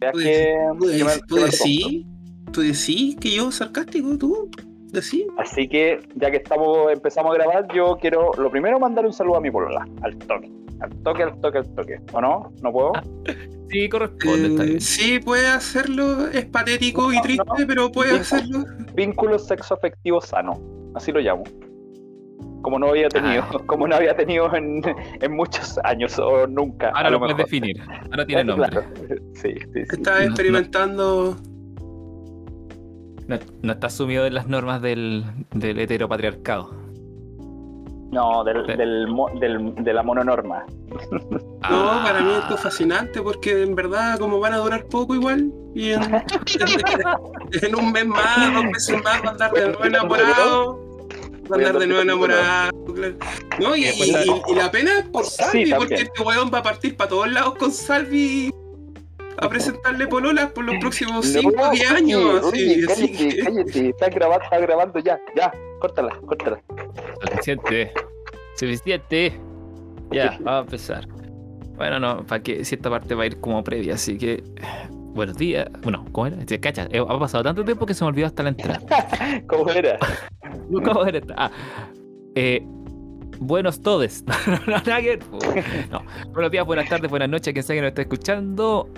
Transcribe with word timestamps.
¿Tú 0.00 0.18
que, 0.18 0.54
tú 0.78 0.86
que 0.86 0.94
decís- 0.96 1.22
tú 1.28 1.36
decís? 1.36 2.06
¿Tú 2.52 2.60
decís 2.62 3.16
que 3.16 3.30
yo 3.34 3.50
sarcástico? 3.52 4.16
¿Tú? 4.18 4.50
¿Decís? 4.92 5.26
Así 5.36 5.68
que, 5.68 6.00
ya 6.14 6.30
que 6.30 6.38
estamos, 6.38 6.90
empezamos 6.90 7.32
a 7.32 7.34
grabar, 7.34 7.68
yo 7.74 7.98
quiero, 8.00 8.30
lo 8.38 8.50
primero, 8.50 8.78
mandar 8.80 9.04
un 9.04 9.12
saludo 9.12 9.36
a 9.36 9.40
mi 9.40 9.50
polola, 9.50 9.86
al 10.02 10.16
toque. 10.16 10.50
Al 10.80 10.90
toque, 11.02 11.22
al 11.24 11.40
toque, 11.40 11.58
al 11.58 11.74
toque. 11.74 11.96
¿O 12.12 12.20
no? 12.20 12.52
¿No 12.62 12.72
puedo? 12.72 12.92
Ah, 12.96 13.02
Sí, 13.70 13.86
corresponde, 13.90 14.46
está 14.48 14.62
Eh, 14.62 14.66
bien. 14.66 14.80
sí, 14.80 15.18
puede 15.18 15.46
hacerlo. 15.46 16.28
Es 16.28 16.46
patético 16.46 17.12
y 17.12 17.20
triste, 17.20 17.44
no. 17.46 17.66
pero 17.66 17.92
puede 17.92 18.18
hacerlo. 18.18 18.64
Vínculo 18.94 19.38
sexoafectivo 19.38 20.22
sano. 20.22 20.58
Así 20.94 21.12
lo 21.12 21.20
llamo. 21.20 21.44
Como 22.62 22.78
no 22.78 22.88
había 22.88 23.08
tenido, 23.08 23.44
Ah. 23.50 23.58
como 23.66 23.86
no 23.88 23.94
había 23.96 24.16
tenido 24.16 24.52
en, 24.54 24.82
en 25.20 25.36
muchos 25.36 25.78
años 25.84 26.18
o 26.18 26.46
nunca. 26.46 26.88
Ahora 26.90 27.10
lo 27.10 27.18
lo 27.18 27.20
puedes 27.20 27.36
definir. 27.36 27.80
Ahora 28.10 28.26
tiene 28.26 28.44
nombre. 28.44 28.68
Claro. 28.70 28.86
Sí, 29.34 29.54
sí, 29.54 29.58
sí. 29.72 29.80
Está 29.92 30.16
no. 30.18 30.24
experimentando. 30.24 31.36
No, 33.26 33.36
no 33.62 33.72
está 33.72 33.90
sumido 33.90 34.24
en 34.26 34.34
las 34.34 34.48
normas 34.48 34.80
del, 34.80 35.24
del 35.52 35.78
heteropatriarcado. 35.78 36.74
No, 38.10 38.42
del, 38.42 38.66
del, 38.66 39.06
del- 39.38 39.74
de 39.84 39.92
la 39.92 40.02
mononorma. 40.02 40.64
No, 41.68 41.90
Ah. 41.90 42.02
para 42.06 42.20
mí 42.22 42.30
esto 42.40 42.54
es 42.54 42.60
fascinante 42.60 43.20
porque 43.20 43.62
en 43.64 43.74
verdad, 43.74 44.18
como 44.18 44.38
van 44.40 44.54
a 44.54 44.58
durar 44.58 44.86
poco 44.86 45.14
igual, 45.14 45.52
y 45.74 45.90
en, 45.90 46.00
en 46.14 47.74
un 47.76 47.92
mes 47.92 48.06
más, 48.06 48.54
dos 48.54 48.64
meses 48.64 49.02
más, 49.04 49.20
va 49.22 49.28
a 49.28 49.30
andar 49.32 49.52
de 49.52 49.64
nuevo 49.66 49.84
enamorado. 49.84 50.87
Va 51.50 51.56
a 51.56 51.58
andar 51.58 51.78
de 51.78 51.86
nuevo 51.86 52.02
enamorado. 52.02 52.70
claro. 52.94 53.14
No, 53.60 53.76
y, 53.76 53.84
y- 53.84 53.86
y- 53.86 54.52
y 54.52 54.54
la 54.54 54.70
pena 54.70 54.98
es 54.98 55.04
por 55.08 55.24
Salvi, 55.24 55.66
Sí, 55.66 55.72
porque 55.76 55.94
este 55.94 56.22
weón 56.22 56.50
va 56.52 56.58
a 56.58 56.62
partir 56.62 56.96
para 56.96 57.10
todos 57.10 57.30
lados 57.30 57.54
con 57.56 57.72
Salvi 57.72 58.50
a 59.40 59.48
presentarle 59.48 60.06
pololas 60.08 60.50
por 60.52 60.64
los 60.64 60.76
próximos 60.80 61.24
5 61.26 61.52
o 61.62 61.70
10 61.70 61.90
años. 61.90 62.42
Oye, 62.44 62.84
así, 62.88 63.04
así 63.04 63.08
cállate, 63.12 63.28
que- 63.36 63.42
cállate. 63.44 63.88
Está 63.90 64.08
grabando, 64.08 64.44
está 64.44 64.58
grabando 64.58 64.98
ya, 65.00 65.20
ya. 65.36 65.52
Córtala, 65.80 66.16
córtala. 66.26 66.60
Suficiente. 67.22 67.92
Suficiente. 68.56 69.40
Ya, 70.10 70.38
vamos 70.40 70.46
a 70.46 70.58
empezar. 70.60 71.06
Bueno, 71.76 72.00
no, 72.00 72.24
para 72.26 72.42
que 72.42 72.64
si 72.64 72.74
esta 72.74 72.90
parte 72.90 73.14
va 73.14 73.22
a 73.22 73.26
ir 73.26 73.38
como 73.40 73.62
previa, 73.62 73.94
así 73.94 74.18
que. 74.18 74.42
Buenos 75.14 75.36
días. 75.36 75.66
Bueno, 75.82 76.04
¿cómo 76.12 76.26
era? 76.28 76.36
Te 76.44 76.60
cachas, 76.60 76.88
eh, 76.92 77.00
ha 77.06 77.18
pasado 77.18 77.42
tanto 77.42 77.64
tiempo 77.64 77.86
que 77.86 77.94
se 77.94 78.04
me 78.04 78.08
olvidó 78.08 78.26
hasta 78.26 78.42
la 78.44 78.50
entrada. 78.50 78.80
¿Cómo 79.48 79.68
era? 79.70 79.98
¿Cómo 80.84 81.04
era 81.06 81.18
esta? 81.18 81.34
Ah, 81.36 81.50
eh, 82.34 82.62
buenos 83.40 83.80
todes. 83.80 84.24
Buenos 86.32 86.50
días, 86.50 86.66
buenas 86.66 86.88
tardes, 86.88 87.10
buenas 87.10 87.28
noches, 87.28 87.52
quien 87.52 87.62
sea 87.62 87.76
que 87.76 87.82
nos 87.82 87.88
esté 87.88 88.02
escuchando. 88.02 88.88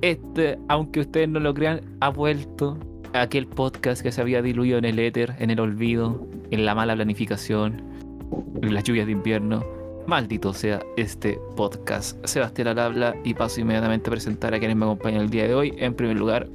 Este, 0.00 0.58
aunque 0.68 1.00
ustedes 1.00 1.28
no 1.28 1.40
lo 1.40 1.54
crean, 1.54 1.80
ha 2.00 2.08
vuelto 2.08 2.78
aquel 3.14 3.46
podcast 3.46 4.02
que 4.02 4.10
se 4.10 4.20
había 4.20 4.42
diluido 4.42 4.78
en 4.78 4.84
el 4.84 4.98
éter, 4.98 5.34
en 5.38 5.50
el 5.50 5.60
olvido, 5.60 6.26
en 6.50 6.64
la 6.64 6.74
mala 6.74 6.94
planificación, 6.94 7.82
en 8.62 8.74
las 8.74 8.84
lluvias 8.84 9.06
de 9.06 9.12
invierno. 9.12 9.64
Maldito 10.06 10.52
sea 10.52 10.80
este 10.96 11.38
podcast. 11.56 12.24
Sebastián 12.26 12.68
al 12.68 12.78
habla 12.78 13.14
y 13.24 13.34
paso 13.34 13.60
inmediatamente 13.60 14.08
a 14.08 14.12
presentar 14.12 14.54
a 14.54 14.58
quienes 14.58 14.76
me 14.76 14.84
acompañan 14.84 15.22
el 15.22 15.30
día 15.30 15.46
de 15.46 15.54
hoy. 15.54 15.74
En 15.78 15.94
primer 15.94 16.16
lugar, 16.16 16.48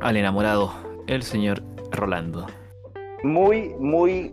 al 0.00 0.16
enamorado, 0.16 0.72
el 1.06 1.22
señor 1.22 1.62
Rolando. 1.92 2.46
Muy, 3.24 3.74
muy 3.80 4.32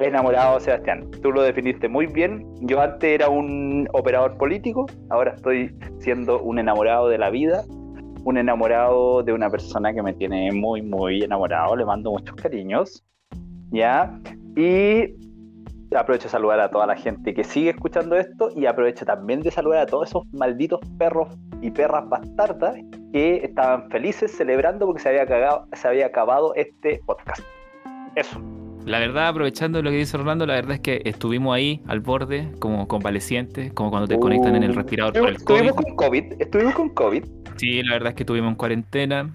enamorado, 0.00 0.60
Sebastián. 0.60 1.10
Tú 1.22 1.32
lo 1.32 1.42
definiste 1.42 1.88
muy 1.88 2.06
bien. 2.06 2.46
Yo 2.60 2.80
antes 2.80 3.10
era 3.10 3.28
un 3.28 3.88
operador 3.92 4.36
político, 4.38 4.86
ahora 5.10 5.32
estoy 5.34 5.74
siendo 5.98 6.40
un 6.40 6.58
enamorado 6.58 7.08
de 7.08 7.18
la 7.18 7.30
vida, 7.30 7.64
un 8.24 8.38
enamorado 8.38 9.22
de 9.22 9.32
una 9.32 9.50
persona 9.50 9.92
que 9.92 10.02
me 10.02 10.12
tiene 10.14 10.52
muy, 10.52 10.82
muy 10.82 11.22
enamorado. 11.22 11.76
Le 11.76 11.84
mando 11.84 12.10
muchos 12.10 12.34
cariños. 12.36 13.04
¿Ya? 13.70 14.18
Y 14.56 15.14
aprovecho 15.94 16.24
de 16.24 16.30
saludar 16.30 16.60
a 16.60 16.70
toda 16.70 16.86
la 16.86 16.96
gente 16.96 17.34
que 17.34 17.44
sigue 17.44 17.70
escuchando 17.70 18.16
esto 18.16 18.50
y 18.54 18.66
aprovecho 18.66 19.04
también 19.04 19.40
de 19.40 19.50
saludar 19.50 19.80
a 19.80 19.86
todos 19.86 20.08
esos 20.08 20.22
malditos 20.32 20.80
perros 20.98 21.28
y 21.60 21.70
perras 21.70 22.08
bastardas 22.08 22.76
que 23.12 23.36
estaban 23.44 23.90
felices 23.90 24.36
celebrando 24.36 24.86
porque 24.86 25.02
se 25.02 25.08
había, 25.10 25.26
cagado, 25.26 25.66
se 25.72 25.88
había 25.88 26.06
acabado 26.06 26.54
este 26.54 27.00
podcast. 27.06 27.42
Eso. 28.20 28.40
La 28.86 28.98
verdad, 29.00 29.28
aprovechando 29.28 29.82
lo 29.82 29.90
que 29.90 29.96
dice 29.96 30.16
Rolando, 30.16 30.46
la 30.46 30.54
verdad 30.54 30.72
es 30.76 30.80
que 30.80 31.02
estuvimos 31.04 31.54
ahí 31.54 31.82
al 31.86 32.00
borde, 32.00 32.48
como 32.58 32.88
convalecientes, 32.88 33.72
como 33.72 33.90
cuando 33.90 34.08
te 34.08 34.18
conectan 34.18 34.56
en 34.56 34.62
el 34.62 34.74
respirador 34.74 35.12
por 35.12 35.28
el 35.28 35.36
Estuvimos 35.36 35.72
COVID. 35.72 35.84
con 35.84 35.96
COVID. 35.96 36.24
Estuvimos 36.38 36.74
con 36.74 36.88
COVID. 36.90 37.24
Sí, 37.56 37.82
la 37.82 37.92
verdad 37.94 38.08
es 38.10 38.14
que 38.14 38.22
estuvimos 38.22 38.50
en 38.50 38.56
cuarentena. 38.56 39.30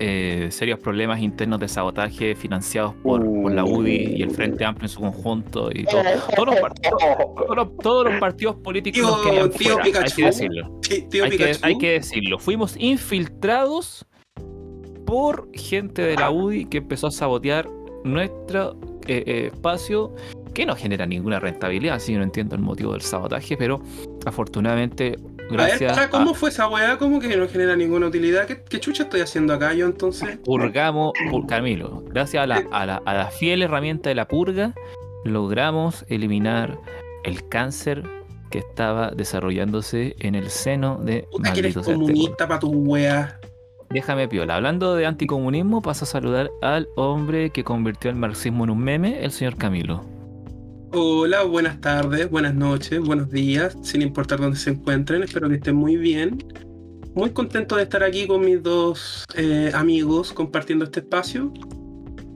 eh, 0.00 0.46
serios 0.52 0.78
problemas 0.78 1.18
internos 1.20 1.58
de 1.58 1.66
sabotaje 1.66 2.36
financiados 2.36 2.94
por, 3.02 3.20
por 3.42 3.50
la 3.52 3.64
UDI 3.64 4.14
y 4.18 4.22
el 4.22 4.30
Frente 4.30 4.64
Amplio 4.64 4.84
en 4.84 4.90
su 4.90 5.00
conjunto 5.00 5.70
y 5.74 5.82
todo- 5.86 6.02
todos, 6.36 6.46
los 6.50 6.60
par- 6.60 6.72
todos 6.74 7.56
los- 7.56 7.76
todos 7.78 8.04
los 8.04 8.20
partidos 8.20 8.54
políticos 8.62 9.02
nos 9.02 9.22
Tío- 9.22 9.24
querían 9.30 9.50
tío 9.50 9.68
fuera, 9.72 9.82
hay 9.84 9.90
Pikachu. 9.92 10.14
que 10.16 10.24
decirlo. 10.26 10.78
Sí, 10.82 11.02
tío 11.10 11.24
Hay 11.24 11.30
que, 11.30 11.36
Pikachu. 11.38 11.60
hay 11.66 11.78
que 11.78 11.90
decirlo. 11.94 12.38
Fuimos 12.38 12.76
infiltrados 12.78 14.06
por 15.04 15.48
gente 15.52 16.02
de 16.02 16.14
la 16.14 16.30
UDI 16.30 16.66
que 16.66 16.78
empezó 16.78 17.08
a 17.08 17.10
sabotear 17.10 17.68
nuestro 18.08 18.76
eh, 19.06 19.22
eh, 19.26 19.50
espacio 19.52 20.14
que 20.54 20.66
no 20.66 20.74
genera 20.74 21.06
ninguna 21.06 21.38
rentabilidad, 21.38 21.96
así 21.96 22.12
que 22.12 22.18
no 22.18 22.24
entiendo 22.24 22.56
el 22.56 22.62
motivo 22.62 22.92
del 22.92 23.02
sabotaje, 23.02 23.56
pero 23.56 23.80
afortunadamente, 24.26 25.16
A 25.16 25.22
ver, 25.22 25.50
gracias 25.50 25.96
a, 25.96 26.10
¿cómo 26.10 26.34
fue 26.34 26.50
esa 26.50 26.68
weá? 26.68 26.98
¿Cómo 26.98 27.20
que 27.20 27.36
no 27.36 27.48
genera 27.48 27.76
ninguna 27.76 28.08
utilidad? 28.08 28.46
¿Qué, 28.46 28.62
qué 28.68 28.80
chucha 28.80 29.04
estoy 29.04 29.20
haciendo 29.20 29.54
acá 29.54 29.72
yo 29.72 29.86
entonces? 29.86 30.38
purgamos, 30.44 31.12
por 31.30 31.46
Camilo, 31.46 32.02
gracias 32.08 32.42
a 32.42 32.46
la, 32.46 32.64
a, 32.72 32.86
la, 32.86 32.96
a 33.04 33.14
la 33.14 33.30
fiel 33.30 33.62
herramienta 33.62 34.08
de 34.08 34.16
la 34.16 34.26
purga, 34.26 34.74
logramos 35.24 36.04
eliminar 36.08 36.78
el 37.24 37.48
cáncer 37.48 38.02
que 38.50 38.58
estaba 38.58 39.10
desarrollándose 39.10 40.16
en 40.20 40.34
el 40.34 40.50
seno 40.50 40.98
de 40.98 41.28
Puta 41.30 41.52
que 41.52 41.60
eres 41.60 41.76
comunista 41.76 42.48
para 42.48 42.60
tu 42.60 42.70
weá. 42.70 43.37
Déjame 43.90 44.28
piola. 44.28 44.56
Hablando 44.56 44.94
de 44.94 45.06
anticomunismo, 45.06 45.80
paso 45.80 46.04
a 46.04 46.08
saludar 46.08 46.50
al 46.60 46.88
hombre 46.96 47.50
que 47.50 47.64
convirtió 47.64 48.10
el 48.10 48.16
marxismo 48.16 48.64
en 48.64 48.70
un 48.70 48.80
meme, 48.80 49.24
el 49.24 49.30
señor 49.30 49.56
Camilo. 49.56 50.04
Hola, 50.92 51.42
buenas 51.42 51.80
tardes, 51.80 52.30
buenas 52.30 52.54
noches, 52.54 53.00
buenos 53.00 53.30
días, 53.30 53.76
sin 53.82 54.02
importar 54.02 54.40
dónde 54.40 54.58
se 54.58 54.70
encuentren, 54.70 55.22
espero 55.22 55.48
que 55.48 55.56
estén 55.56 55.76
muy 55.76 55.96
bien. 55.96 56.38
Muy 57.14 57.30
contento 57.30 57.76
de 57.76 57.82
estar 57.82 58.02
aquí 58.02 58.26
con 58.26 58.42
mis 58.42 58.62
dos 58.62 59.24
eh, 59.34 59.70
amigos 59.74 60.32
compartiendo 60.32 60.84
este 60.84 61.00
espacio. 61.00 61.52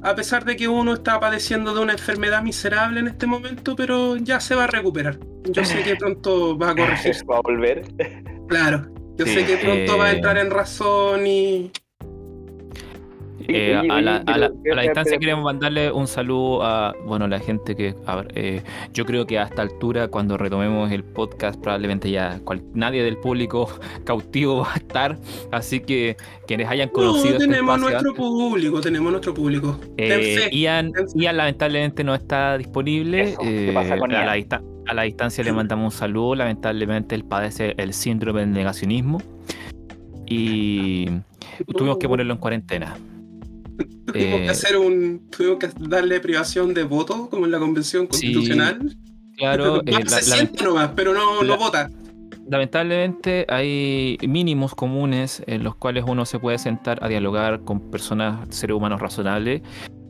A 0.02 0.14
pesar 0.14 0.44
de 0.44 0.56
que 0.56 0.68
uno 0.68 0.94
está 0.94 1.20
padeciendo 1.20 1.74
de 1.74 1.80
una 1.80 1.92
enfermedad 1.92 2.42
miserable 2.42 3.00
en 3.00 3.08
este 3.08 3.26
momento, 3.26 3.76
pero 3.76 4.16
ya 4.16 4.40
se 4.40 4.54
va 4.54 4.64
a 4.64 4.66
recuperar. 4.66 5.18
Yo 5.44 5.64
sé 5.64 5.82
que 5.82 5.96
pronto 5.98 6.58
va 6.58 6.70
a 6.70 6.74
corregirse. 6.74 7.24
Va 7.30 7.38
a 7.38 7.40
volver. 7.42 7.84
Claro, 8.48 8.91
yo 9.18 9.26
Sí, 9.26 9.34
sé 9.34 9.44
que 9.46 9.56
pronto 9.58 9.98
va 9.98 10.06
a 10.06 10.12
eh, 10.12 10.16
entrar 10.16 10.38
en 10.38 10.50
razón 10.50 11.26
y 11.26 11.70
Eh, 13.48 13.76
oye, 13.76 13.90
a, 13.90 14.00
la, 14.00 14.16
a 14.18 14.38
la- 14.38 14.46
a 14.46 14.74
la 14.76 14.82
distancia 14.82 15.18
queremos 15.18 15.42
mandarle 15.44 15.90
un 15.90 16.06
saludo 16.06 16.62
a 16.62 16.94
bueno 17.04 17.26
la 17.26 17.40
gente 17.40 17.74
que 17.74 17.92
a 18.06 18.16
ver, 18.16 18.28
eh, 18.36 18.62
yo 18.94 19.04
creo 19.04 19.26
que 19.26 19.36
a 19.36 19.42
esta 19.42 19.62
altura 19.62 20.06
cuando 20.06 20.38
retomemos 20.38 20.92
el 20.92 21.02
podcast 21.02 21.60
probablemente 21.60 22.08
ya 22.08 22.38
cual- 22.44 22.62
nadie 22.72 23.02
del 23.02 23.16
público 23.18 23.68
cautivo 24.04 24.58
va 24.58 24.72
a 24.74 24.76
estar 24.76 25.18
así 25.50 25.80
que 25.80 26.16
quienes 26.46 26.68
hayan 26.68 26.88
conocido 26.90 27.30
no, 27.30 27.36
este 27.38 27.48
tenemos 27.48 27.74
espacio 27.78 27.90
nuestro 27.90 28.10
antes, 28.10 28.24
público, 28.24 28.80
tenemos 28.80 29.10
nuestro 29.10 29.34
público. 29.34 29.80
Eh. 29.96 30.48
Ian. 30.52 30.92
Ian 31.16 31.36
lamentablemente 31.36 32.04
no 32.04 32.14
está 32.14 32.56
disponible 32.56 33.22
Eso, 33.22 33.40
¿qué 33.42 33.72
pasa 33.74 33.98
con 33.98 34.12
a, 34.12 34.24
la 34.24 34.38
Ian? 34.38 34.62
A 34.86 34.94
la 34.94 35.02
distancia 35.02 35.42
le 35.44 35.52
mandamos 35.52 35.94
un 35.94 35.98
saludo 35.98 36.34
lamentablemente 36.34 37.14
él 37.14 37.24
padece 37.24 37.74
el 37.76 37.92
síndrome 37.92 38.40
del 38.40 38.52
negacionismo 38.52 39.20
y 40.26 41.06
tuvimos 41.76 41.98
que 41.98 42.08
ponerlo 42.08 42.32
en 42.34 42.38
cuarentena 42.40 42.96
Tuvimos 44.06 44.40
Eh, 44.40 44.42
que 44.44 44.50
hacer 44.50 44.76
un. 44.76 45.22
Tuvimos 45.30 45.58
que 45.58 45.68
darle 45.88 46.20
privación 46.20 46.74
de 46.74 46.82
voto, 46.82 47.28
como 47.30 47.46
en 47.46 47.52
la 47.52 47.58
convención 47.58 48.08
Sí, 48.10 48.32
constitucional. 48.32 48.96
claro 49.36 49.80
eh, 49.86 50.04
se 50.06 50.22
siente 50.22 50.64
nomás, 50.64 50.90
pero 50.94 51.14
no, 51.14 51.42
no 51.42 51.56
vota. 51.56 51.88
Lamentablemente 52.50 53.46
hay 53.48 54.18
mínimos 54.26 54.74
comunes 54.74 55.42
en 55.46 55.62
los 55.64 55.76
cuales 55.76 56.04
uno 56.06 56.26
se 56.26 56.38
puede 56.38 56.58
sentar 56.58 56.98
a 57.02 57.08
dialogar 57.08 57.62
con 57.64 57.90
personas, 57.90 58.46
seres 58.50 58.76
humanos 58.76 59.00
razonables. 59.00 59.62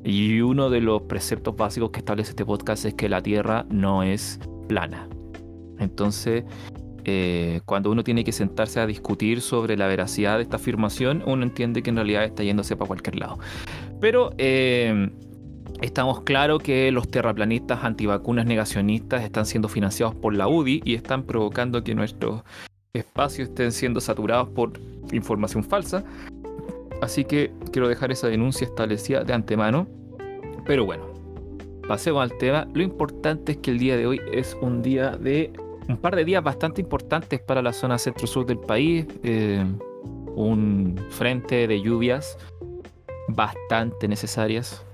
Y 0.04 0.40
uno 0.40 0.68
de 0.70 0.80
los 0.80 1.02
preceptos 1.02 1.54
básicos 1.54 1.90
que 1.90 2.00
establece 2.00 2.30
este 2.30 2.44
podcast 2.44 2.84
es 2.86 2.94
que 2.94 3.08
la 3.08 3.22
Tierra 3.22 3.64
no 3.70 4.02
es 4.02 4.40
plana. 4.68 5.08
Entonces, 5.78 6.44
eh, 7.04 7.60
cuando 7.64 7.90
uno 7.90 8.04
tiene 8.04 8.22
que 8.24 8.32
sentarse 8.32 8.78
a 8.80 8.86
discutir 8.86 9.40
sobre 9.40 9.76
la 9.76 9.88
veracidad 9.88 10.36
de 10.36 10.44
esta 10.44 10.56
afirmación, 10.56 11.22
uno 11.26 11.42
entiende 11.42 11.82
que 11.82 11.90
en 11.90 11.96
realidad 11.96 12.24
está 12.24 12.44
yéndose 12.44 12.76
para 12.76 12.88
cualquier 12.88 13.16
lado. 13.16 13.38
Pero 14.00 14.32
eh, 14.38 15.10
estamos 15.80 16.20
claros 16.22 16.62
que 16.62 16.92
los 16.92 17.08
terraplanistas, 17.08 17.84
antivacunas, 17.84 18.46
negacionistas 18.46 19.22
están 19.24 19.46
siendo 19.46 19.68
financiados 19.68 20.14
por 20.14 20.34
la 20.34 20.48
UDI 20.48 20.82
y 20.84 20.94
están 20.94 21.24
provocando 21.24 21.82
que 21.82 21.94
nuestros 21.94 22.42
espacios 22.92 23.48
estén 23.48 23.72
siendo 23.72 24.00
saturados 24.00 24.48
por 24.50 24.72
información 25.12 25.64
falsa. 25.64 26.04
Así 27.00 27.24
que 27.24 27.50
quiero 27.72 27.88
dejar 27.88 28.12
esa 28.12 28.28
denuncia 28.28 28.64
establecida 28.64 29.24
de 29.24 29.32
antemano. 29.32 29.88
Pero 30.64 30.84
bueno, 30.84 31.11
pasemos 31.86 32.22
al 32.22 32.36
tema. 32.38 32.66
Lo 32.74 32.82
importante 32.82 33.52
es 33.52 33.58
que 33.58 33.70
el 33.70 33.78
día 33.78 33.96
de 33.96 34.06
hoy 34.06 34.20
es 34.32 34.56
un 34.60 34.82
día 34.82 35.16
de. 35.16 35.52
un 35.88 35.96
par 35.96 36.16
de 36.16 36.24
días 36.24 36.42
bastante 36.42 36.80
importantes 36.80 37.40
para 37.40 37.62
la 37.62 37.72
zona 37.72 37.98
centro-sur 37.98 38.46
del 38.46 38.58
país. 38.58 39.06
Eh, 39.22 39.64
un 40.34 40.98
frente 41.10 41.66
de 41.66 41.80
lluvias 41.80 42.38
bastante 43.28 44.08
necesarias. 44.08 44.84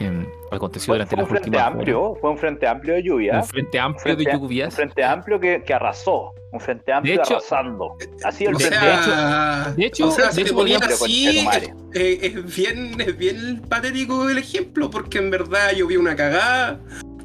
Eh, 0.00 0.26
aconteció 0.50 0.86
Fue, 0.92 0.96
durante 0.96 1.10
fue 1.14 1.22
las 1.22 1.24
un 1.24 1.28
frente 1.30 1.48
últimas 1.50 1.66
horas. 1.66 1.78
amplio, 1.78 2.14
fue 2.20 2.30
un 2.30 2.38
frente 2.38 2.66
amplio 2.66 2.94
de 2.94 3.02
lluvia. 3.02 3.36
Un 3.36 3.44
frente 3.44 3.78
amplio 3.78 4.16
de 4.16 4.24
lluvias. 4.24 4.68
Un 4.72 4.76
frente 4.76 5.04
amplio 5.04 5.38
que, 5.40 5.62
que 5.62 5.74
arrasó. 5.74 6.32
Un 6.52 6.58
frente 6.60 6.90
amplio 6.92 7.14
hecho- 7.20 7.36
arrasando. 7.36 7.96
Así 8.24 8.44
el 8.46 8.54
O 8.54 8.58
de- 8.58 8.64
frente 8.64 8.86
de 8.86 8.92
sea, 9.02 9.74
de 9.76 9.84
hecho- 9.86 10.08
o 10.08 10.10
sea, 10.10 10.26
de 10.26 10.32
si 10.32 10.44
te 10.44 10.50
hecho 10.50 10.94
así, 10.94 11.24
Conchetumare. 11.26 11.74
eh, 11.94 12.18
es, 12.22 12.56
bien, 12.56 13.00
es 13.00 13.16
bien 13.18 13.62
patético 13.68 14.28
el 14.28 14.38
ejemplo, 14.38 14.90
porque 14.90 15.18
en 15.18 15.30
verdad 15.30 15.72
yo 15.76 15.86
vi 15.86 15.96
una 15.96 16.16
cagada, 16.16 16.80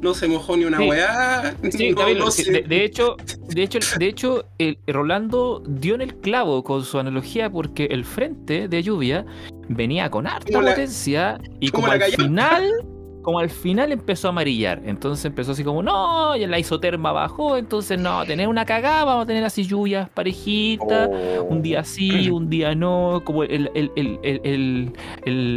no 0.06 0.14
se 0.14 0.28
mojó 0.28 0.56
ni 0.56 0.64
una 0.64 0.78
Sí. 0.78 0.88
weá. 0.88 1.54
Sí, 1.70 1.90
no, 1.90 1.96
Camilo, 1.96 2.24
no 2.26 2.30
sí, 2.30 2.44
sé. 2.44 2.52
de, 2.52 2.62
de 2.62 2.84
hecho, 2.84 3.16
de 3.48 3.62
hecho, 3.62 3.78
de 3.98 4.06
hecho, 4.06 4.44
el 4.58 4.78
Rolando 4.86 5.62
dio 5.66 5.94
en 5.96 6.00
el 6.00 6.14
clavo 6.16 6.62
con 6.64 6.84
su 6.84 6.98
analogía 6.98 7.50
porque 7.50 7.86
el 7.86 8.04
frente 8.04 8.68
de 8.68 8.82
lluvia 8.82 9.26
venía 9.68 10.08
con 10.10 10.26
harta 10.26 10.46
Como 10.52 10.62
la- 10.62 10.70
potencia 10.70 11.38
y 11.60 11.70
como 11.70 11.88
al 11.88 12.00
final, 12.02 12.70
como 13.26 13.40
al 13.40 13.50
final 13.50 13.90
empezó 13.90 14.28
a 14.28 14.30
amarillar. 14.30 14.80
Entonces 14.84 15.24
empezó 15.24 15.50
así 15.50 15.64
como, 15.64 15.82
no, 15.82 16.36
y 16.36 16.46
la 16.46 16.60
isoterma 16.60 17.10
bajó, 17.10 17.56
entonces 17.56 17.98
no, 18.00 18.24
tener 18.24 18.46
una 18.46 18.64
cagada, 18.64 19.02
vamos 19.04 19.24
a 19.24 19.26
tener 19.26 19.42
así 19.42 19.64
lluvias 19.64 20.08
parejitas. 20.10 21.10
Oh. 21.40 21.42
Un 21.50 21.60
día 21.60 21.82
sí, 21.82 22.30
un 22.30 22.48
día 22.48 22.76
no, 22.76 23.22
como 23.24 23.42
el- 23.42 24.92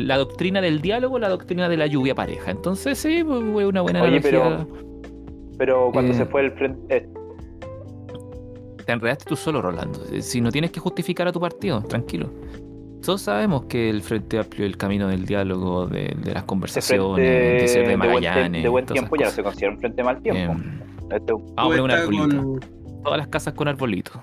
la 0.08 0.18
doctrina 0.18 0.62
del 0.62 0.82
diálogo, 0.82 1.20
la 1.20 1.30
doctrina 1.30 1.70
de 1.70 1.78
la 1.78 1.86
lluvia 1.86 2.16
pareja. 2.16 2.50
Entonces 2.50 2.98
sí, 2.98 3.24
fue 3.24 3.68
una 3.68 3.82
buena 3.82 4.02
Oye, 4.02 4.18
analogía. 4.18 4.32
pero- 4.32 4.68
Pero 5.60 5.90
cuando 5.94 6.12
Eh, 6.14 6.16
se 6.16 6.26
fue 6.26 6.42
el 6.46 6.52
frente. 6.54 6.98
eh, 6.98 7.08
Te 8.84 8.94
enredaste 8.94 9.26
tú 9.26 9.36
solo, 9.36 9.62
Rolando. 9.62 10.00
Eh, 10.12 10.24
Si 10.24 10.42
no 10.42 10.52
tienes 10.52 10.72
que 10.72 10.80
justificar 10.80 11.28
a 11.28 11.32
tu 11.32 11.40
partido, 11.40 11.84
tranquilo. 11.84 12.32
Todos 13.04 13.22
sabemos 13.22 13.66
que 13.66 13.90
el 13.90 14.02
Frente 14.02 14.38
Amplio, 14.40 14.66
el 14.66 14.78
camino 14.78 15.08
del 15.08 15.26
diálogo, 15.26 15.88
de, 15.88 16.16
de 16.24 16.34
las 16.34 16.44
conversaciones, 16.44 17.16
frente 17.16 17.62
de 17.62 17.68
ser 17.68 17.84
de 17.84 17.90
de 17.90 17.96
buen, 17.98 18.10
Magallanes. 18.14 18.64
de 18.64 18.70
buen 18.70 18.86
tiempo 18.86 19.16
ya 19.16 19.26
no 19.26 19.32
se 19.32 19.42
considera 19.44 19.72
un 19.72 19.80
frente 19.80 19.98
de 19.98 20.04
mal 20.04 20.22
tiempo. 20.22 20.54
Eh, 20.54 21.16
Este- 21.16 21.34
vamos 21.34 21.54
a 21.58 21.64
poner 21.64 21.82
un 21.82 21.92
arbolito. 21.92 22.38
con- 22.44 22.60
Todas 23.04 23.18
las 23.18 23.28
casas 23.30 23.54
con 23.54 23.68
arbolitos. 23.68 24.18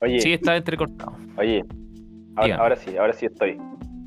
oye, 0.00 0.20
Sí, 0.20 0.32
está 0.32 0.56
entrecortado. 0.56 1.12
oye, 1.36 1.62
ahora, 2.36 2.74
sí, 2.76 2.96
ahora 2.96 3.12
sí 3.12 3.26
estoy. 3.26 3.58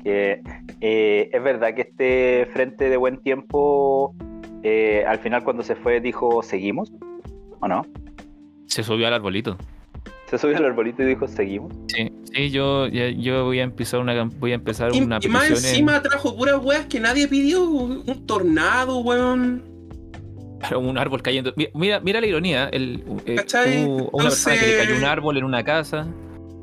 Que 0.02 0.42
eh, 0.80 1.30
es 1.32 1.42
verdad 1.42 1.74
que 1.74 1.82
este 1.82 2.48
frente 2.52 2.90
de 2.90 2.96
buen 2.96 3.18
tiempo, 3.18 4.14
eh, 4.62 5.04
al 5.06 5.18
final 5.18 5.44
cuando 5.44 5.62
se 5.62 5.76
fue 5.76 6.00
dijo 6.00 6.42
seguimos, 6.42 6.92
¿o 7.60 7.68
no? 7.68 7.82
Se 8.66 8.82
subió 8.82 9.06
al 9.06 9.14
arbolito. 9.14 9.56
Se 10.28 10.38
subió 10.38 10.56
al 10.56 10.64
arbolito 10.64 11.02
y 11.02 11.06
dijo 11.06 11.28
seguimos. 11.28 11.72
Sí, 11.88 12.10
sí 12.32 12.50
yo, 12.50 12.88
ya- 12.88 13.10
yo 13.10 13.44
voy 13.44 13.60
a 13.60 13.62
empezar 13.62 14.00
una 14.00 14.24
voy 14.24 14.52
a 14.52 14.56
empezar 14.56 14.94
Y, 14.94 15.00
una 15.00 15.18
y 15.22 15.28
más 15.28 15.46
en- 15.46 15.52
encima 15.52 16.02
trajo 16.02 16.36
puras 16.36 16.58
weas 16.62 16.86
que 16.86 16.98
nadie 17.00 17.28
pidió. 17.28 17.62
Un 17.64 18.26
tornado, 18.26 18.98
weón. 19.00 19.62
Pero 20.60 20.80
un 20.80 20.98
árbol 20.98 21.22
cayendo. 21.22 21.52
Mi- 21.56 21.68
Mira, 21.74 22.00
mira 22.00 22.20
la 22.20 22.26
ironía. 22.26 22.68
El, 22.72 23.04
eh, 23.26 23.36
¿Cachai? 23.36 23.84
hubo 23.84 24.10
una 24.12 24.24
persona 24.30 24.56
que 24.58 24.66
le 24.66 24.76
cayó 24.78 24.96
un 24.96 25.04
árbol 25.04 25.36
en 25.36 25.44
una 25.44 25.62
casa. 25.62 26.06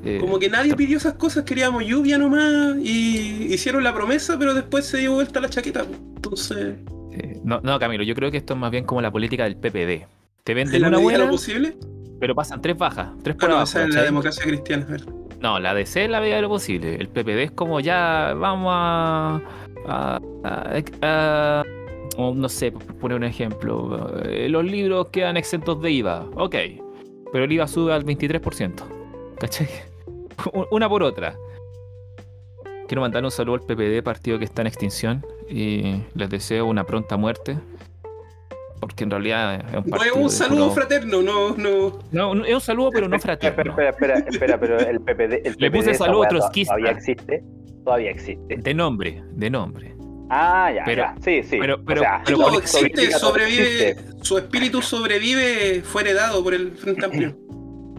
eh, 0.04 0.18
Como 0.20 0.38
que 0.40 0.50
nadie 0.50 0.76
pidió 0.76 0.98
esas 0.98 1.14
cosas, 1.14 1.44
queríamos 1.46 1.86
lluvia 1.86 2.18
nomás. 2.18 2.76
Y 2.84 3.48
hicieron 3.54 3.84
la 3.84 3.94
promesa, 3.94 4.38
pero 4.38 4.54
después 4.54 4.86
se 4.86 4.98
dio 4.98 5.14
vuelta 5.14 5.40
la 5.40 5.50
chaqueta. 5.50 5.84
po. 5.86 5.94
Entonces, 6.16 6.76
eh, 7.14 7.40
no, 7.46 7.62
no, 7.62 7.80
Camilo, 7.80 8.04
yo 8.04 8.14
creo 8.16 8.30
que 8.32 8.38
esto 8.38 8.54
es 8.56 8.60
más 8.60 8.72
bien 8.72 8.84
como 8.84 9.02
la 9.02 9.12
política 9.12 9.44
del 9.46 9.56
PPD. 9.56 10.06
Te 10.44 10.54
venden 10.54 10.76
en 10.76 10.82
la 10.82 10.88
una 10.90 10.98
buena, 10.98 11.20
lo 11.20 11.30
posible. 11.30 11.78
Pero 12.24 12.36
pasan 12.36 12.62
tres 12.62 12.78
bajas, 12.78 13.10
tres 13.22 13.36
por 13.36 13.46
Ah, 13.46 13.48
no, 13.50 13.54
abajo. 13.56 13.64
esa 13.70 13.84
es 13.84 13.94
la 13.94 14.04
democracia 14.04 14.44
cristiana, 14.44 14.86
¿verdad? 14.88 15.14
No, 15.42 15.60
la 15.60 15.74
DC 15.74 16.06
es 16.06 16.10
la 16.10 16.22
medida 16.22 16.38
de 16.38 16.42
lo 16.44 16.48
posible. 16.48 16.96
El 16.96 17.10
PPD 17.10 17.44
es 17.44 17.52
como 17.52 17.82
ya 17.82 18.34
vamos 18.40 18.72
a. 18.74 19.42
a- 19.86 20.22
a- 20.46 20.82
a- 21.02 21.64
o 22.16 22.34
no 22.34 22.48
sé, 22.48 22.72
por 22.72 22.84
poner 22.96 23.18
un 23.18 23.26
ejemplo. 23.26 24.10
eh, 24.24 24.48
los 24.48 24.64
libros 24.64 25.08
quedan 25.12 25.36
exentos 25.36 25.82
de 25.82 25.92
IVA. 25.92 26.26
Ok. 26.36 26.56
Pero 27.34 27.44
el 27.44 27.52
IVA 27.52 27.68
sube 27.68 27.92
al 27.92 28.06
23%. 28.06 28.86
¿Cachai? 29.38 29.68
Una 30.72 30.88
por 30.88 31.04
otra. 31.04 31.36
Quiero 32.88 33.02
mandar 33.02 33.22
un 33.26 33.32
saludo 33.32 33.56
al 33.56 33.62
PPD, 33.64 34.02
partido 34.02 34.40
que 34.40 34.46
está 34.46 34.62
en 34.62 34.68
extinción. 34.68 35.26
Y 35.50 35.96
les 36.16 36.30
deseo 36.30 36.68
una 36.68 36.86
pronta 36.86 37.18
muerte. 37.18 37.58
Porque 38.88 39.04
en 39.04 39.12
realidad 39.12 39.56
es 39.56 39.76
un 39.86 39.90
No 39.90 40.04
es 40.04 40.12
un 40.14 40.30
saludo 40.30 40.64
puro- 40.70 40.72
fraterno, 40.76 41.22
no, 41.22 41.56
no. 41.56 42.00
No, 42.12 42.36
no, 42.36 42.46
es 42.46 42.54
un 42.54 42.62
saludo, 42.62 42.90
pero 42.92 43.08
no 43.08 43.20
fraterno. 43.20 43.62
espera, 43.72 43.90
espera, 43.90 44.14
espera, 44.30 44.60
pero 44.60 44.80
el 44.80 45.00
PPD, 45.02 45.34
el 45.48 45.56
Le 45.58 45.70
PPD 45.72 45.78
puse 45.78 45.94
saludo 45.96 46.24
to- 46.24 46.28
trotskista. 46.30 46.74
Todavía 46.76 46.92
existe. 46.98 47.44
Todavía 47.84 48.12
existe. 48.12 48.56
De 48.58 48.74
nombre, 48.74 49.24
de 49.32 49.50
nombre. 49.50 49.96
Ah, 50.30 50.72
ya, 50.74 50.84
Pero- 50.86 51.04
ya. 51.04 51.16
Sí, 51.22 51.44
sí. 51.44 51.58
pero- 51.60 51.84
pero- 51.84 52.02
o 52.02 52.04
sea, 52.04 52.22
pero 52.26 52.58
existe, 52.58 53.12
sobrevive, 53.12 53.90
existe. 53.92 54.12
su 54.24 54.38
espíritu 54.38 54.82
sobrevive, 54.82 55.82
fue 55.84 56.02
heredado 56.02 56.44
por 56.44 56.54
el 56.54 56.72
Frente 56.72 57.06
Amplio. 57.06 57.38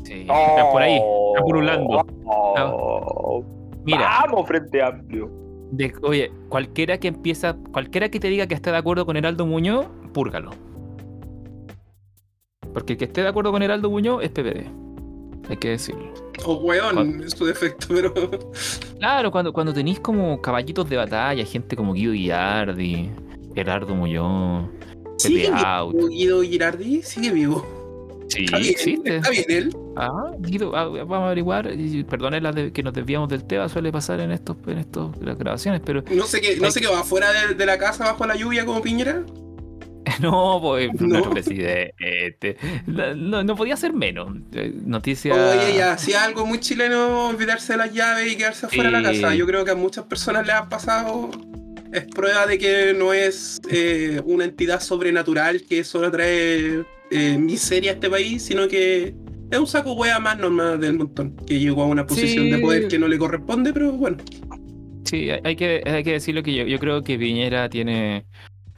Sí, 0.05 0.21
está 0.23 0.71
por 0.73 0.83
ahí, 0.83 0.95
está 0.97 1.43
pululando. 1.45 2.05
Oh, 2.27 3.45
Mira, 3.85 4.21
Vamos, 4.27 4.47
Frente 4.49 4.83
Amplio. 4.83 5.31
de- 5.71 5.93
oye, 6.03 6.33
cualquiera 6.49 6.99
que 6.99 7.09
empieza, 7.09 7.57
cualquiera 7.73 8.09
que 8.09 8.19
te 8.19 8.29
diga 8.29 8.47
que 8.47 8.55
esté 8.55 8.71
de 8.71 8.79
acuerdo 8.79 9.05
con 9.07 9.17
Heraldo 9.17 9.45
Muñoz, 9.47 9.87
púrgalo. 10.13 10.51
Porque 12.75 12.93
el 12.95 12.99
que 12.99 13.05
esté 13.07 13.23
de 13.23 13.29
acuerdo 13.29 13.51
con 13.53 13.63
Heraldo 13.63 13.89
Muñoz 13.89 14.23
es 14.23 14.31
PPD. 14.31 14.67
Hay 15.49 15.57
que 15.59 15.69
decirlo. 15.71 16.13
O 16.45 16.55
weón, 16.57 17.23
es 17.25 17.33
su 17.33 17.45
defecto, 17.47 17.87
pero. 17.91 18.13
Claro, 18.99 19.31
cuando, 19.31 19.53
cuando 19.53 19.73
tenéis 19.73 20.01
como 20.01 20.41
caballitos 20.43 20.89
de 20.91 20.97
batalla, 20.97 21.45
gente 21.47 21.77
como 21.77 21.93
Guido 21.93 22.13
Guiardi, 22.13 23.11
Gerardo 23.55 23.95
Muñoz, 23.95 24.69
¿Sigue 25.19 25.49
Out. 25.55 25.95
Guido 26.11 26.43
Girardi? 26.43 27.03
¿Sigue 27.03 27.31
vivo? 27.31 27.65
Sí, 28.29 28.47
Está 28.47 28.57
bien, 28.59 28.71
existe. 28.71 29.17
está 29.17 29.31
bien 29.31 29.45
él. 29.49 29.77
Ah, 29.97 30.31
Guido, 30.41 30.75
ah, 30.75 30.87
vamos 30.89 31.19
a 31.19 31.27
averiguar. 31.27 31.71
Y 31.79 32.03
perdone 32.05 32.41
la 32.41 32.51
de- 32.51 32.73
que 32.73 32.83
nos 32.83 32.93
desviamos 32.95 33.29
del 33.29 33.45
tema, 33.45 33.69
suele 33.69 33.93
pasar 33.93 34.19
en 34.21 34.33
estos, 34.33 34.57
en 34.67 34.79
estos 34.79 35.17
las 35.21 35.39
grabaciones, 35.39 35.83
pero 35.85 36.03
No 36.11 36.25
sé 36.25 36.41
qué, 36.41 36.57
no 36.57 36.71
sé 36.71 36.81
qué 36.81 36.89
va 36.89 37.01
afuera 37.01 37.29
de, 37.33 37.55
de 37.55 37.67
la 37.67 37.79
casa 37.79 38.05
bajo 38.05 38.27
la 38.27 38.35
lluvia 38.35 38.65
como 38.65 38.81
Piñera. 38.83 39.23
no, 40.21 40.59
pues 40.61 40.91
No. 41.01 41.07
nuestro 41.09 41.31
presidente. 41.33 42.57
No, 42.87 43.43
no- 43.43 43.57
podía 43.57 43.77
ser 43.77 43.93
menos. 43.93 44.37
Eh, 44.53 44.73
Noticia. 44.85 45.35
Oye, 45.35 45.77
ya, 45.77 45.97
si 45.99 46.11
es 46.13 46.17
algo 46.19 46.45
muy 46.47 46.59
chileno 46.61 47.29
olvidarse 47.29 47.73
de 47.75 47.79
las 47.79 47.93
llaves 47.93 48.33
y 48.33 48.37
quedarse 48.37 48.67
afuera 48.67 48.91
de 48.91 49.01
la 49.01 49.03
casa. 49.13 49.35
Yo 49.35 49.47
creo 49.47 49.65
que 49.65 49.71
a 49.71 49.75
muchas 49.77 50.05
personas 50.05 50.47
les 50.47 50.55
ha 50.57 50.69
pasado. 50.69 51.31
Es 51.93 52.05
prueba 52.07 52.47
de 52.47 52.59
que 52.59 52.93
no 52.99 53.13
es 53.13 53.61
eh, 53.71 54.21
una 54.25 54.45
entidad 54.45 54.81
sobrenatural 54.81 55.63
que 55.63 55.85
solo 55.85 56.11
trae 56.11 56.83
eh, 57.13 57.39
miseria 57.39 57.93
a 57.93 57.95
este 57.95 58.11
país, 58.11 58.43
sino 58.45 58.67
que 58.67 59.15
es 59.51 59.59
un 59.59 59.67
saco 59.69 59.93
hueá 59.93 60.19
más 60.19 60.37
normal 60.37 60.81
del 60.81 60.95
montón, 60.95 61.37
que 61.47 61.61
llegó 61.61 61.83
a 61.83 61.87
una 61.87 62.05
posición 62.05 62.47
Sí. 62.47 62.51
de 62.51 62.59
poder 62.59 62.89
que 62.89 62.99
no 62.99 63.07
le 63.07 63.17
corresponde, 63.17 63.73
pero 63.73 63.93
bueno. 63.93 64.17
Sí, 65.05 65.31
hay 65.31 65.41
hay 65.45 65.55
que, 65.55 65.83
hay 65.87 66.03
que 66.03 66.13
decirlo 66.13 66.43
que 66.43 66.53
yo, 66.53 66.65
yo 66.65 66.81
creo 66.81 67.05
que 67.05 67.17
Piñera 67.17 67.69
tiene, 67.69 68.25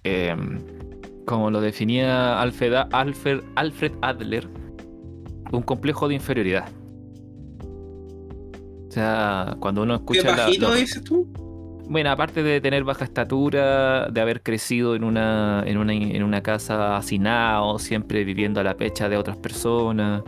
eh, 0.04 0.36
como 1.26 1.50
lo 1.50 1.60
definía 1.60 2.40
Alfred, 2.40 2.72
Alfred, 2.92 3.40
Alfred 3.56 3.92
Adler, 4.00 4.48
un 5.52 5.62
complejo 5.62 6.08
de 6.08 6.14
inferioridad. 6.14 6.68
O 8.88 8.90
sea, 8.90 9.56
cuando 9.60 9.82
uno 9.82 9.94
¿Qué 10.06 10.18
escucha 10.18 10.36
la- 10.36 10.44
bajito 10.44 10.68
lo- 10.68 10.74
dices 10.74 11.04
tú? 11.04 11.26
Bueno, 11.88 12.10
aparte 12.10 12.42
de 12.42 12.60
tener 12.60 12.82
baja 12.82 13.04
estatura, 13.04 14.08
de 14.10 14.20
haber 14.20 14.42
crecido 14.42 14.96
en 14.96 15.04
una, 15.04 15.62
en 15.66 15.78
una, 15.78 15.92
en 15.92 16.22
una 16.24 16.42
casa 16.42 16.96
hacinado, 16.96 17.78
siempre 17.78 18.24
viviendo 18.24 18.58
a 18.58 18.64
la 18.64 18.74
pecha 18.76 19.08
de 19.08 19.16
otras 19.16 19.36
personas, 19.36 20.22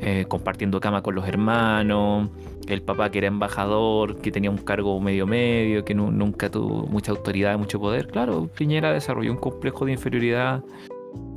eh, 0.00 0.26
compartiendo 0.28 0.78
cama 0.78 1.02
con 1.02 1.16
los 1.16 1.26
hermanos, 1.26 2.28
el 2.68 2.82
papá 2.82 3.10
que 3.10 3.18
era 3.18 3.26
embajador, 3.28 4.18
que 4.20 4.30
tenía 4.30 4.50
un 4.50 4.58
cargo 4.58 4.98
medio 5.00 5.26
medio, 5.26 5.84
que 5.84 5.94
nu- 5.94 6.10
nunca 6.10 6.50
tuvo 6.50 6.86
mucha 6.86 7.10
autoridad, 7.12 7.58
mucho 7.58 7.80
poder. 7.80 8.06
Claro, 8.08 8.48
Piñera 8.56 8.92
desarrolló 8.92 9.32
un 9.32 9.38
complejo 9.38 9.84
de 9.84 9.92
inferioridad. 9.92 10.62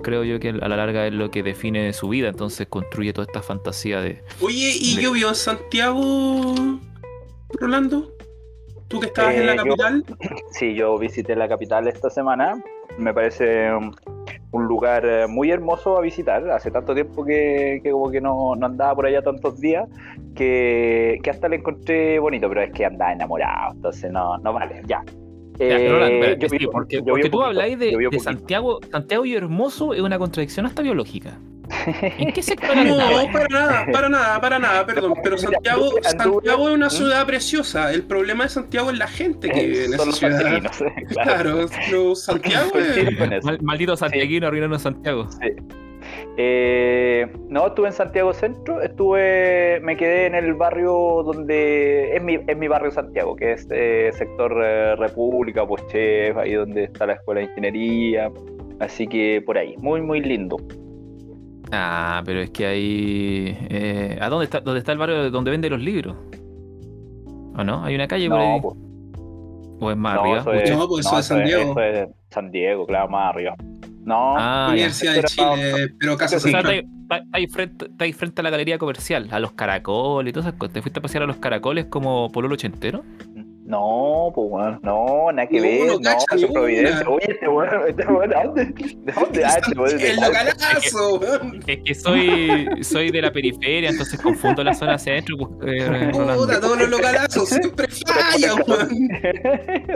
Creo 0.03 0.23
yo 0.23 0.39
que 0.39 0.49
a 0.49 0.67
la 0.67 0.77
larga 0.77 1.05
es 1.07 1.13
lo 1.13 1.29
que 1.31 1.43
define 1.43 1.91
su 1.93 2.07
vida, 2.09 2.29
entonces 2.29 2.67
construye 2.67 3.11
toda 3.11 3.25
esta 3.27 3.41
fantasía 3.41 3.99
de... 4.01 4.21
Oye, 4.41 4.71
¿y 4.79 4.95
De- 4.95 5.01
llovió 5.03 5.29
en 5.29 5.35
Santiago, 5.35 6.55
Rolando? 7.59 8.11
¿Tú 8.87 8.99
que 8.99 9.07
estabas 9.07 9.33
en 9.35 9.47
la 9.47 9.53
Eh, 9.53 9.57
yo- 9.57 9.63
capital? 9.75 10.05
Sí, 10.51 10.75
yo 10.75 10.97
visité 10.97 11.35
la 11.35 11.47
capital 11.49 11.87
esta 11.87 12.09
semana. 12.09 12.63
Me 12.97 13.13
parece 13.13 13.71
un, 13.73 13.93
lugar 14.51 15.05
eh, 15.05 15.27
muy 15.27 15.51
hermoso 15.51 15.97
a 15.97 16.01
visitar. 16.01 16.49
Hace 16.49 16.71
tanto 16.71 16.93
tiempo 16.93 17.25
que, 17.25 17.81
que 17.83 17.91
como 17.91 18.09
que 18.09 18.21
no, 18.21 18.55
no 18.55 18.65
andaba 18.65 18.95
por 18.95 19.05
allá 19.05 19.21
tantos 19.21 19.59
días 19.59 19.87
que, 20.33 21.19
que 21.21 21.29
hasta 21.29 21.49
le 21.49 21.57
encontré 21.57 22.19
bonito, 22.19 22.47
pero 22.47 22.61
es 22.61 22.71
que 22.71 22.85
andaba 22.85 23.11
enamorado, 23.11 23.73
entonces 23.73 24.11
no, 24.11 24.37
no 24.37 24.53
vale, 24.53 24.81
ya. 24.87 25.03
Eh, 25.59 25.87
Roland, 25.89 26.39
yo 26.39 26.49
sí, 26.49 26.57
porque, 26.71 27.01
yo 27.05 27.29
tú 27.29 27.41
habláis 27.41 27.79
de. 27.79 27.95
Santiago, 28.19 28.79
Santiago 28.91 29.25
y 29.25 29.35
Hermoso 29.35 29.93
es 29.93 30.01
una 30.01 30.17
contradicción 30.17 30.65
hasta 30.65 30.81
biológica. 30.81 31.37
¿En 32.17 32.31
qué 32.31 32.41
sector 32.41 32.75
No, 32.75 32.97
para 33.31 33.47
nada, 33.47 33.85
para 33.91 34.09
nada, 34.09 34.41
para 34.41 34.59
nada, 34.59 34.85
perdón. 34.85 35.13
Pero 35.23 35.37
Santiago, 35.37 35.91
Santiago 36.01 36.69
es 36.69 36.75
una 36.75 36.87
¿Mm? 36.87 36.91
ciudad 36.91 37.25
preciosa. 37.25 37.91
El 37.91 38.03
problema 38.03 38.43
de 38.43 38.49
Santiago 38.51 38.91
es 38.91 38.97
la 38.97 39.07
gente 39.07 39.49
que 39.49 39.65
vive 39.65 39.85
en 39.85 39.93
esa 39.93 40.11
ciudad. 40.11 40.39
claro. 41.09 41.67
Claro, 41.67 41.69
pero 41.87 42.15
Santiago 42.15 42.71
es... 42.77 43.61
maldito 43.61 43.95
santiaguino 43.95 44.47
arruinaron 44.47 44.79
Santiago. 44.79 45.27
Eh, 46.37 47.27
no, 47.49 47.67
estuve 47.67 47.87
en 47.87 47.93
Santiago 47.93 48.33
Centro, 48.33 48.81
estuve, 48.81 49.79
me 49.81 49.95
quedé 49.97 50.25
en 50.27 50.35
el 50.35 50.53
barrio 50.53 51.23
donde 51.23 52.15
es 52.15 52.21
mi, 52.23 52.35
es 52.47 52.57
mi 52.57 52.67
barrio 52.67 52.91
Santiago, 52.91 53.35
que 53.35 53.53
es 53.53 53.67
eh, 53.71 54.11
sector 54.13 54.53
eh, 54.63 54.95
República, 54.95 55.65
Pochef, 55.65 56.37
ahí 56.37 56.53
donde 56.53 56.85
está 56.85 57.05
la 57.05 57.13
escuela 57.13 57.41
de 57.41 57.47
ingeniería, 57.47 58.31
así 58.79 59.07
que 59.07 59.41
por 59.45 59.57
ahí, 59.57 59.75
muy 59.77 60.01
muy 60.01 60.21
lindo. 60.21 60.57
Ah, 61.71 62.21
pero 62.25 62.41
es 62.41 62.51
que 62.51 62.65
ahí. 62.65 63.57
eh, 63.69 64.17
¿A 64.21 64.29
dónde 64.29 64.45
está, 64.45 64.59
dónde 64.61 64.79
está 64.79 64.91
el 64.91 64.97
barrio 64.97 65.31
donde 65.31 65.51
vende 65.51 65.69
los 65.69 65.79
libros? 65.81 66.15
¿O 67.57 67.63
no? 67.63 67.83
¿Hay 67.83 67.95
una 67.95 68.07
calle 68.07 68.29
por 68.29 68.39
ahí? 68.39 68.59
pues, 68.61 68.75
¿O 69.79 69.91
es 69.91 69.97
más 69.97 70.15
no, 70.15 70.21
arriba? 70.21 70.37
eso 70.39 70.53
es, 70.53 70.77
No, 70.77 70.87
pues 70.87 71.05
eso 71.05 71.19
es 71.19 71.25
San 71.25 71.43
Diego. 71.43 71.71
eso 71.71 71.81
es 71.81 72.09
San 72.29 72.51
Diego, 72.51 72.85
claro, 72.85 73.09
más 73.09 73.29
arriba. 73.33 73.55
No, 74.05 74.35
Ah, 74.37 74.67
ya. 74.67 74.73
Universidad 74.73 75.13
de 75.13 75.19
Esto 75.21 75.41
era- 75.41 75.55
Chile, 75.55 75.95
pero 75.99 76.15
Casa 76.17 76.37
O 76.37 76.39
sea, 76.39 76.49
está 76.49 76.59
Central. 76.61 76.73
ahí, 76.73 76.79
está- 77.01 77.17
está 77.17 77.37
ahí 77.37 77.47
frente, 77.47 77.85
está 77.87 78.05
ahí 78.05 78.13
frente 78.13 78.41
a 78.41 78.43
la 78.43 78.49
galería 78.51 78.77
comercial, 78.77 79.27
a 79.31 79.39
los 79.39 79.51
caracoles 79.53 80.29
y 80.29 80.33
todas 80.33 80.47
esas 80.47 80.59
cosas. 80.59 80.73
¿Te 80.73 80.81
fuiste 80.81 80.99
a 80.99 81.01
pasear 81.01 81.23
a 81.23 81.25
los 81.27 81.37
caracoles 81.37 81.85
como 81.87 82.31
pololo 82.31 82.53
ochentero? 82.53 83.03
No, 83.67 84.31
pues 84.35 84.47
bueno, 84.49 84.79
no, 84.83 85.31
nada 85.31 85.47
que 85.47 85.57
No, 85.57 85.63
ver, 85.63 85.87
no 85.87 85.99
no, 85.99 86.37
es 86.37 86.45
Providencia. 86.51 87.09
Oye, 87.09 87.25
este 87.29 87.47
weón, 87.47 87.69
este 87.87 88.05
weón, 88.07 88.29
¿de 88.29 88.35
dónde? 88.43 88.65
¿De 88.65 89.11
dónde? 89.11 89.43
Ah, 89.43 89.57
este 89.57 89.95
es 89.95 90.03
El 90.03 90.15
localazo, 90.21 91.19
weón. 91.19 91.59
Es 91.65 91.79
que 91.83 91.95
soy, 91.95 92.67
soy 92.83 93.09
de 93.09 93.21
la 93.23 93.31
periferia, 93.31 93.89
entonces 93.89 94.21
confundo 94.21 94.63
la 94.63 94.73
zona 94.75 94.99
centro. 94.99 95.35
Pues, 95.37 95.81
eh. 95.83 96.09
Puta, 96.13 96.59
todos 96.61 96.77
los 96.79 96.89
localazos 96.89 97.49
siempre 97.49 97.87
fallan, 97.87 98.55
weón. 98.67 98.89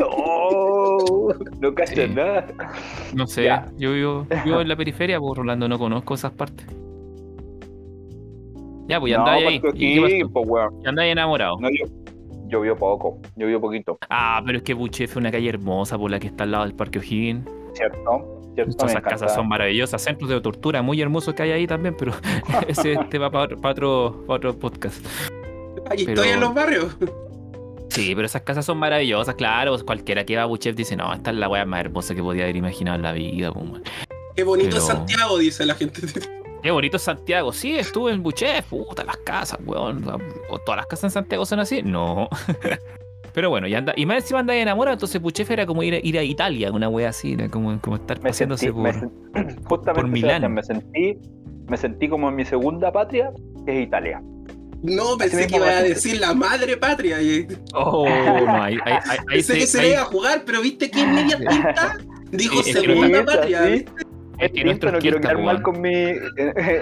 oh, 0.10 1.34
no 1.60 1.76
cachas 1.76 2.10
nada. 2.10 2.48
No 3.14 3.28
sé, 3.28 3.44
Ya. 3.44 3.68
yo 3.78 3.94
vivo, 3.94 4.26
vivo 4.46 4.62
en 4.62 4.68
la 4.68 4.76
periferia, 4.76 5.20
pues 5.20 5.38
Rolando 5.38 5.68
no 5.70 5.78
conozco 5.78 6.16
esas 6.16 6.32
partes. 6.32 6.66
Ya, 8.88 9.00
pues 9.00 9.12
ya 9.12 9.18
no, 9.20 9.26
andáis 9.26 9.48
ahí. 9.48 9.60
porque 9.60 9.78
¿Y 9.78 9.94
qué 10.00 10.06
aquí, 10.06 10.22
pasó? 10.24 10.34
pues 10.34 10.48
weón. 10.50 10.82
Ya 10.84 10.90
andáis 10.90 11.12
enamorado. 11.12 11.58
No, 11.60 11.70
yo, 11.70 11.86
llovió 12.50 12.76
poco, 12.76 13.20
llovió 13.36 13.62
poquito, 13.62 13.98
Ah, 14.10 14.42
pero 14.46 14.58
es 14.58 14.64
que 14.64 14.74
Buchef 14.74 15.12
es 15.12 15.16
una 15.16 15.32
calle 15.32 15.48
hermosa 15.50 15.98
por 15.98 16.12
la 16.12 16.20
que 16.20 16.28
está 16.28 16.44
al 16.44 16.52
lado 16.52 16.64
del 16.66 16.74
Parque 16.76 17.00
O'Higgins. 17.00 17.46
¿cierto? 17.74 18.42
¿Cierto? 18.56 18.86
Esas 18.88 19.02
casas 19.02 19.22
encanta. 19.22 19.36
son 19.36 19.48
maravillosas, 19.48 20.02
centros 20.02 20.30
de 20.30 20.42
tortura 20.42 20.82
muy 20.82 21.00
hermosos 21.02 21.34
que 21.34 21.44
hay 21.44 21.52
ahí 21.52 21.68
también, 21.68 21.96
pero 21.98 22.12
ese 22.68 22.98
te 23.10 23.18
va 23.18 23.30
para 23.32 23.46
otro, 23.46 23.58
para 23.62 23.72
otro, 23.72 24.24
para 24.28 24.36
otro 24.50 24.60
podcast. 24.60 25.06
Aquí 25.90 26.06
Pero- 26.06 26.22
estoy 26.22 26.34
en 26.34 26.40
los 26.42 26.54
barrios. 26.54 26.98
Sí, 27.90 28.14
pero 28.16 28.26
esas 28.28 28.44
casas 28.44 28.66
son 28.66 28.78
maravillosas, 28.78 29.34
claro. 29.36 29.72
pues 29.72 29.84
Cualquiera 29.84 30.24
que 30.24 30.36
va 30.36 30.44
a 30.44 30.46
Buchef 30.46 30.76
dice, 30.76 30.96
no, 30.96 31.12
esta 31.14 31.32
es 31.32 31.38
la 31.38 31.50
weá 31.50 31.66
más 31.66 31.80
hermosa 31.82 32.14
que 32.14 32.22
podía 32.22 32.44
haber 32.44 32.56
imaginado 32.56 32.98
en 32.98 33.02
la 33.04 33.12
vida. 33.14 33.52
man". 33.52 33.82
Qué 34.36 34.44
bonito 34.44 34.70
Pero- 34.70 34.82
es 34.82 34.88
Santiago, 34.88 35.38
dice 35.38 35.66
la 35.66 35.74
gente. 35.76 36.02
Qué 36.62 36.72
bonito 36.72 37.00
Santiago. 37.00 37.52
Sí, 37.54 37.78
estuve 37.78 38.12
en 38.12 38.22
Buchef, 38.22 38.66
puta, 38.66 39.04
las 39.04 39.18
casas, 39.18 39.60
weón. 39.66 40.04
¿O 40.50 40.60
todas 40.60 40.78
las 40.78 40.88
casas 40.88 41.06
en 41.06 41.12
Santiago 41.12 41.46
son 41.46 41.60
así? 41.60 41.82
No. 41.84 42.28
Pero 43.34 43.50
bueno, 43.52 43.68
y, 43.68 43.76
anda, 43.76 43.94
y 43.96 44.06
más 44.06 44.18
encima 44.18 44.40
anda 44.40 44.56
enamorado, 44.56 44.94
entonces 44.96 45.22
Buchef 45.22 45.50
era 45.52 45.66
como 45.66 45.84
ir, 45.84 45.94
a- 45.94 46.00
ir 46.00 46.18
a 46.18 46.24
Italia, 46.24 46.72
una 46.72 46.90
wea 46.90 47.10
así, 47.10 47.34
era 47.34 47.48
como, 47.48 47.80
como 47.80 47.96
estar 47.98 48.18
Me 48.22 48.30
paseándose 48.32 48.66
sentí, 48.66 48.82
por... 48.82 49.10
me 49.36 49.54
justamente 49.66 50.02
por 50.02 50.08
Milán. 50.10 50.52
Me 50.54 50.64
sentí, 50.64 51.18
me 51.68 51.78
sentí 51.78 52.10
como 52.10 52.28
en 52.30 52.36
mi 52.36 52.44
segunda 52.44 52.92
patria, 52.92 53.32
que 53.66 53.78
es 53.82 53.88
Italia. 53.88 54.22
No, 54.82 55.16
pensé 55.18 55.46
que 55.48 55.58
iba 55.58 55.68
a 55.68 55.84
decir 55.84 56.20
la 56.20 56.34
madre 56.34 56.76
patria. 56.78 57.22
Y... 57.22 57.48
Oh, 57.74 58.06
no, 58.10 58.64
ahí, 58.64 58.78
ahí, 58.84 58.94
ahí, 58.94 59.00
ahí 59.10 59.18
Pensé 59.28 59.54
se- 59.54 59.60
que 59.60 59.68
se 59.68 59.82
le 59.84 59.90
iba 59.92 60.02
a 60.02 60.06
jugar, 60.06 60.42
pero 60.46 60.62
viste 60.62 60.90
que 60.90 61.00
en 61.02 61.14
media 61.16 61.38
pinta 61.38 61.98
dijo 62.32 62.64
segunda 62.64 63.24
patria. 63.26 63.64
sí. 63.66 63.72
¿viste? 63.72 63.92
Es 64.40 64.52
que 64.52 64.64
Distinto, 64.64 64.66
nuestro 64.66 64.92
no 64.94 65.00
quiero 65.00 65.20
quedar 65.20 65.42
mal 65.44 65.62
con 65.62 65.82
mi 65.82 65.92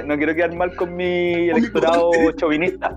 no 0.06 0.18
quiero 0.18 0.36
quedar 0.36 0.56
mal 0.56 0.76
con 0.76 0.96
mi 0.96 1.50
electorado 1.50 2.12
chauvinista. 2.36 2.96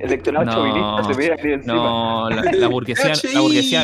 Electorado 0.00 0.44
No, 0.46 0.52
chauvinista 0.52 1.04
se 1.12 1.18
me 1.18 1.24
iba 1.26 1.34
a 1.34 1.36
venir 1.36 1.52
encima. 1.54 1.74
No, 1.74 2.30
la, 2.30 2.42
la 2.52 2.68
burguesía, 2.68 3.12
la 3.34 3.40
burguesía, 3.40 3.82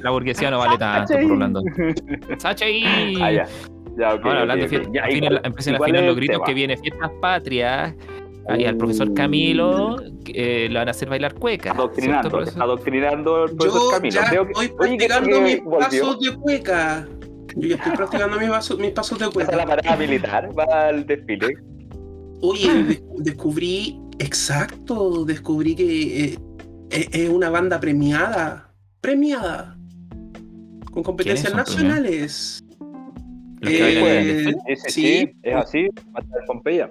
la 0.00 0.10
burguesía 0.10 0.50
no 0.50 0.58
vale 0.58 0.78
tanto, 0.78 1.14
por 1.14 1.28
Rolando. 1.28 1.62
¡Sachi! 2.38 2.84
Ah, 3.20 3.30
ya. 3.32 3.46
Ya, 3.98 4.08
Ahora 4.10 4.40
hablando 4.40 4.62
de 4.64 4.68
fiestas, 4.70 4.90
Ya, 4.94 5.04
afinen 5.04 5.18
¿y 5.24 5.26
la- 5.26 5.30
cuál- 5.40 5.46
empiecen 5.46 5.72
y 5.74 5.76
a 5.76 5.78
es 6.00 6.06
los 6.06 6.16
gritos 6.16 6.34
tema? 6.36 6.44
que 6.46 6.54
viene 6.54 6.76
fiestas 6.78 7.10
patrias. 7.20 7.94
Ahí 8.48 8.64
al 8.64 8.76
profesor 8.76 9.14
Camilo 9.14 9.96
eh, 10.34 10.66
le 10.68 10.76
van 10.78 10.88
a 10.88 10.90
hacer 10.90 11.08
bailar 11.08 11.34
cueca. 11.34 11.62
¿cierto, 11.74 11.82
Adoctrinando, 11.82 12.38
adoctrinando 12.60 13.36
al 13.44 13.50
profesor 13.50 13.80
Yo 13.82 13.90
Camilo. 13.90 14.14
ya 14.14 14.28
Creo 14.30 14.46
que- 14.48 14.68
practicando 14.70 15.40
mis 15.42 15.60
pasos 15.60 16.18
de 16.20 16.36
cueca. 16.38 17.06
Yo 17.56 17.68
ya 17.68 17.76
estoy 17.76 17.92
practicando 17.92 18.38
mis 18.38 18.48
pasos, 18.48 18.78
mis 18.78 18.90
pasos 18.92 19.18
de 19.18 19.28
Pasa 19.30 19.56
la 19.56 19.66
parada 19.66 19.96
militar, 19.96 20.50
va 20.58 20.88
al 20.88 21.06
desfile. 21.06 21.54
Oye, 22.40 22.72
de- 22.84 23.02
descubrí, 23.18 23.98
exacto, 24.18 25.24
descubrí 25.24 25.74
que 25.76 26.24
eh, 26.24 26.38
es 26.90 27.08
es 27.12 27.28
una 27.30 27.50
banda 27.50 27.78
premiada. 27.80 28.68
Premiada. 29.00 29.76
Con 30.92 31.02
competencias 31.02 31.52
¿Quiénes 31.52 31.68
son 31.68 31.76
nacionales. 31.86 32.64
Que 33.62 33.78
Eh, 33.78 34.54
desfile. 34.66 34.90
Sí, 34.90 35.30
es 35.42 35.54
así. 35.54 35.86
Va 36.14 36.18
a 36.18 36.22
estar 36.22 36.44
Pompeya. 36.46 36.88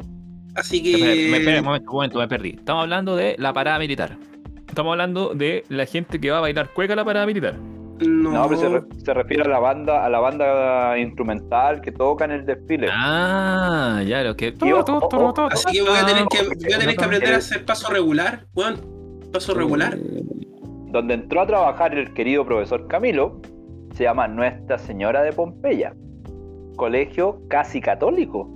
Así 0.55 0.77
Espera, 0.77 1.05
me- 1.05 1.37
espera, 1.37 1.51
que. 1.53 1.59
un 1.59 1.65
momento, 1.65 1.91
un 1.91 1.95
momento, 1.95 2.19
me 2.19 2.27
perdí. 2.27 2.49
Estamos 2.57 2.83
hablando 2.83 3.15
de 3.15 3.35
la 3.37 3.53
parada 3.53 3.79
militar. 3.79 4.17
Estamos 4.67 4.91
hablando 4.91 5.33
de 5.33 5.63
la 5.69 5.85
gente 5.85 6.19
que 6.19 6.31
va 6.31 6.37
a 6.37 6.41
bailar 6.41 6.69
cueca 6.73 6.93
a 6.93 6.95
la 6.95 7.05
parada 7.05 7.25
militar. 7.25 7.55
No, 8.01 8.31
No, 8.31 8.47
pero 8.47 8.59
se, 8.59 8.69
re- 8.69 8.81
se 9.03 9.13
refiere 9.13 9.43
a 9.43 9.47
la 9.47 9.59
banda, 9.59 10.05
a 10.05 10.09
la 10.09 10.19
banda 10.19 10.97
instrumental 10.97 11.81
que 11.81 11.91
toca 11.91 12.25
en 12.25 12.31
el 12.31 12.45
desfile. 12.45 12.87
Ah, 12.91 14.01
ya, 14.05 14.23
lo 14.23 14.35
que. 14.35 14.47
Así 14.47 15.71
que 15.71 15.81
voy 15.81 15.97
a 15.97 16.05
tener 16.05 16.25
que, 16.29 16.43
voy 16.43 16.73
a 16.73 16.79
tener 16.79 16.95
que 16.95 17.03
aprender 17.05 17.33
a 17.33 17.37
hacer 17.37 17.65
paso 17.65 17.91
regular. 17.91 18.45
Bueno, 18.53 18.77
paso 19.31 19.53
regular. 19.53 19.97
donde 20.91 21.13
entró 21.13 21.41
a 21.41 21.47
trabajar 21.47 21.97
el 21.97 22.13
querido 22.13 22.45
profesor 22.45 22.87
Camilo, 22.87 23.41
se 23.93 24.03
llama 24.03 24.27
Nuestra 24.27 24.77
Señora 24.77 25.21
de 25.21 25.31
Pompeya, 25.33 25.93
colegio 26.75 27.41
casi 27.49 27.79
católico. 27.81 28.49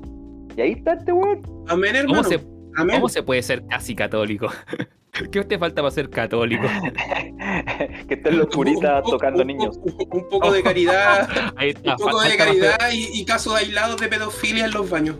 Y 0.57 0.61
ahí 0.61 0.71
está 0.73 0.93
este 0.93 1.11
weón. 1.13 1.41
Amén, 1.67 1.93
¿Cómo 2.07 2.19
hermano. 2.21 2.23
se, 2.23 2.35
Amén. 2.77 2.95
¿Cómo 2.97 3.09
se 3.09 3.23
puede 3.23 3.41
ser 3.41 3.65
casi 3.67 3.95
católico? 3.95 4.47
¿Qué 5.31 5.43
te 5.43 5.57
falta 5.57 5.81
para 5.81 5.91
ser 5.91 6.09
católico? 6.09 6.63
que 8.07 8.13
estén 8.15 8.37
los 8.37 8.47
curitas 8.47 9.03
tocando 9.03 9.41
un 9.41 9.47
niños. 9.47 9.79
Un 9.83 10.27
poco 10.29 10.51
de 10.51 10.63
caridad, 10.63 11.29
Ahí 11.55 11.69
está, 11.69 11.91
un 11.91 11.97
poco 11.97 12.21
de 12.21 12.37
caridad 12.37 12.77
y, 12.91 13.19
y 13.19 13.25
casos 13.25 13.55
aislados 13.55 13.99
de 13.99 14.07
pedofilia 14.07 14.65
en 14.65 14.71
los 14.71 14.89
baños. 14.89 15.15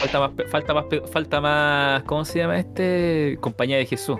Falta, 0.00 0.20
más, 0.20 0.30
falta, 0.48 0.74
más, 0.74 0.84
falta 1.10 1.40
más. 1.40 2.02
¿Cómo 2.04 2.24
se 2.24 2.38
llama 2.38 2.58
este? 2.58 3.36
Compañía 3.40 3.78
de 3.78 3.86
Jesús. 3.86 4.16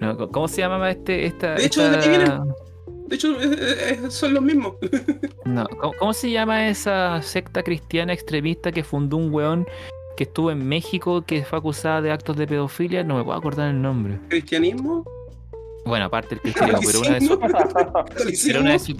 No, 0.00 0.16
¿Cómo 0.30 0.48
se 0.48 0.62
llama 0.62 0.90
este? 0.90 1.26
Esta, 1.26 1.54
De 1.54 1.66
hecho, 1.66 1.84
esta- 1.84 1.96
¿de 1.98 2.02
qué 2.02 2.08
vienen? 2.08 2.40
De 3.08 3.16
hecho, 3.16 3.34
son 4.10 4.34
los 4.34 4.42
mismos. 4.42 4.74
No, 5.44 5.66
¿cómo, 5.80 5.92
cómo 5.98 6.12
se 6.12 6.30
llama 6.30 6.68
esa 6.68 7.20
secta 7.22 7.62
cristiana 7.62 8.12
extremista 8.12 8.70
que 8.70 8.84
fundó 8.84 9.16
un 9.16 9.32
weón 9.32 9.66
que 10.18 10.24
estuvo 10.24 10.50
en 10.50 10.66
México 10.68 11.22
que 11.22 11.44
fue 11.44 11.60
acusada 11.60 12.02
de 12.02 12.10
actos 12.10 12.36
de 12.36 12.48
pedofilia? 12.48 13.04
No 13.04 13.16
me 13.18 13.22
puedo 13.22 13.38
acordar 13.38 13.70
el 13.70 13.80
nombre. 13.80 14.18
¿Cristianismo? 14.28 15.04
Bueno, 15.86 16.06
aparte 16.06 16.34
del 16.34 16.40
cristianismo, 16.42 16.80
pero 16.84 17.00
una 17.00 17.14
de 17.14 17.20
sus. 17.20 17.38
¿Catolicismo? 17.38 18.48
Pero 18.48 18.60
una 18.60 18.72
de 18.72 18.78
sus 18.80 18.96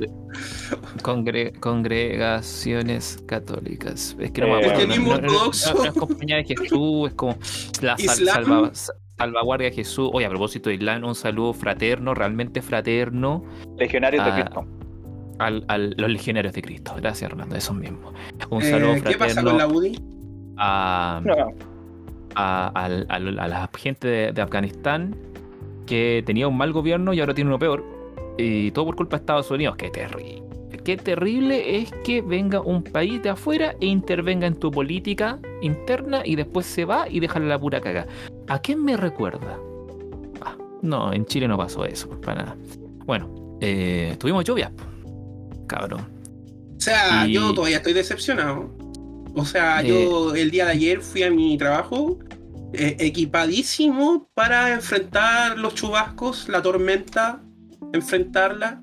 congre- 1.02 1.58
congregaciones 1.58 3.18
católicas. 3.26 4.16
Es 4.20 4.30
que 4.30 4.40
no 4.42 4.46
me 4.46 4.52
Eh, 4.52 4.56
acuerdo. 4.58 4.74
Cristianismo 4.76 5.10
no, 5.16 5.20
no, 5.20 5.26
no, 5.26 5.32
ortodoxo. 5.34 5.74
no 5.74 5.84
es 5.86 5.92
compañía 5.92 6.36
de 6.36 6.44
Jesús, 6.44 7.08
es 7.08 7.14
como 7.14 7.36
la 7.82 7.98
sal- 7.98 8.26
salva- 8.26 8.70
salvaguardia 9.18 9.70
de 9.70 9.74
Jesús. 9.74 10.10
Oye, 10.12 10.24
a 10.26 10.28
propósito 10.28 10.68
de 10.70 10.76
Islam, 10.76 11.02
un 11.04 11.16
saludo 11.16 11.52
fraterno, 11.52 12.14
realmente 12.14 12.62
fraterno, 12.62 13.44
Legionarios 13.76 14.24
de 14.24 14.32
Cristo. 14.32 14.66
al, 15.40 15.64
al- 15.66 15.94
los 15.98 16.08
legionarios 16.10 16.54
de 16.54 16.62
Cristo. 16.62 16.92
Gracias, 16.96 17.28
Orlando, 17.32 17.56
esos 17.56 17.74
mismos. 17.76 18.14
Un 18.50 18.62
Eh, 18.62 18.70
saludo 18.70 18.94
¿Qué 18.94 19.18
pasa 19.18 19.34
fraterno 19.34 19.50
con 19.50 19.58
la 19.58 19.66
UDI? 19.66 19.98
A, 20.58 21.20
No, 21.24 21.34
a, 22.34 22.68
al- 22.68 23.06
a 23.38 23.48
la 23.48 23.70
gente 23.78 24.08
de, 24.08 24.32
de 24.32 24.42
Afganistán 24.42 25.16
que 25.86 26.22
tenía 26.26 26.46
un 26.48 26.56
mal 26.56 26.72
gobierno 26.72 27.12
y 27.14 27.20
ahora 27.20 27.34
tiene 27.34 27.48
uno 27.48 27.58
peor. 27.58 27.84
Y 28.36 28.70
todo 28.72 28.86
por 28.86 28.96
culpa 28.96 29.16
de 29.16 29.22
Estados 29.22 29.50
Unidos. 29.50 29.76
Qué 29.76 29.90
terrible. 29.90 30.42
Qué 30.84 30.96
terrible 30.96 31.78
es 31.78 31.90
que 32.04 32.22
venga 32.22 32.60
un 32.60 32.82
país 32.82 33.22
de 33.22 33.30
afuera 33.30 33.74
e 33.80 33.86
intervenga 33.86 34.46
en 34.46 34.54
tu 34.54 34.70
política 34.70 35.38
interna 35.60 36.22
y 36.24 36.36
después 36.36 36.64
se 36.66 36.84
va 36.84 37.08
y 37.08 37.20
deja 37.20 37.38
la 37.40 37.58
pura 37.58 37.80
caga. 37.80 38.06
¿A 38.48 38.58
quién 38.60 38.82
me 38.84 38.96
recuerda? 38.96 39.58
Ah, 40.40 40.56
no, 40.82 41.12
en 41.12 41.26
Chile 41.26 41.46
no 41.48 41.58
pasó 41.58 41.84
eso, 41.84 42.08
para 42.20 42.42
nada. 42.42 42.56
Bueno, 43.04 43.58
eh, 43.60 44.16
tuvimos 44.18 44.44
lluvias, 44.44 44.70
cabrón. 45.66 46.00
O 46.76 46.80
sea, 46.80 47.26
Y- 47.26 47.32
yo 47.34 47.52
todavía 47.52 47.78
estoy 47.78 47.92
decepcionado. 47.92 48.70
O 49.38 49.44
sea, 49.44 49.80
Eh. 49.82 49.88
yo 49.88 50.34
el 50.34 50.50
día 50.50 50.64
de 50.66 50.72
ayer 50.72 51.00
fui 51.00 51.22
a 51.22 51.30
mi 51.30 51.56
trabajo 51.56 52.18
eh, 52.74 52.96
equipadísimo 52.98 54.28
para 54.34 54.74
enfrentar 54.74 55.58
los 55.58 55.74
chubascos, 55.74 56.48
la 56.48 56.60
tormenta, 56.60 57.40
enfrentarla. 57.92 58.82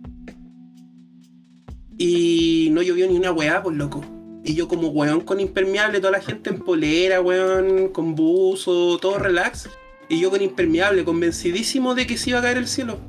Y 1.97 2.69
no 2.71 2.81
llovió 2.81 3.07
ni 3.07 3.15
una 3.15 3.31
weá, 3.31 3.61
pues 3.61 3.77
loco. 3.77 4.03
Y 4.43 4.53
yo 4.55 4.67
como 4.67 4.89
weón 4.89 5.21
con 5.21 5.39
impermeable, 5.39 5.99
toda 5.99 6.11
la 6.11 6.21
gente 6.21 6.49
en 6.49 6.59
polera, 6.59 7.21
weón, 7.21 7.89
con 7.89 8.15
buzo, 8.15 8.97
todo 8.97 9.17
relax. 9.19 9.69
Y 10.09 10.19
yo 10.19 10.29
con 10.29 10.41
impermeable, 10.41 11.03
convencidísimo 11.03 11.95
de 11.95 12.05
que 12.07 12.17
se 12.17 12.31
iba 12.31 12.39
a 12.39 12.41
caer 12.41 12.57
el 12.57 12.67
cielo. 12.67 12.99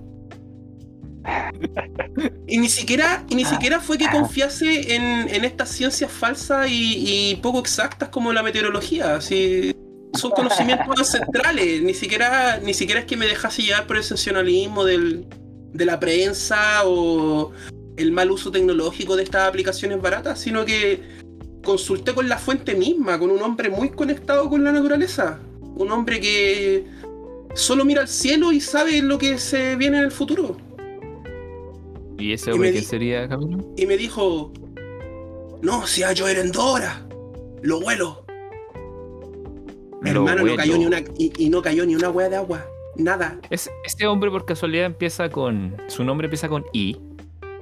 Y 2.48 2.58
ni 2.58 2.68
siquiera, 2.68 3.24
y 3.28 3.34
ni 3.34 3.44
siquiera 3.44 3.80
fue 3.80 3.98
que 3.98 4.06
confiase 4.08 4.94
en, 4.94 5.28
en 5.28 5.44
estas 5.44 5.68
ciencias 5.68 6.10
falsas 6.10 6.70
y, 6.70 7.32
y 7.32 7.36
poco 7.36 7.58
exactas 7.58 8.08
como 8.08 8.32
la 8.32 8.42
meteorología. 8.42 9.16
Así, 9.16 9.74
son 10.14 10.30
conocimientos 10.30 10.86
ancestrales. 10.98 11.82
Ni 11.82 11.94
siquiera, 11.94 12.58
ni 12.62 12.74
siquiera 12.74 13.00
es 13.00 13.06
que 13.06 13.16
me 13.16 13.26
dejase 13.26 13.62
llevar 13.62 13.86
por 13.86 13.96
el 13.96 14.02
sensacionalismo 14.02 14.84
del, 14.84 15.26
de 15.72 15.84
la 15.84 16.00
prensa 16.00 16.82
o 16.84 17.52
el 17.96 18.12
mal 18.12 18.30
uso 18.30 18.50
tecnológico 18.50 19.16
de 19.16 19.22
estas 19.22 19.48
aplicaciones 19.48 20.00
baratas, 20.00 20.38
sino 20.40 20.64
que 20.64 21.02
consulté 21.64 22.14
con 22.14 22.28
la 22.28 22.38
fuente 22.38 22.74
misma, 22.74 23.18
con 23.18 23.30
un 23.30 23.42
hombre 23.42 23.70
muy 23.70 23.90
conectado 23.90 24.48
con 24.48 24.62
la 24.64 24.72
naturaleza. 24.72 25.38
Un 25.60 25.90
hombre 25.90 26.20
que 26.20 26.86
solo 27.54 27.84
mira 27.84 28.02
al 28.02 28.08
cielo 28.08 28.52
y 28.52 28.60
sabe 28.60 29.02
lo 29.02 29.18
que 29.18 29.38
se 29.38 29.76
viene 29.76 29.98
en 29.98 30.04
el 30.04 30.12
futuro. 30.12 30.56
¿Y 32.18 32.32
ese 32.32 32.50
Y 32.50 32.52
hombre 32.54 32.68
me 32.68 32.72
quién 32.74 32.84
sería, 32.84 33.28
Camilo? 33.28 33.64
y 33.76 33.86
me 33.86 33.96
dijo, 33.96 34.52
no, 35.62 35.86
si 35.86 36.02
va 36.02 36.08
a 36.08 36.12
llover 36.12 36.38
en 36.38 36.52
Dora, 36.52 37.06
lo 37.62 37.78
huelo. 37.78 38.24
Lo 40.02 40.10
Hermano, 40.10 40.40
bueno. 40.42 40.46
no 40.52 40.56
cayó 40.56 40.78
ni 40.78 40.86
una, 40.86 41.00
y, 41.18 41.32
y 41.38 41.48
no 41.48 41.62
cayó 41.62 41.84
ni 41.86 41.94
una 41.96 42.10
hueá 42.10 42.28
de 42.28 42.36
agua, 42.36 42.66
nada. 42.96 43.38
Ese, 43.50 43.70
ese 43.84 44.06
hombre 44.06 44.30
por 44.30 44.44
casualidad 44.44 44.86
empieza 44.86 45.28
con. 45.30 45.76
Su 45.88 46.04
nombre 46.04 46.26
empieza 46.26 46.48
con 46.48 46.64
I. 46.72 46.96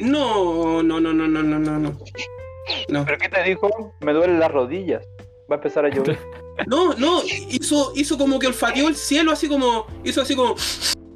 No, 0.00 0.82
no, 0.82 1.00
no, 1.00 1.12
no, 1.12 1.28
no, 1.28 1.42
no, 1.42 1.58
no, 1.58 1.78
no. 1.78 1.98
No, 2.88 3.04
¿Pero 3.04 3.18
qué 3.18 3.28
te 3.28 3.42
dijo? 3.44 3.94
Me 4.00 4.12
duelen 4.12 4.40
las 4.40 4.50
rodillas. 4.50 5.04
Va 5.50 5.56
a 5.56 5.58
empezar 5.58 5.84
a 5.84 5.88
llover. 5.90 6.18
no, 6.66 6.94
no, 6.94 7.22
hizo, 7.50 7.92
hizo 7.94 8.18
como 8.18 8.38
que 8.38 8.46
olfateó 8.48 8.88
el 8.88 8.96
cielo, 8.96 9.30
así 9.32 9.48
como, 9.48 9.86
hizo 10.02 10.22
así 10.22 10.34
como, 10.34 10.54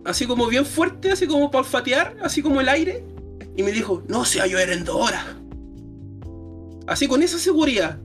así 0.05 0.27
como 0.27 0.47
bien 0.47 0.65
fuerte, 0.67 1.11
así 1.13 1.27
como 1.27 1.51
para 1.51 1.65
olfatear, 1.65 2.17
así 2.23 2.43
como 2.43 2.61
el 2.61 2.69
aire. 2.69 3.03
Y 3.59 3.63
me 3.65 3.73
dijo, 3.73 4.05
no, 4.07 4.25
si 4.25 4.39
va 4.39 4.45
a 4.45 4.47
llover 4.47 4.71
en 4.71 4.85
Dora. 4.85 5.25
Así 6.87 7.09
con 7.09 7.25
esa 7.25 7.39
seguridad. 7.41 7.99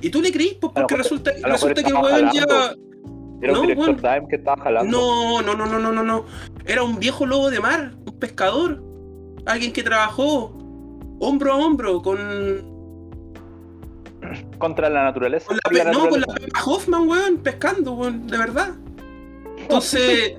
Y 0.00 0.08
tú 0.10 0.22
le 0.22 0.30
creís, 0.30 0.54
pues, 0.54 0.72
porque 0.72 0.94
mejor- 0.94 0.98
resulta, 0.98 1.32
resulta 1.42 1.82
que 1.82 1.88
el 1.88 1.94
weón 1.96 2.30
lleva. 2.30 2.74
Era 3.42 3.52
No, 3.54 3.60
un 3.62 3.66
director 3.66 3.88
weón. 3.88 3.96
Time 4.00 4.28
que 4.30 4.36
estaba 4.36 4.62
jalando. 4.62 4.96
No, 4.96 5.42
no, 5.42 5.56
no, 5.56 5.66
no, 5.66 5.80
no, 5.80 5.90
no, 5.92 6.04
no. 6.04 6.24
Era 6.64 6.84
un 6.84 7.00
viejo 7.00 7.26
lobo 7.26 7.50
de 7.50 7.58
mar, 7.58 7.96
un 8.06 8.18
pescador. 8.20 8.80
Alguien 9.46 9.72
que 9.72 9.82
trabajó 9.82 10.56
hombro 11.18 11.52
a 11.54 11.56
hombro 11.56 12.00
con, 12.00 12.78
Contra 14.58 14.88
la 14.88 15.02
naturaleza. 15.02 15.46
con 15.48 15.58
la, 15.76 15.84
no, 15.92 16.08
con 16.08 16.20
la 16.20 16.26
Hoffman, 16.66 17.08
weón, 17.08 17.38
pescando, 17.38 17.94
weón, 17.94 18.28
de 18.28 18.38
verdad. 18.38 18.74
Entonces, 19.58 20.34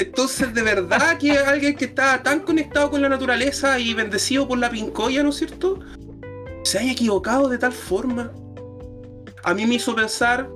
entonces 0.00 0.52
de 0.54 0.62
verdad 0.62 1.18
que 1.18 1.32
alguien 1.32 1.74
que 1.76 1.86
está 1.86 2.22
tan 2.22 2.40
conectado 2.40 2.90
con 2.90 3.02
la 3.02 3.08
naturaleza 3.08 3.78
y 3.78 3.94
bendecido 3.94 4.48
por 4.48 4.58
la 4.58 4.70
pincoya, 4.70 5.22
¿no 5.22 5.30
es 5.30 5.36
cierto? 5.36 5.80
Se 6.64 6.78
haya 6.78 6.92
equivocado 6.92 7.48
de 7.48 7.58
tal 7.58 7.72
forma. 7.72 8.32
A 9.44 9.54
mí 9.54 9.66
me 9.66 9.74
hizo 9.74 9.94
pensar 9.94 10.48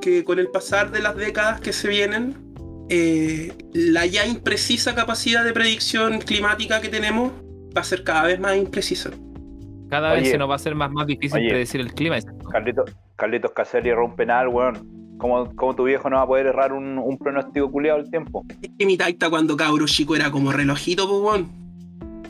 que 0.00 0.24
con 0.24 0.38
el 0.38 0.48
pasar 0.48 0.90
de 0.90 1.00
las 1.00 1.16
décadas 1.16 1.60
que 1.60 1.72
se 1.72 1.88
vienen, 1.88 2.36
eh, 2.88 3.52
la 3.72 4.04
ya 4.06 4.26
imprecisa 4.26 4.94
capacidad 4.94 5.44
de 5.44 5.52
predicción 5.52 6.18
climática 6.18 6.80
que 6.80 6.88
tenemos 6.88 7.32
va 7.76 7.80
a 7.80 7.84
ser 7.84 8.04
cada 8.04 8.24
vez 8.24 8.40
más 8.40 8.56
imprecisa. 8.56 9.10
Cada 9.88 10.14
vez 10.14 10.30
se 10.30 10.38
nos 10.38 10.48
va 10.48 10.54
a 10.54 10.56
hacer 10.56 10.74
más, 10.74 10.90
más 10.90 11.06
difícil 11.06 11.38
Oye. 11.38 11.50
predecir 11.50 11.80
el 11.80 11.92
clima. 11.92 12.16
Carlitos, 12.50 12.90
Carlitos 13.16 13.52
Caselli 13.52 13.90
un 13.92 14.16
penal, 14.16 14.48
weón. 14.48 15.01
¿Cómo, 15.22 15.54
cómo 15.54 15.76
tu 15.76 15.84
viejo 15.84 16.10
no 16.10 16.16
va 16.16 16.22
a 16.22 16.26
poder 16.26 16.46
errar 16.46 16.72
un, 16.72 16.98
un 16.98 17.16
pronóstico 17.16 17.70
culiado 17.70 18.00
al 18.00 18.10
tiempo? 18.10 18.44
Es 18.60 18.70
que 18.76 18.84
mi 18.84 18.96
taita 18.96 19.30
cuando 19.30 19.56
cabro 19.56 19.86
chico 19.86 20.16
era 20.16 20.32
como 20.32 20.50
relojito, 20.50 21.08
pues. 21.08 21.44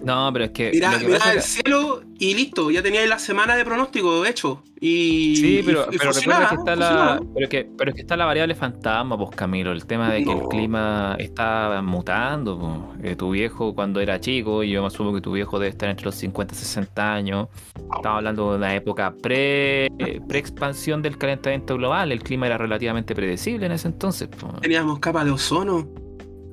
No, 0.04 0.30
pero 0.32 0.46
es 0.46 0.50
que. 0.50 0.70
Mirá, 0.72 0.98
que 0.98 1.06
mirá 1.06 1.18
el 1.30 1.36
que- 1.36 1.40
cielo 1.42 2.02
y 2.18 2.34
listo, 2.34 2.70
ya 2.70 2.82
tenía 2.82 3.04
la 3.06 3.18
semana 3.18 3.56
de 3.56 3.64
pronóstico 3.64 4.24
hecho. 4.26 4.62
Y, 4.84 5.36
Sí, 5.36 5.62
pero, 5.64 5.86
y 5.92 5.96
pero 5.96 6.10
recuerda 6.10 6.48
que 6.48 6.54
está 6.56 6.74
la. 6.76 7.20
Pero 7.34 7.48
que, 7.48 7.68
pero 7.78 7.90
es 7.90 7.94
que 7.94 8.00
está 8.00 8.16
la 8.16 8.24
variable 8.24 8.54
fantasma, 8.56 9.16
pues 9.16 9.30
Camilo. 9.30 9.70
El 9.70 9.86
tema 9.86 10.10
de 10.12 10.24
que 10.24 10.32
el 10.32 10.42
clima 10.48 11.14
está 11.20 11.80
mutando. 11.84 12.58
pues. 12.58 13.12
Eh, 13.12 13.16
tu 13.16 13.30
viejo 13.30 13.74
cuando 13.76 14.00
era 14.00 14.18
chico, 14.20 14.64
y 14.64 14.70
yo 14.70 14.80
me 14.80 14.88
asumo 14.88 15.14
que 15.14 15.20
tu 15.20 15.32
viejo 15.32 15.58
debe 15.60 15.70
estar 15.70 15.88
entre 15.88 16.04
los 16.06 16.16
50 16.16 16.52
y 16.54 16.56
60 16.56 17.14
años. 17.14 17.48
Estamos 17.76 18.16
hablando 18.18 18.50
de 18.50 18.56
una 18.58 18.74
época 18.74 19.14
pre, 19.22 19.88
pre-expansión 20.28 21.00
del 21.00 21.16
calentamiento 21.16 21.76
global. 21.76 22.10
El 22.10 22.22
clima 22.24 22.46
era 22.46 22.58
relativamente 22.58 23.14
predecible 23.14 23.66
en 23.66 23.72
ese 23.72 23.86
entonces. 23.88 24.28
pues. 24.28 24.52
Teníamos 24.62 24.98
capa 24.98 25.24
de 25.24 25.30
ozono. 25.30 25.86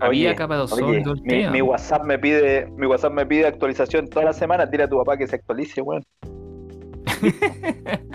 Había 0.01 0.29
Oye, 0.29 0.35
capa 0.35 0.55
de 0.55 0.62
ozono 0.62 0.88
Oye, 0.88 0.99
y 0.99 1.03
todo 1.03 1.13
el 1.15 1.21
mi, 1.23 1.47
mi 1.49 1.62
WhatsApp 1.62 2.03
me 2.05 2.17
pide, 2.17 2.67
mi 2.77 2.85
WhatsApp 2.88 3.12
me 3.13 3.25
pide 3.25 3.47
actualización 3.47 4.07
toda 4.07 4.25
la 4.25 4.33
semana. 4.33 4.65
Dile 4.65 4.83
a 4.83 4.89
tu 4.89 4.97
papá 4.97 5.17
que 5.17 5.27
se 5.27 5.35
actualice, 5.35 5.81
weón. 5.81 6.03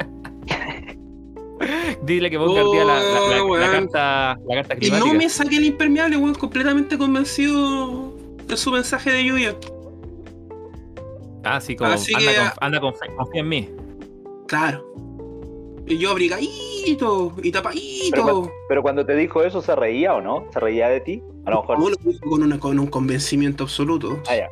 Dile 2.03 2.29
que 2.31 2.39
ponga 2.39 2.61
al 2.61 2.71
día 2.73 2.85
la, 2.85 2.95
la- 2.95 3.03
la- 3.03 3.29
la 3.37 3.43
Oh, 3.43 3.47
weón. 3.47 3.71
carta, 3.71 4.39
la 4.47 4.55
carta 4.57 4.75
Y 4.75 4.79
climática. 4.81 5.07
no 5.13 5.15
me 5.19 5.29
saqué 5.29 5.57
el 5.57 5.65
impermeable, 5.65 6.17
weón, 6.17 6.35
completamente 6.35 6.99
convencido 6.99 8.15
de 8.47 8.57
su 8.57 8.71
mensaje 8.73 9.11
de 9.13 9.25
lluvia. 9.25 9.55
Ah, 11.45 11.61
sí, 11.61 11.77
como 11.77 11.91
Así 11.93 12.13
anda, 12.15 12.31
que- 12.33 12.37
con, 12.39 12.49
anda 12.61 12.81
con 12.81 12.93
confía 13.17 13.41
en 13.43 13.49
mí. 13.49 13.71
Claro. 14.49 14.85
Y 15.87 15.99
yo 15.99 16.11
abrigadito 16.11 17.35
y 17.43 17.53
tapadito. 17.53 18.11
Pero, 18.11 18.23
cuando, 18.25 18.51
pero 18.69 18.83
cuando 18.83 19.07
te 19.07 19.15
dijo 19.17 19.43
eso, 19.43 19.61
¿se 19.61 19.75
reía 19.77 20.15
o 20.15 20.21
no? 20.21 20.47
¿Se 20.53 20.59
reía 20.61 20.89
de 20.89 21.01
ti? 21.01 21.23
A 21.45 21.51
lo 21.51 21.61
mejor. 21.61 21.79
No 21.79 21.91
lo 21.91 21.97
dijo 21.97 22.31
con, 22.31 22.43
una- 22.43 22.59
con 22.59 22.79
un 22.79 22.87
convencimiento 22.87 23.65
absoluto. 23.65 24.19
Ah, 24.29 24.37
ya. 24.37 24.49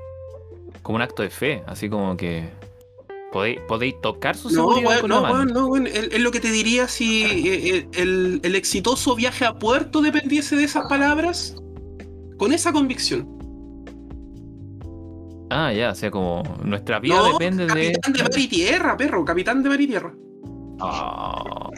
Como 0.83 0.97
un 0.97 1.03
acto 1.03 1.23
de 1.23 1.31
fe, 1.31 1.63
así 1.67 1.89
como 1.89 2.17
que 2.17 2.49
podéis, 3.33 3.61
podéis 3.69 3.99
tocar 4.03 4.37
su 4.37 4.49
No, 4.51 4.75
seguridad 4.75 4.89
weón, 4.89 5.01
con 5.01 5.11
no, 5.11 5.21
la 5.23 5.33
mano. 5.33 5.45
no, 5.55 5.67
weón. 5.69 5.87
Es 5.87 5.95
es 6.13 6.21
lo 6.21 6.31
que 6.31 6.41
te 6.41 6.51
diría 6.51 6.87
si 6.89 7.23
eh, 7.25 7.89
el, 7.95 8.01
el- 8.01 8.41
el 8.43 8.55
exitoso 8.57 9.15
viaje 9.15 9.45
a 9.47 9.55
puerto 9.55 10.03
dependiese 10.03 10.57
de 10.57 10.65
esas 10.65 10.87
palabras. 10.89 11.57
Con 12.37 12.53
esa 12.53 12.73
convicción. 12.73 13.29
Ah, 15.51 15.73
ya, 15.73 15.91
o 15.91 15.95
sea, 15.95 16.11
como 16.11 16.43
nuestra 16.65 16.99
vida 16.99 17.15
No, 17.17 17.33
depende 17.33 17.65
de. 17.67 17.93
capitán 17.93 18.13
de 18.13 18.23
mar 18.23 18.31
y 18.39 18.49
tierra, 18.49 18.97
perro. 18.97 19.25
Capitán 19.25 19.63
de 19.63 19.69
mar 19.69 19.81
y 19.81 19.87
tierra. 19.87 20.13
Ah. 20.85 21.71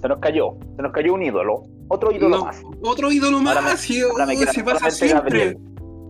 Se 0.00 0.08
nos 0.08 0.18
cayó. 0.20 0.50
Se 0.76 0.82
nos 0.82 0.92
cayó 0.92 1.14
un 1.14 1.22
ídolo. 1.22 1.62
Otro 1.88 2.12
ídolo 2.12 2.36
No, 2.38 2.44
más. 2.44 2.62
Otro 2.82 3.10
ídolo 3.10 3.38
Ahora 3.38 3.60
me- 3.62 3.70
más. 3.70 3.88
ahora 4.10 4.26
me 4.26 4.36
oh, 4.36 4.38
queda 4.40 4.52
siempre. 4.52 5.08
Gabriel. 5.08 5.58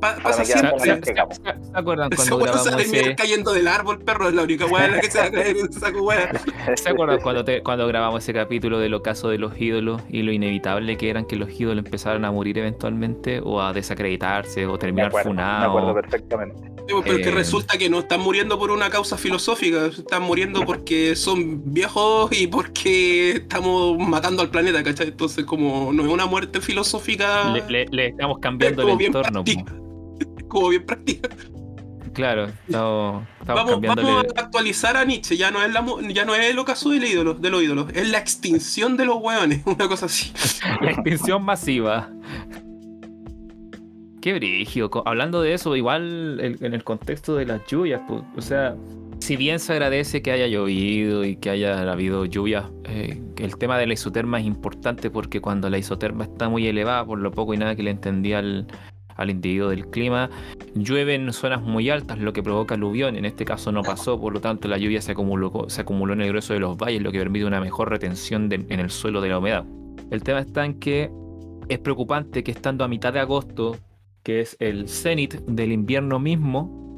Pasa 0.01 0.43
me 0.43 0.47
queda 0.47 0.73
¿Se, 0.79 0.79
siempre. 0.81 1.15
se- 1.15 1.35
se- 1.35 1.43
se 1.65 1.71
acuerdan 1.75 2.11
cuando 2.15 2.39
grabamos 2.39 2.81
ese, 2.81 3.15
cayendo 3.17 3.53
del 3.53 3.67
árbol, 3.69 3.99
perro. 3.99 4.29
Es 4.29 4.35
la 4.35 4.43
única 4.43 4.67
weá 4.67 4.87
en 4.87 4.93
la 4.93 5.01
que 5.01 5.11
se 5.11 5.19
va 5.19 5.25
a 5.25 5.31
caer 5.31 5.57
en 5.57 5.67
ese 5.69 5.81
saco 5.81 6.03
weá. 6.03 6.31
¿Se 6.77 6.89
acuerdan 6.91 7.21
cuando, 7.21 7.45
te- 7.45 7.63
cuando 7.63 7.87
grabamos 7.89 8.23
ese 8.23 8.33
capítulo 8.33 8.79
del 8.79 8.95
ocaso 8.95 9.29
de 9.29 9.39
los 9.39 9.61
ídolos 9.61 10.01
y 10.09 10.23
lo 10.23 10.33
inevitable 10.33 10.97
que 10.97 11.11
eran 11.11 11.25
que 11.25 11.37
los 11.37 11.51
ídolos 11.59 11.85
empezaran 11.85 12.25
a 12.25 12.31
morir 12.33 12.59
eventualmente 12.59 13.41
o 13.43 13.61
a 13.61 13.73
desacreditarse 13.73 14.67
o 14.67 14.79
terminar 14.79 15.09
acuerdo, 15.09 15.35
me 15.35 15.43
acuerdo 15.43 15.71
funados? 15.89 16.03
perfectamente. 16.03 16.69
Sí, 16.89 16.95
pues, 16.95 17.05
Pero 17.05 17.17
que 17.19 17.29
Eh. 17.29 17.33
resulta 17.33 17.77
que 17.77 17.91
no 17.91 17.99
están 17.99 18.21
muriendo 18.21 18.59
por 18.59 18.71
una 18.71 18.89
causa 18.91 19.19
filosófica, 19.19 19.87
están 19.87 20.23
muriendo 20.23 20.61
porque 20.65 21.17
son 21.17 21.73
viejos 21.73 22.31
y 22.33 22.47
porque 22.47 23.33
estamos 23.33 23.99
matando 23.99 24.43
al 24.43 24.49
planeta, 24.51 24.83
¿cachai? 24.83 25.09
Entonces, 25.09 25.45
como 25.45 25.93
no 25.93 26.03
es 26.05 26.09
una 26.09 26.25
muerte 26.27 26.61
filosófica, 26.61 27.51
Le, 27.53 27.63
le- 27.69 27.87
le 27.91 28.07
estamos 28.09 28.39
cambiando 28.39 28.83
el 28.83 29.01
entorno. 29.01 29.45
práctica. 29.45 29.75
Como 30.49 30.69
bien 30.69 30.85
práctica. 30.85 31.29
Claro, 32.13 32.47
estamos, 32.47 33.25
estamos 33.41 33.47
Vamos, 33.47 33.71
cambiándole. 33.73 34.09
vamos 34.09 34.27
a 34.37 34.41
actualizar 34.41 34.97
a 34.97 35.05
Nietzsche, 35.05 35.37
ya 35.37 35.53
no 35.53 35.63
es, 35.63 35.73
la, 35.73 35.85
ya 36.13 36.25
no 36.25 36.35
es 36.35 36.47
el 36.47 36.59
ocaso 36.59 36.91
del 36.91 37.05
ídolo, 37.05 37.35
de 37.35 37.51
los 37.51 37.63
ídolos, 37.63 37.91
es 37.95 38.09
la 38.09 38.19
extinción 38.19 38.97
de 38.97 39.05
los 39.05 39.19
hueones, 39.21 39.63
una 39.67 39.87
cosa 39.89 40.07
así. 40.07 40.33
La 40.81 40.91
extinción 40.91 41.45
masiva. 41.45 42.11
Qué 44.21 44.35
brígido. 44.35 44.91
Hablando 45.07 45.43
de 45.43 45.55
eso, 45.55 45.77
igual 45.77 46.41
en 46.41 46.75
el 46.75 46.83
contexto 46.83 47.37
de 47.37 47.47
las 47.47 47.65
lluvias, 47.67 48.01
pues, 48.09 48.23
o 48.37 48.43
sea, 48.43 48.75
si 49.21 49.37
bien 49.37 49.59
se 49.61 49.73
agradece 49.73 50.23
que 50.23 50.33
haya 50.33 50.47
llovido 50.47 51.25
y 51.25 51.37
que 51.37 51.51
haya 51.51 51.91
habido 51.91 52.25
lluvias, 52.25 52.65
eh, 52.85 53.21
el 53.37 53.57
tema 53.57 53.79
de 53.79 53.87
la 53.87 53.93
isoterma 53.95 54.41
es 54.41 54.47
importante 54.47 55.11
porque 55.11 55.41
cuando 55.41 55.69
la 55.71 55.79
isoterma 55.79 56.25
está 56.25 56.49
muy 56.49 56.67
elevada, 56.67 57.05
por 57.05 57.19
lo 57.19 57.31
poco 57.31 57.55
y 57.55 57.59
nada 57.59 57.77
que 57.77 57.83
le 57.83 57.91
entendía 57.91 58.39
al, 58.39 58.67
al 59.19 59.29
individuo 59.29 59.69
del 59.69 59.87
clima, 59.89 60.31
llueve 60.75 61.15
en 61.15 61.31
zonas 61.33 61.61
muy 61.61 61.91
altas, 61.91 62.19
lo 62.19 62.33
que 62.33 62.43
provoca 62.43 62.75
aluvión. 62.77 63.17
En 63.17 63.27
este 63.27 63.45
caso 63.45 63.71
no 63.71 63.83
pasó, 63.83 64.19
por 64.19 64.33
lo 64.33 64.41
tanto 64.41 64.67
la 64.69 64.79
lluvia 64.79 65.03
se 65.03 65.13
acumuló, 65.13 65.67
se 65.69 65.83
acumuló 65.83 66.15
en 66.15 66.23
el 66.23 66.29
grueso 66.29 66.55
de 66.55 66.61
los 66.61 66.79
valles, 66.79 67.03
lo 67.03 67.13
que 67.13 67.19
permite 67.19 67.45
una 67.45 67.61
mejor 67.61 67.91
retención 67.91 68.49
de- 68.49 68.65
en 68.69 68.81
el 68.81 68.91
suelo 68.91 69.21
de 69.21 69.29
la 69.29 69.39
humedad. 69.39 69.65
El 70.11 70.23
tema 70.23 70.41
está 70.41 70.65
en 70.65 70.79
que 70.79 71.11
es 71.69 71.79
preocupante 71.81 72.43
que 72.43 72.51
estando 72.51 72.85
a 72.85 72.89
mitad 72.89 73.13
de 73.13 73.21
agosto, 73.21 73.77
que 74.23 74.41
es 74.41 74.57
el 74.61 74.89
cenit 74.89 75.35
del 75.47 75.73
invierno 75.73 76.19
mismo, 76.19 76.97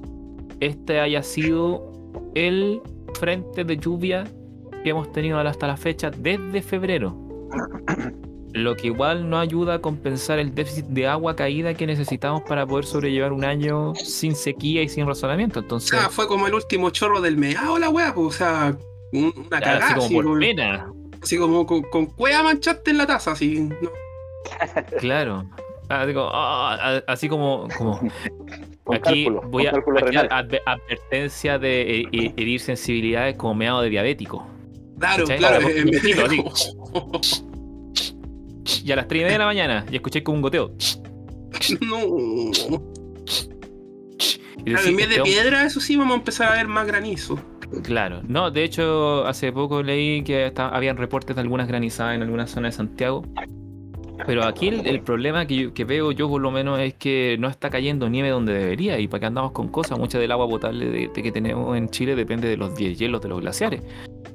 este 0.61 1.00
haya 1.00 1.22
sido 1.22 1.90
el 2.35 2.80
frente 3.18 3.64
de 3.64 3.76
lluvia 3.76 4.24
que 4.85 4.90
hemos 4.90 5.11
tenido 5.12 5.38
hasta 5.38 5.66
la 5.66 5.76
fecha 5.76 6.11
desde 6.11 6.62
febrero. 6.62 7.16
Lo 8.52 8.74
que 8.76 8.88
igual 8.88 9.30
no 9.30 9.38
ayuda 9.38 9.74
a 9.74 9.78
compensar 9.80 10.38
el 10.40 10.54
déficit 10.54 10.86
de 10.86 11.06
agua 11.06 11.36
caída 11.36 11.74
que 11.74 11.86
necesitamos 11.86 12.42
para 12.48 12.66
poder 12.66 12.84
sobrellevar 12.84 13.32
un 13.32 13.44
año 13.44 13.94
sin 13.94 14.34
sequía 14.34 14.82
y 14.82 14.88
sin 14.88 15.06
razonamiento. 15.06 15.60
O 15.60 15.62
Entonces, 15.62 15.90
sea, 15.90 16.08
fue 16.08 16.26
como 16.26 16.46
el 16.48 16.54
último 16.54 16.90
chorro 16.90 17.20
del 17.20 17.36
meado 17.36 17.78
la 17.78 17.88
weá, 17.90 18.12
pues, 18.14 18.26
o 18.26 18.32
sea, 18.32 18.76
un- 19.12 19.32
una 19.36 19.60
cagada, 19.60 19.78
así 19.86 19.94
como 19.94 20.04
así, 20.06 20.14
por 20.14 20.24
como, 20.24 20.38
pena. 20.40 20.92
así 21.22 21.36
como 21.38 21.66
con, 21.66 21.82
con 21.82 22.06
cueva 22.06 22.42
manchaste 22.42 22.90
en 22.90 22.98
la 22.98 23.06
taza, 23.06 23.32
así. 23.32 23.60
¿no? 23.60 23.90
Claro. 24.98 25.44
Así 25.88 26.12
como, 26.14 26.30
ah, 26.32 27.02
así 27.08 27.28
como, 27.28 27.68
aquí 28.92 29.24
cálculo, 29.26 29.42
voy 29.48 29.66
a 29.66 29.70
aquí 29.70 30.16
adver- 30.16 30.62
advertencia 30.66 31.58
de 31.58 32.00
eh, 32.00 32.08
eh, 32.12 32.32
herir 32.36 32.60
sensibilidades 32.60 33.36
como 33.36 33.54
meado 33.54 33.82
de 33.82 33.90
diabético. 33.90 34.46
Claro, 34.98 35.24
¿Cachai? 35.24 35.38
claro. 35.38 35.56
Ahora, 35.66 35.70
eh, 35.70 35.84
me-. 35.84 37.49
Y 38.85 38.92
a 38.92 38.96
las 38.96 39.09
3 39.09 39.20
y 39.20 39.24
media 39.24 39.33
de 39.35 39.38
la 39.38 39.46
mañana 39.46 39.87
y 39.90 39.96
escuché 39.96 40.22
como 40.22 40.37
un 40.37 40.42
goteo. 40.42 40.72
no. 41.80 42.50
Y 44.59 44.64
Claro, 44.72 44.88
en 44.88 44.96
vez 44.96 45.09
de 45.09 45.14
este 45.16 45.22
piedra, 45.22 45.64
eso 45.64 45.80
sí, 45.80 45.96
vamos 45.96 46.14
a 46.14 46.18
empezar 46.18 46.52
a 46.52 46.56
ver 46.56 46.68
más 46.68 46.87
granizo. 46.87 47.38
Claro, 47.83 48.20
no, 48.26 48.50
de 48.50 48.64
hecho, 48.64 49.24
hace 49.26 49.52
poco 49.52 49.83
leí 49.83 50.22
que 50.22 50.44
hasta- 50.44 50.68
habían 50.68 50.96
reportes 50.96 51.35
de 51.37 51.42
algunas 51.42 51.66
granizadas 51.68 52.14
en 52.16 52.22
algunas 52.22 52.50
zonas 52.50 52.74
de 52.74 52.76
Santiago. 52.76 53.22
Pero 54.26 54.44
aquí 54.44 54.68
el, 54.68 54.87
el 54.87 55.00
problema 55.00 55.46
que, 55.46 55.56
yo- 55.56 55.72
que 55.72 55.85
veo 55.87 56.12
yo, 56.12 56.28
por 56.28 56.42
lo 56.42 56.50
menos, 56.50 56.78
es 56.78 56.92
que 56.94 57.37
no 57.40 57.48
está 57.48 57.70
cayendo 57.70 58.11
nieve 58.11 58.28
donde 58.28 58.52
debería. 58.52 58.98
Y 58.98 59.09
para 59.09 59.20
qué 59.20 59.26
andamos 59.26 59.52
con 59.52 59.68
cosas, 59.68 59.98
mucha 59.98 60.18
del 60.18 60.30
agua 60.30 60.46
potable 60.46 60.87
de- 60.90 61.09
de 61.09 61.22
que 61.22 61.33
tenemos 61.33 61.74
en 61.76 61.88
Chile 61.88 62.14
depende 62.14 62.46
de 62.48 62.59
los 62.59 62.74
hielos 62.76 63.22
de 63.22 63.28
los 63.28 63.40
glaciares. 63.40 63.80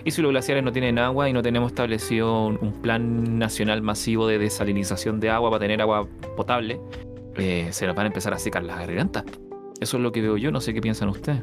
Y 0.06 0.12
si 0.12 0.22
los 0.22 0.30
glaciares 0.32 0.64
no 0.64 0.72
tienen 0.72 1.00
agua 1.00 1.28
y 1.30 1.34
no 1.34 1.42
tenemos 1.42 1.72
establecido 1.72 2.46
un, 2.46 2.60
un 2.62 2.74
plan 2.82 3.40
nacional 3.40 3.82
masivo 3.82 4.28
de 4.28 4.38
desalinización 4.38 5.20
de 5.20 5.32
agua 5.32 5.50
para 5.50 5.62
tener 5.62 5.82
agua 5.82 6.08
potable, 6.38 6.80
eh, 7.38 7.68
se 7.72 7.88
nos 7.88 7.96
van 7.96 8.06
a 8.06 8.08
empezar 8.08 8.32
a 8.34 8.38
secar 8.38 8.64
las 8.64 8.78
gargantas. 8.78 9.24
Eso 9.82 9.98
es 9.98 10.04
lo 10.04 10.12
que 10.12 10.22
veo 10.22 10.38
yo, 10.38 10.52
no 10.52 10.62
sé 10.62 10.74
qué 10.76 10.80
piensan 10.82 11.10
ustedes. 11.10 11.42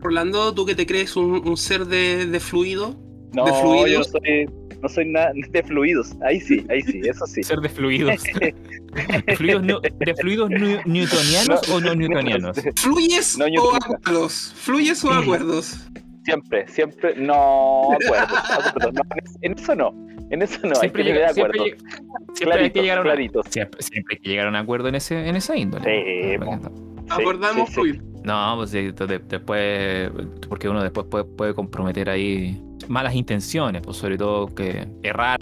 Orlando, 0.00 0.54
tú 0.54 0.64
que 0.64 0.76
te 0.76 0.86
crees 0.86 1.16
un, 1.16 1.46
un 1.46 1.56
ser 1.56 1.86
de, 1.86 2.26
de 2.26 2.38
fluido, 2.40 2.94
No, 3.34 3.44
de 3.44 3.50
yo 3.50 3.56
no 3.56 3.60
fluidos. 3.62 4.10
soy, 4.12 4.46
no 4.80 4.88
soy 4.88 5.06
nada 5.06 5.32
de 5.50 5.62
fluidos. 5.64 6.12
Ahí 6.24 6.38
sí, 6.40 6.64
ahí 6.70 6.82
sí, 6.82 7.00
eso 7.04 7.26
sí. 7.26 7.42
Ser 7.42 7.58
de 7.58 7.68
fluidos. 7.68 8.22
¿De 8.22 9.34
fluidos, 9.36 9.82
de 9.82 10.14
fluidos 10.14 10.50
nu- 10.50 10.78
newtonianos 10.86 11.68
o 11.68 11.80
no 11.80 11.96
newtonianos? 11.96 12.56
¿fluyes 12.76 13.36
No, 13.38 13.46
o 13.46 13.48
yo- 13.48 13.74
acuerdos? 13.74 14.52
¿Fluyes 14.56 15.04
o 15.04 15.10
acuerdos? 15.12 15.78
Siempre, 16.28 16.68
siempre, 16.68 17.14
no 17.16 17.92
acuerdo, 17.92 18.36
acuerdo, 18.36 18.92
no, 18.92 19.00
en 19.40 19.52
eso 19.58 19.74
no, 19.74 19.94
en 20.30 20.42
eso 20.42 20.58
no, 20.62 20.68
hay 20.74 20.80
siempre 20.80 21.04
que 21.04 21.12
llega- 21.14 21.28
de 21.28 21.34
siempre 21.34 21.58
acuerdo. 21.60 21.76
siempre 21.78 22.04
hay 22.04 22.36
que 22.36 22.44
Claritos, 22.44 22.82
llegar 22.82 22.98
a 22.98 23.02
claritos. 23.02 23.46
siempre, 23.48 23.82
siempre 23.82 24.14
hay 24.16 24.20
que 24.20 24.28
llegar 24.28 24.46
a 24.46 24.50
un 24.50 24.56
acuerdo 24.56 24.88
en, 24.88 24.94
ese, 24.96 25.26
en 25.26 25.36
esa 25.36 25.56
índole. 25.56 25.84
Sí, 26.38 26.44
Acordamos 27.08 27.60
sí, 27.60 27.66
sí. 27.68 27.72
fluir. 27.74 28.02
No, 28.24 28.54
pues 28.58 28.70
sí, 28.70 28.90
de- 28.90 29.06
de- 29.06 29.18
después, 29.20 30.10
porque 30.50 30.68
uno 30.68 30.82
después 30.82 31.06
puede, 31.10 31.24
puede 31.24 31.54
comprometer 31.54 32.10
ahí 32.10 32.62
malas 32.88 33.14
intenciones, 33.14 33.80
pues 33.82 33.96
sobre 33.96 34.18
todo 34.18 34.54
que 34.54 34.86
errar, 35.02 35.38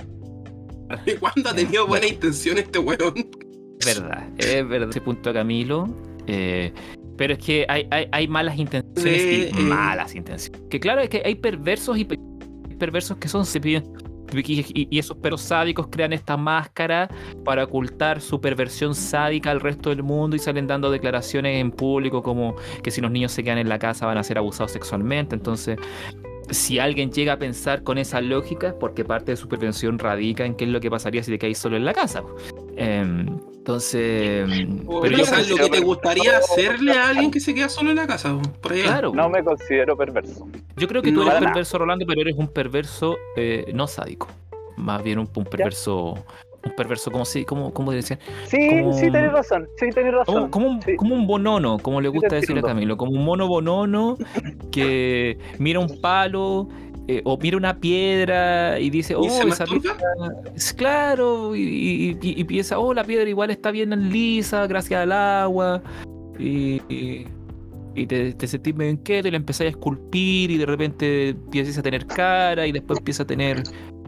¿Y 1.05 1.15
cuándo 1.15 1.51
ha 1.51 1.55
tenido 1.55 1.85
buena 1.89 2.07
intención 2.07 2.59
este 2.59 2.79
weón? 2.79 3.15
es 3.81 3.87
verdad, 4.01 4.29
es 4.39 4.69
verdad 4.69 4.89
ese 4.91 5.01
punto 5.01 5.33
Camilo. 5.33 5.89
eh, 6.29 6.73
pero 7.17 7.33
es 7.35 7.39
que 7.39 7.65
hay, 7.69 7.87
hay, 7.91 8.07
hay 8.13 8.29
malas 8.29 8.59
intenciones 8.59 9.23
Sí, 9.23 9.51
y 9.53 9.59
eh. 9.59 9.63
malas 9.63 10.15
intenciones. 10.15 10.63
Que 10.71 10.81
claro 10.81 11.01
es 11.01 11.09
que 11.09 11.23
hay 11.25 11.35
perversos 11.35 11.99
y 11.99 12.05
pe- 12.05 12.19
perversos 12.79 13.17
que 13.19 13.29
son 13.29 13.45
se 13.47 13.61
piden- 13.61 13.85
y, 14.35 14.89
y 14.91 14.99
esos 14.99 15.17
perros 15.19 15.41
sádicos 15.41 15.87
crean 15.89 16.13
esta 16.13 16.37
máscara 16.37 17.09
para 17.45 17.63
ocultar 17.65 18.21
su 18.21 18.41
perversión 18.41 18.93
sádica 18.95 19.53
al 19.53 19.61
resto 19.61 19.91
del 19.91 20.03
mundo 20.03 20.35
y 20.35 20.41
salen 20.41 20.67
dando 20.67 20.91
declaraciones 20.91 21.61
en 21.61 21.71
público 21.71 22.23
como 22.25 22.57
que 22.83 22.91
si 22.91 23.01
los 23.01 23.11
niños 23.13 23.31
se 23.31 23.45
quedan 23.45 23.59
en 23.59 23.69
la 23.69 23.79
casa 23.79 24.05
van 24.05 24.19
a 24.19 24.25
ser 24.25 24.37
abusados 24.39 24.73
sexualmente. 24.73 25.37
Entonces, 25.37 25.79
si 26.51 26.79
alguien 26.81 27.13
llega 27.13 27.35
a 27.35 27.39
pensar 27.39 27.83
con 27.85 27.99
esa 27.99 28.21
lógica, 28.21 28.75
porque 28.79 29.05
parte 29.05 29.31
de 29.31 29.37
su 29.37 29.49
prevención 29.49 29.97
radica 29.99 30.45
en 30.45 30.55
qué 30.57 30.65
es 30.65 30.71
lo 30.71 30.81
que 30.81 30.91
pasaría 30.91 31.23
si 31.23 31.31
te 31.31 31.39
caes 31.39 31.59
solo 31.59 31.77
en 31.77 31.85
la 31.85 31.93
casa. 31.95 32.23
po. 32.23 32.37
Entonces, 33.71 34.47
O 34.87 35.01
pero 35.01 35.17
yo 35.17 35.25
quizás 35.25 35.49
lo 35.51 35.57
que 35.57 35.65
te 35.65 35.71
pero- 35.71 35.87
gustaría 35.87 36.39
hacerle 36.39 36.93
a 36.93 37.09
alguien 37.09 37.33
que 37.33 37.41
se 37.41 37.53
queda 37.53 37.69
solo 37.69 37.91
en 37.91 37.97
la 37.97 38.07
casa. 38.07 38.33
po, 38.41 38.53
Por 38.61 38.73
ahí. 38.73 38.83
claro, 38.83 39.13
No 39.13 39.29
me 39.29 39.43
considero 39.43 39.97
perverso. 39.97 40.47
yo 40.77 40.87
creo 40.87 41.03
que 41.03 41.11
tú 41.11 41.25
no, 41.25 41.31
eres 41.33 41.43
perverso, 41.43 41.77
Rolando, 41.77 42.07
pero 42.07 42.21
eres 42.21 42.37
un 42.37 42.47
perverso 42.47 43.17
eh, 43.37 43.69
no 43.75 43.89
sádico. 43.89 44.29
Más 44.77 45.03
bien 45.03 45.19
un, 45.19 45.29
un 45.35 45.45
perverso, 45.45 46.15
un 46.65 46.73
perverso, 46.77 47.11
como 47.11 47.25
si, 47.25 47.45
como, 47.45 47.73
como 47.75 47.91
decían, 47.91 48.21
Sí, 48.47 48.69
Como- 48.69 48.93
sí, 48.93 49.11
tenés 49.11 49.33
razón, 49.33 49.67
sí, 49.81 49.89
tenés 49.91 50.15
razón. 50.15 50.35
como, 50.35 50.51
como 50.53 50.69
un, 50.69 50.83
sí. 50.83 50.95
como 50.95 51.15
un 51.17 51.27
bonono, 51.27 51.79
como 51.81 52.01
le 52.01 52.11
Sí, 52.11 52.15
gusta 52.15 52.29
te 52.29 52.35
decir 52.37 52.57
a. 52.59 52.63
Camilo, 52.63 52.97
como 52.97 53.11
un 53.19 53.25
mono 53.25 53.49
bonono 53.49 54.17
que 54.71 55.39
mira 55.59 55.81
un 55.81 56.01
palo 56.01 56.69
eh, 57.09 57.21
o 57.25 57.39
mira 57.39 57.57
una 57.57 57.79
piedra 57.79 58.79
y 58.81 58.91
dice, 58.91 59.15
oh, 59.15 59.25
¿Y 59.25 59.31
se 59.31 59.49
esa 59.49 59.65
masturba? 59.67 59.97
Es 60.55 60.73
claro, 60.73 61.55
y, 61.55 61.61
y- 61.61 62.19
y- 62.21 62.41
y 62.41 62.45
piensa, 62.45 62.79
oh, 62.79 62.93
la 62.95 63.05
piedra 63.05 63.29
igual 63.29 63.51
está 63.51 63.71
bien 63.71 64.11
lisa 64.13 64.67
gracias 64.67 65.03
al 65.03 65.13
agua. 65.13 65.83
Y, 66.39 66.83
y- 66.89 67.27
te, 68.07 68.35
te 68.35 68.47
sentís 68.47 68.75
medio 68.75 68.91
inquieto 68.93 69.29
y 69.29 69.31
la 69.31 69.39
empezás 69.39 69.63
a 69.63 69.69
esculpir 69.71 70.51
y 70.51 70.59
de 70.59 70.67
repente 70.67 71.29
empiezas 71.31 71.79
a 71.79 71.83
tener 71.83 72.07
cara 72.07 72.67
y 72.67 72.73
después 72.73 72.99
empieza 72.99 73.23
a 73.23 73.27
tener 73.27 73.63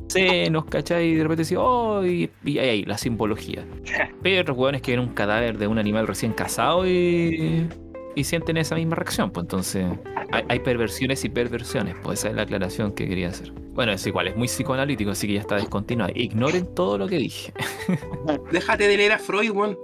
senos, 0.09 0.65
¿cachai? 0.67 1.09
Y 1.09 1.15
de 1.15 1.23
repente 1.23 1.43
decís, 1.45 1.57
oh, 1.59 2.05
y, 2.05 2.29
y 2.45 2.59
ahí, 2.59 2.69
ahí, 2.69 2.83
la 2.85 2.99
simbología. 2.99 3.65
Pero 4.23 4.43
otros 4.43 4.59
hueones 4.59 4.83
que 4.83 4.91
ven 4.93 5.01
un 5.01 5.15
cadáver 5.15 5.57
de 5.57 5.67
un 5.69 5.79
animal 5.79 6.07
recién 6.07 6.33
cazado 6.33 6.87
y, 6.87 7.67
y 8.15 8.25
sienten 8.25 8.57
esa 8.57 8.75
misma 8.75 8.97
reacción. 8.97 9.31
Pues 9.31 9.45
entonces 9.45 9.87
hay, 10.33 10.45
hay 10.49 10.59
perversiones 10.61 11.25
y 11.25 11.29
perversiones. 11.29 11.97
Pues 12.03 12.21
esa 12.21 12.29
es 12.29 12.35
la 12.35 12.43
aclaración 12.43 12.93
que 12.93 13.09
quería 13.09 13.29
hacer. 13.29 13.53
Bueno, 13.79 13.93
es 13.93 14.05
igual, 14.09 14.27
es 14.27 14.35
muy 14.35 14.49
psicoanalítico, 14.49 15.13
así 15.13 15.29
que 15.29 15.35
ya 15.35 15.41
está 15.41 15.55
descontinuado. 15.55 16.13
Ignoren 16.17 16.67
todo 16.75 16.99
lo 16.99 17.07
que 17.07 17.17
dije. 17.17 17.53
Déjate 18.51 18.89
de 18.89 18.97
leer 18.97 19.13
a 19.13 19.21
Freud, 19.21 19.53
weón. 19.53 19.79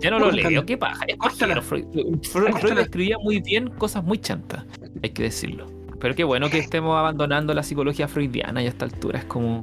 Ya 0.00 0.10
no 0.10 0.18
lo 0.18 0.30
leo, 0.30 0.64
qué 0.64 0.78
paja. 0.78 1.04
Es 1.06 1.16
Freud, 1.62 1.84
Freud, 2.22 2.54
Freud 2.54 2.78
escribía 2.78 3.18
muy 3.18 3.42
bien 3.42 3.68
cosas 3.68 4.02
muy 4.02 4.16
chantas, 4.16 4.64
hay 5.02 5.10
que 5.10 5.24
decirlo. 5.24 5.66
Pero 6.00 6.14
qué 6.14 6.24
bueno 6.24 6.48
que 6.48 6.58
estemos 6.58 6.96
abandonando 6.96 7.52
la 7.52 7.62
psicología 7.62 8.08
freudiana 8.08 8.62
y 8.62 8.66
a 8.66 8.70
esta 8.70 8.86
altura 8.86 9.18
es 9.18 9.24
como... 9.26 9.60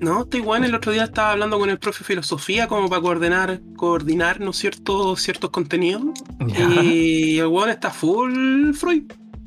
No, 0.00 0.22
estoy 0.22 0.40
bueno. 0.40 0.66
El 0.66 0.74
otro 0.74 0.92
día 0.92 1.04
estaba 1.04 1.32
hablando 1.32 1.58
con 1.58 1.68
el 1.70 1.78
profe 1.78 2.00
de 2.00 2.04
filosofía 2.06 2.66
como 2.68 2.88
para 2.88 3.02
coordinar, 3.02 3.60
coordinar, 3.76 4.40
¿no 4.40 4.52
cierto?, 4.52 5.14
ciertos 5.16 5.50
contenidos. 5.50 6.02
Y 6.82 7.38
el 7.38 7.46
weón 7.46 7.70
está 7.70 7.90
full 7.90 8.72
Freud. 8.72 9.04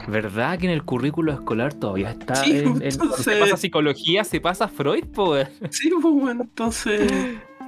¿Verdad 0.08 0.60
que 0.60 0.66
en 0.66 0.74
el 0.74 0.84
currículo 0.84 1.32
escolar 1.32 1.74
todavía 1.74 2.12
está? 2.12 2.36
Sí, 2.36 2.52
en- 2.52 2.58
en- 2.58 2.66
cuando 2.66 2.84
se 2.84 2.92
entonces- 3.32 3.40
pasa 3.40 3.58
psicología, 3.58 4.24
se 4.24 4.42
pasa 4.42 4.68
Freud, 4.68 5.06
pues. 5.14 5.48
Sí, 5.72 5.90
pues 6.02 6.14
bueno, 6.14 6.44
entonces. 6.44 7.12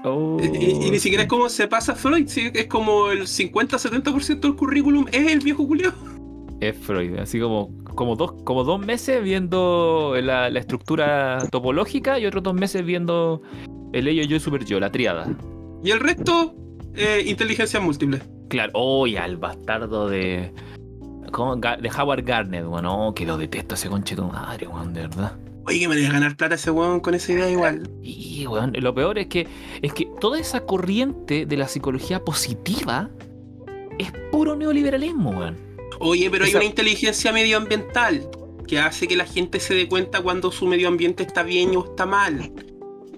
Oh. 0.04 0.38
Y, 0.39 0.45
y- 0.45 0.88
y 0.88 0.91
ni 0.91 1.00
siquiera 1.00 1.24
es 1.24 1.30
como 1.30 1.50
se 1.50 1.67
pasa 1.67 1.95
Freud, 1.95 2.28
sí, 2.28 2.52
es 2.54 2.67
como 2.67 3.10
el 3.10 3.26
50-70% 3.28 4.48
del 4.50 4.56
currículum 4.56 5.06
es 5.12 5.32
el 5.32 5.39
viejo 5.39 5.65
Julio. 5.65 5.93
Es 6.62 6.78
Freud, 6.78 7.18
así 7.20 7.39
como, 7.39 7.72
como, 7.96 8.15
dos, 8.15 8.34
como 8.44 8.63
dos 8.63 8.80
meses 8.80 9.22
viendo 9.22 10.15
la, 10.22 10.50
la 10.50 10.60
estructura 10.60 11.39
topológica 11.52 12.18
y 12.18 12.26
otros 12.26 12.44
dos 12.44 12.54
meses 12.54 12.86
viendo 12.86 13.41
el 13.96 14.08
ello, 14.08 14.24
yo, 14.24 14.39
super 14.39 14.65
yo, 14.65 14.80
la 14.80 14.91
triada. 14.91 15.28
Y 15.84 15.91
el 15.91 16.00
resto, 16.00 16.54
eh, 16.96 17.24
inteligencia 17.26 17.80
múltiple. 17.80 18.22
Claro, 18.50 18.72
oh, 18.74 19.08
y 19.08 19.18
al 19.18 19.38
bastardo 19.38 20.10
de. 20.10 20.52
De 21.82 21.91
Howard 21.98 22.24
Garnett, 22.24 22.65
bueno, 22.65 23.08
oh, 23.08 23.13
que 23.13 23.26
lo 23.26 23.38
detesto 23.38 23.76
ese 23.76 23.89
conche 23.89 24.15
de 24.15 24.22
madre, 24.22 24.68
weón, 24.68 24.94
de 24.94 25.02
verdad. 25.02 25.38
Oye, 25.65 25.80
que 25.80 25.88
me 25.88 25.96
deja 25.96 26.13
ganar 26.13 26.38
plata 26.38 26.56
ese 26.56 26.72
weón 26.72 27.00
con 27.00 27.13
esa 27.13 27.32
idea 27.32 27.50
igual. 27.50 27.89
Y, 28.02 28.46
weón, 28.48 28.74
lo 28.80 28.94
peor 28.94 29.18
es 29.18 29.28
que, 29.28 29.48
es 29.82 29.94
que 29.94 30.08
toda 30.22 30.39
esa 30.39 30.62
corriente 30.62 31.46
de 31.46 31.58
la 31.58 31.68
psicología 31.68 32.24
positiva 32.24 33.10
es 33.98 34.12
puro 34.32 34.56
neoliberalismo, 34.56 35.32
weón. 35.32 35.58
Oye, 36.00 36.30
pero 36.30 36.43
hay 36.45 36.50
Esa- 36.50 36.60
una 36.60 36.65
inteligencia 36.65 37.32
medioambiental 37.32 38.30
que 38.67 38.80
hace 38.80 39.08
que 39.08 39.15
la 39.15 39.26
gente 39.26 39.60
se 39.60 39.74
dé 39.74 39.88
cuenta 39.88 40.21
cuando 40.21 40.52
su 40.52 40.65
medio 40.67 40.88
ambiente 40.88 41.24
está 41.24 41.43
bien 41.43 41.76
o 41.76 41.86
está 41.86 42.06
mal. 42.06 42.52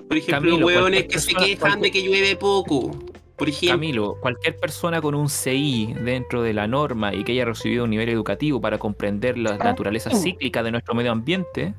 Por 0.07 0.17
ejemplo, 0.17 0.49
Camilo, 0.51 0.65
hueones 0.67 1.05
que 1.05 1.19
se 1.19 1.33
quejan 1.33 1.81
de 1.81 1.91
que 1.91 2.01
llueve 2.01 2.35
poco. 2.35 2.97
Por 3.35 3.49
ejemplo, 3.49 3.75
Camilo, 3.75 4.17
cualquier 4.19 4.57
persona 4.57 5.01
con 5.01 5.13
un 5.13 5.29
CI 5.29 5.93
dentro 6.01 6.41
de 6.41 6.53
la 6.53 6.67
norma 6.67 7.13
y 7.13 7.23
que 7.23 7.33
haya 7.33 7.45
recibido 7.45 7.83
un 7.83 7.91
nivel 7.91 8.09
educativo 8.09 8.59
para 8.59 8.77
comprender 8.79 9.37
la 9.37 9.57
naturaleza 9.57 10.09
cíclica 10.09 10.63
de 10.63 10.71
nuestro 10.71 10.95
medio 10.95 11.11
ambiente 11.11 11.73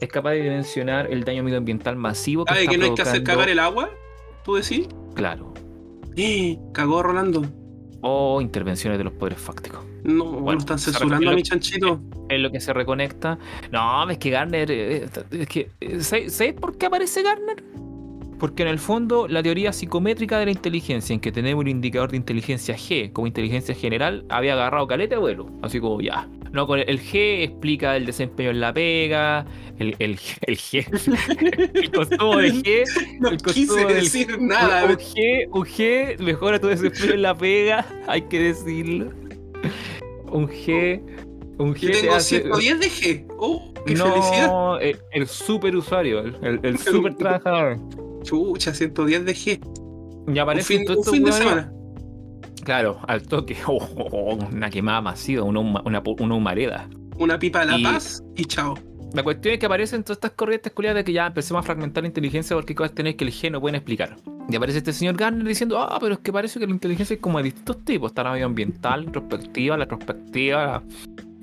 es 0.00 0.08
capaz 0.08 0.32
de 0.32 0.42
dimensionar 0.42 1.10
el 1.10 1.24
daño 1.24 1.42
medioambiental 1.42 1.96
masivo 1.96 2.44
que 2.44 2.50
¿sabe 2.52 2.62
está 2.62 2.72
que 2.72 2.78
no 2.78 2.84
hay 2.84 2.94
que 2.94 3.02
hacer 3.02 3.22
cagar 3.22 3.48
el 3.48 3.58
agua? 3.58 3.90
¿Tú 4.44 4.54
decís? 4.54 4.88
Claro. 5.14 5.52
Eh, 6.16 6.58
cagó 6.72 7.02
Rolando. 7.02 7.42
O 8.00 8.40
intervenciones 8.40 8.98
de 8.98 9.04
los 9.04 9.12
poderes 9.12 9.40
fácticos. 9.40 9.80
No, 10.04 10.24
Bueno, 10.26 10.60
están 10.60 10.78
censurando 10.78 11.30
a 11.30 11.34
mi 11.34 11.42
chanchito. 11.42 12.00
Es 12.28 12.38
lo 12.40 12.50
que 12.52 12.60
se 12.60 12.72
reconecta. 12.72 13.38
No, 13.72 14.08
es 14.08 14.18
que 14.18 14.30
Garner. 14.30 14.70
eh, 14.70 15.08
Es 15.32 15.48
que, 15.48 15.70
eh, 15.80 16.00
¿sabes 16.00 16.34
sabes 16.34 16.54
por 16.54 16.78
qué 16.78 16.86
aparece 16.86 17.22
Garner? 17.22 17.62
Porque 18.38 18.62
en 18.62 18.68
el 18.68 18.78
fondo 18.78 19.26
la 19.26 19.42
teoría 19.42 19.72
psicométrica 19.72 20.38
de 20.38 20.44
la 20.44 20.50
inteligencia, 20.52 21.12
en 21.12 21.18
que 21.18 21.32
tenemos 21.32 21.60
un 21.62 21.68
indicador 21.68 22.10
de 22.12 22.18
inteligencia 22.18 22.76
G 22.76 23.12
como 23.12 23.26
inteligencia 23.26 23.74
general, 23.74 24.24
había 24.28 24.52
agarrado 24.52 24.86
caleta 24.86 25.16
de 25.16 25.20
vuelo. 25.20 25.50
Así 25.62 25.80
como 25.80 26.00
ya. 26.00 26.28
No, 26.52 26.66
con 26.66 26.78
el, 26.78 27.00
G 27.00 27.42
explica 27.44 27.96
el 27.96 28.06
desempeño 28.06 28.50
en 28.50 28.60
la 28.60 28.72
pega, 28.72 29.44
el, 29.78 29.94
el, 29.98 30.18
el 30.46 30.56
G, 30.56 30.86
el 31.74 31.90
consumo 31.90 32.36
de 32.38 32.52
G, 32.52 32.84
No 33.20 33.28
el 33.28 33.36
quise 33.38 33.84
del- 33.86 33.94
decir 34.00 34.40
nada. 34.40 34.84
un 34.86 34.96
G, 34.96 35.48
un 35.52 35.64
G 35.64 36.18
mejora 36.20 36.58
tu 36.60 36.68
desempeño 36.68 37.14
en 37.14 37.22
la 37.22 37.34
pega, 37.36 37.86
hay 38.08 38.22
que 38.22 38.38
decirlo. 38.40 39.10
Un 40.30 40.48
G, 40.48 41.00
un 41.58 41.74
G 41.74 41.80
Yo 41.80 41.90
te 41.90 42.00
tengo 42.00 42.14
hace- 42.14 42.40
110 42.42 42.80
de 42.80 42.86
G. 42.88 43.26
Oh, 43.38 43.72
qué 43.86 43.96
felicidad. 43.96 44.46
no, 44.48 44.78
el, 44.78 44.98
el 45.12 45.26
super 45.26 45.74
usuario, 45.76 46.20
el, 46.20 46.60
el, 46.62 46.78
super 46.78 47.14
trabajador. 47.14 47.78
Chucha, 48.22 48.74
110 48.74 49.24
de 49.24 49.32
G. 49.34 49.60
Y 50.26 50.30
Un 50.30 50.38
aparece 50.38 50.76
fin, 50.76 50.84
todo 50.86 50.98
un 50.98 51.04
fin 51.04 51.24
de 51.24 51.32
semana. 51.32 51.72
Claro, 52.68 52.98
al 53.08 53.22
toque. 53.22 53.56
Oh, 53.66 53.78
oh, 53.96 54.08
oh, 54.12 54.34
una 54.52 54.68
quemada 54.68 55.00
masiva, 55.00 55.42
una, 55.42 55.60
una, 55.60 56.02
una 56.04 56.34
humareda. 56.34 56.86
Una 57.16 57.38
pipa 57.38 57.60
de 57.60 57.66
la 57.66 57.78
Y- 57.78 57.82
paz 57.82 58.22
y 58.36 58.44
chao. 58.44 58.74
La 59.14 59.22
cuestión 59.22 59.54
es 59.54 59.58
que 59.60 59.64
aparecen 59.64 60.02
todas 60.04 60.18
estas 60.18 60.32
corrientes 60.32 60.70
culiadas 60.74 60.96
de 60.96 61.04
que 61.04 61.14
ya 61.14 61.28
empecemos 61.28 61.60
a 61.60 61.62
fragmentar 61.62 62.02
la 62.02 62.08
inteligencia 62.08 62.54
porque 62.54 62.74
cosas 62.74 62.94
tener 62.94 63.16
que 63.16 63.24
el 63.24 63.30
G 63.32 63.50
no 63.50 63.58
pueden 63.58 63.76
explicar. 63.76 64.16
Y 64.50 64.54
aparece 64.56 64.78
este 64.78 64.92
señor 64.92 65.16
Garner 65.16 65.46
diciendo, 65.46 65.78
ah, 65.78 65.96
pero 65.98 66.12
es 66.12 66.20
que 66.20 66.30
parece 66.30 66.60
que 66.60 66.66
la 66.66 66.72
inteligencia 66.72 67.14
es 67.14 67.20
como 67.20 67.38
de 67.38 67.44
distintos 67.44 67.82
tipos. 67.86 68.10
Está 68.10 68.22
la 68.24 68.32
medioambiental, 68.32 69.04
introspectiva, 69.04 69.78
la 69.78 69.86
retrospectiva, 69.86 70.66
la 70.66 70.82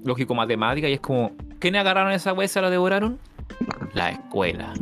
lógico-matemática, 0.04 0.88
y 0.88 0.94
es 0.94 1.00
como, 1.00 1.32
¿quiénes 1.58 1.82
agarraron 1.82 2.12
esa 2.12 2.34
wea 2.34 2.46
y 2.46 2.50
se 2.50 2.62
la 2.62 2.70
devoraron? 2.70 3.18
La 3.96 4.12
escuela. 4.12 4.74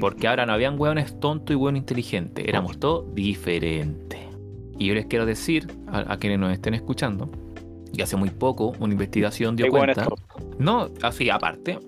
Porque 0.00 0.26
ahora 0.26 0.44
no 0.44 0.54
habían 0.54 0.76
hueones 0.76 1.20
tontos 1.20 1.54
y 1.54 1.56
hueones 1.56 1.82
inteligentes, 1.82 2.44
éramos 2.48 2.80
todos 2.80 3.14
diferentes. 3.14 4.18
Y 4.78 4.86
yo 4.86 4.94
les 4.94 5.06
quiero 5.06 5.24
decir 5.26 5.66
a, 5.88 6.12
a 6.12 6.16
quienes 6.18 6.38
nos 6.38 6.52
estén 6.52 6.74
escuchando, 6.74 7.30
que 7.94 8.02
hace 8.02 8.16
muy 8.16 8.30
poco 8.30 8.72
una 8.80 8.92
investigación 8.92 9.54
dio 9.56 9.66
cuenta... 9.68 10.08
No, 10.58 10.88
así 11.02 11.30
aparte, 11.30 11.78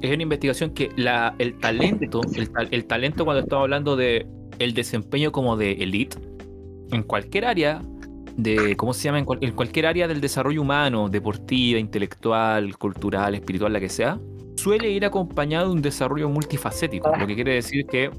es 0.00 0.12
una 0.12 0.22
investigación 0.22 0.70
que 0.70 0.90
la, 0.96 1.34
el 1.38 1.58
talento, 1.58 2.20
el, 2.34 2.50
ta- 2.50 2.66
el 2.70 2.84
talento 2.86 3.24
cuando 3.24 3.42
estamos 3.42 3.64
hablando 3.64 3.96
de 3.96 4.26
el 4.58 4.74
desempeño 4.74 5.30
como 5.32 5.56
de 5.56 5.72
elite, 5.72 6.16
en 6.90 7.02
cualquier 7.02 7.44
área 7.46 7.82
de, 8.36 8.76
¿cómo 8.76 8.94
se 8.94 9.04
llama? 9.04 9.18
En, 9.18 9.24
cual- 9.26 9.38
en 9.42 9.52
cualquier 9.52 9.86
área 9.86 10.08
del 10.08 10.20
desarrollo 10.22 10.62
humano, 10.62 11.08
deportiva, 11.10 11.78
intelectual, 11.78 12.76
cultural, 12.78 13.34
espiritual, 13.34 13.72
la 13.74 13.80
que 13.80 13.88
sea, 13.90 14.18
suele 14.56 14.90
ir 14.90 15.04
acompañado 15.04 15.66
de 15.68 15.72
un 15.74 15.82
desarrollo 15.82 16.28
multifacético, 16.30 17.14
lo 17.14 17.26
que 17.26 17.34
quiere 17.34 17.54
decir 17.54 17.84
que 17.86 18.10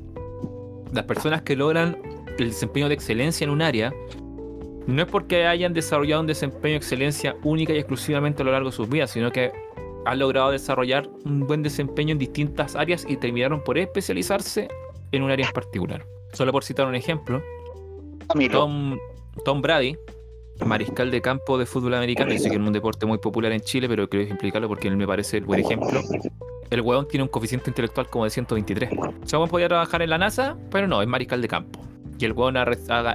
las 0.91 1.05
personas 1.05 1.41
que 1.41 1.55
logran 1.55 1.97
el 2.37 2.49
desempeño 2.49 2.87
de 2.87 2.95
excelencia 2.95 3.45
en 3.45 3.51
un 3.51 3.61
área, 3.61 3.93
no 4.87 5.01
es 5.01 5.07
porque 5.07 5.45
hayan 5.45 5.73
desarrollado 5.73 6.21
un 6.21 6.27
desempeño 6.27 6.73
de 6.73 6.77
excelencia 6.77 7.35
única 7.43 7.73
y 7.73 7.77
exclusivamente 7.77 8.41
a 8.41 8.45
lo 8.45 8.51
largo 8.51 8.69
de 8.69 8.75
sus 8.75 8.89
vidas, 8.89 9.11
sino 9.11 9.31
que 9.31 9.51
han 10.05 10.19
logrado 10.19 10.51
desarrollar 10.51 11.09
un 11.25 11.47
buen 11.47 11.63
desempeño 11.63 12.11
en 12.11 12.17
distintas 12.17 12.75
áreas 12.75 13.05
y 13.07 13.17
terminaron 13.17 13.63
por 13.63 13.77
especializarse 13.77 14.67
en 15.11 15.23
un 15.23 15.31
área 15.31 15.47
en 15.47 15.53
particular. 15.53 16.05
Solo 16.33 16.51
por 16.51 16.63
citar 16.63 16.87
un 16.87 16.95
ejemplo. 16.95 17.41
Tom, 18.51 18.97
Tom 19.45 19.61
Brady, 19.61 19.95
mariscal 20.65 21.11
de 21.11 21.21
campo 21.21 21.57
de 21.57 21.65
fútbol 21.65 21.93
americano, 21.93 22.31
dice 22.31 22.49
que 22.49 22.55
es 22.55 22.61
un 22.61 22.73
deporte 22.73 23.05
muy 23.05 23.19
popular 23.19 23.51
en 23.51 23.61
Chile, 23.61 23.87
pero 23.87 24.09
quiero 24.09 24.25
explicarlo 24.25 24.67
porque 24.67 24.87
él 24.87 24.97
me 24.97 25.07
parece 25.07 25.37
el 25.37 25.45
buen 25.45 25.59
ejemplo. 25.59 26.01
El 26.69 26.81
weón 26.81 27.07
tiene 27.07 27.23
un 27.23 27.29
coeficiente 27.29 27.69
intelectual 27.69 28.09
como 28.09 28.23
de 28.23 28.31
123. 28.31 28.89
O 29.23 29.27
sea, 29.27 29.39
podía 29.45 29.67
trabajar 29.67 30.01
en 30.01 30.09
la 30.09 30.17
NASA, 30.17 30.57
pero 30.71 30.87
no, 30.87 31.01
es 31.01 31.07
mariscal 31.07 31.41
de 31.41 31.47
campo. 31.47 31.79
Y 32.19 32.25
el 32.25 32.33
weón 32.33 32.55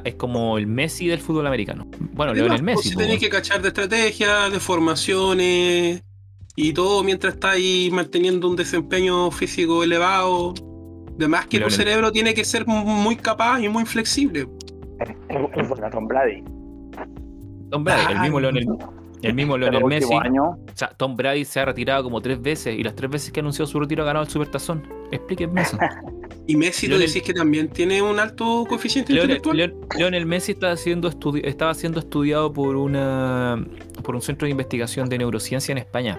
es 0.05 0.15
como 0.17 0.59
el 0.59 0.67
Messi 0.67 1.07
del 1.07 1.21
fútbol 1.21 1.47
americano. 1.47 1.87
Bueno, 2.13 2.35
Leonel 2.35 2.63
Messi. 2.63 2.91
Si 2.91 2.97
tenés 2.97 3.19
que 3.21 3.29
cachar 3.29 3.63
de 3.63 3.69
estrategias, 3.69 4.53
de 4.53 4.61
formaciones 4.61 6.03
y 6.57 6.73
todo 6.73 7.05
mientras 7.05 7.35
está 7.35 7.53
ahí 7.53 7.89
manteniendo 7.93 8.49
un 8.49 8.57
desempeño 8.57 9.31
físico 9.31 9.85
elevado. 9.85 10.55
Además 11.17 11.47
que 11.47 11.61
tu 11.61 11.71
cerebro 11.71 12.13
tiene 12.13 12.35
que 12.35 12.45
ser 12.45 12.67
muy 12.67 13.17
capaz 13.17 13.61
y 13.61 13.69
muy 13.69 13.85
flexible. 13.85 14.49
Es 15.57 15.69
buena 15.69 15.91
Tom 15.91 16.07
Brady. 16.07 16.43
Tom 17.71 17.85
Brady, 17.85 18.13
el 18.13 18.21
mismo 18.21 18.39
Ay, 18.39 18.43
Leonel, 18.43 18.67
el 19.23 19.35
mismo 19.35 19.59
Leonel 19.59 19.83
el 19.83 19.89
Messi. 19.89 20.15
año, 20.15 20.45
O 20.45 20.59
sea, 20.75 20.89
Tom 20.97 21.17
Brady 21.17 21.45
se 21.45 21.61
ha 21.61 21.65
retirado 21.65 22.03
como 22.05 22.21
tres 22.21 22.41
veces 22.41 22.79
y 22.79 22.83
las 22.83 22.95
tres 22.95 23.11
veces 23.11 23.33
que 23.33 23.41
anunció 23.41 23.67
su 23.67 23.79
retiro 23.81 24.03
ha 24.03 24.07
ganado 24.07 24.25
el 24.25 24.31
Supertazón. 24.31 24.83
Explíquenme 25.11 25.63
eso. 25.63 25.79
Y 26.49 26.57
Messi, 26.57 26.87
tú 26.89 26.95
Leonel- 26.95 27.07
decís 27.09 27.23
que 27.23 27.35
también 27.35 27.69
tiene 27.69 28.01
un 28.03 28.19
alto 28.19 28.65
coeficiente 28.69 29.13
Leonel, 29.13 29.37
intelectual. 29.37 29.57
Leon- 29.59 29.87
Leonel 29.99 30.27
Messi 30.27 30.53
estaba 30.53 30.77
siendo, 30.77 31.11
estaba 31.45 31.75
siendo 31.75 32.01
estudiado 32.01 32.53
por, 32.53 32.75
una, 32.75 33.65
por 34.03 34.15
un 34.15 34.23
centro 34.23 34.47
de 34.47 34.53
investigación 34.53 35.09
de 35.11 35.19
neurociencia 35.19 35.73
en 35.73 35.79
España. 35.79 36.19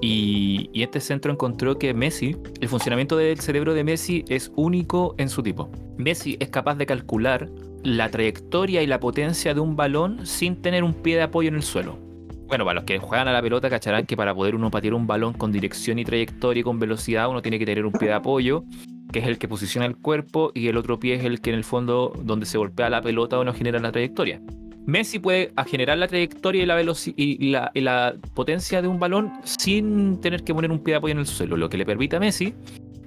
Y, 0.00 0.70
y 0.72 0.82
este 0.84 1.00
centro 1.00 1.32
encontró 1.32 1.78
que 1.78 1.92
Messi, 1.92 2.36
el 2.60 2.68
funcionamiento 2.68 3.16
del 3.16 3.40
cerebro 3.40 3.74
de 3.74 3.84
Messi 3.84 4.24
es 4.28 4.52
único 4.56 5.14
en 5.18 5.28
su 5.28 5.42
tipo. 5.42 5.68
Messi 5.98 6.36
es 6.40 6.48
capaz 6.48 6.76
de 6.76 6.86
calcular 6.86 7.48
la 7.82 8.08
trayectoria 8.10 8.82
y 8.82 8.86
la 8.86 9.00
potencia 9.00 9.52
de 9.52 9.60
un 9.60 9.74
balón 9.74 10.26
sin 10.26 10.62
tener 10.62 10.84
un 10.84 10.94
pie 10.94 11.16
de 11.16 11.22
apoyo 11.22 11.48
en 11.48 11.56
el 11.56 11.62
suelo. 11.62 11.98
Bueno, 12.46 12.64
para 12.64 12.74
los 12.76 12.84
que 12.84 12.98
juegan 12.98 13.28
a 13.28 13.32
la 13.32 13.42
pelota 13.42 13.68
cacharán 13.68 14.06
que 14.06 14.16
para 14.16 14.34
poder 14.34 14.54
uno 14.54 14.70
patear 14.70 14.94
un 14.94 15.06
balón 15.06 15.34
con 15.34 15.52
dirección 15.52 15.98
y 15.98 16.04
trayectoria 16.04 16.60
y 16.60 16.64
con 16.64 16.78
velocidad 16.78 17.28
uno 17.28 17.42
tiene 17.42 17.58
que 17.58 17.66
tener 17.66 17.84
un 17.84 17.92
pie 17.92 18.08
de 18.08 18.14
apoyo 18.14 18.64
que 19.12 19.18
es 19.20 19.26
el 19.26 19.38
que 19.38 19.48
posiciona 19.48 19.86
el 19.86 19.96
cuerpo 19.96 20.52
y 20.54 20.68
el 20.68 20.76
otro 20.76 20.98
pie 20.98 21.14
es 21.14 21.24
el 21.24 21.40
que 21.40 21.50
en 21.50 21.56
el 21.56 21.64
fondo 21.64 22.12
donde 22.22 22.46
se 22.46 22.58
golpea 22.58 22.90
la 22.90 23.02
pelota 23.02 23.38
uno 23.38 23.52
genera 23.52 23.78
la 23.80 23.92
trayectoria. 23.92 24.40
Messi 24.86 25.18
puede 25.18 25.52
generar 25.66 25.98
la 25.98 26.08
trayectoria 26.08 26.62
y 26.62 26.66
la, 26.66 26.80
y 26.80 27.50
la, 27.50 27.70
y 27.74 27.80
la 27.80 28.14
potencia 28.34 28.80
de 28.82 28.88
un 28.88 28.98
balón 28.98 29.32
sin 29.44 30.20
tener 30.20 30.42
que 30.42 30.54
poner 30.54 30.70
un 30.70 30.78
pie 30.78 30.92
de 30.92 30.98
apoyo 30.98 31.12
en 31.12 31.18
el 31.18 31.26
suelo, 31.26 31.56
lo 31.56 31.68
que 31.68 31.76
le 31.76 31.84
permite 31.84 32.16
a 32.16 32.20
Messi 32.20 32.54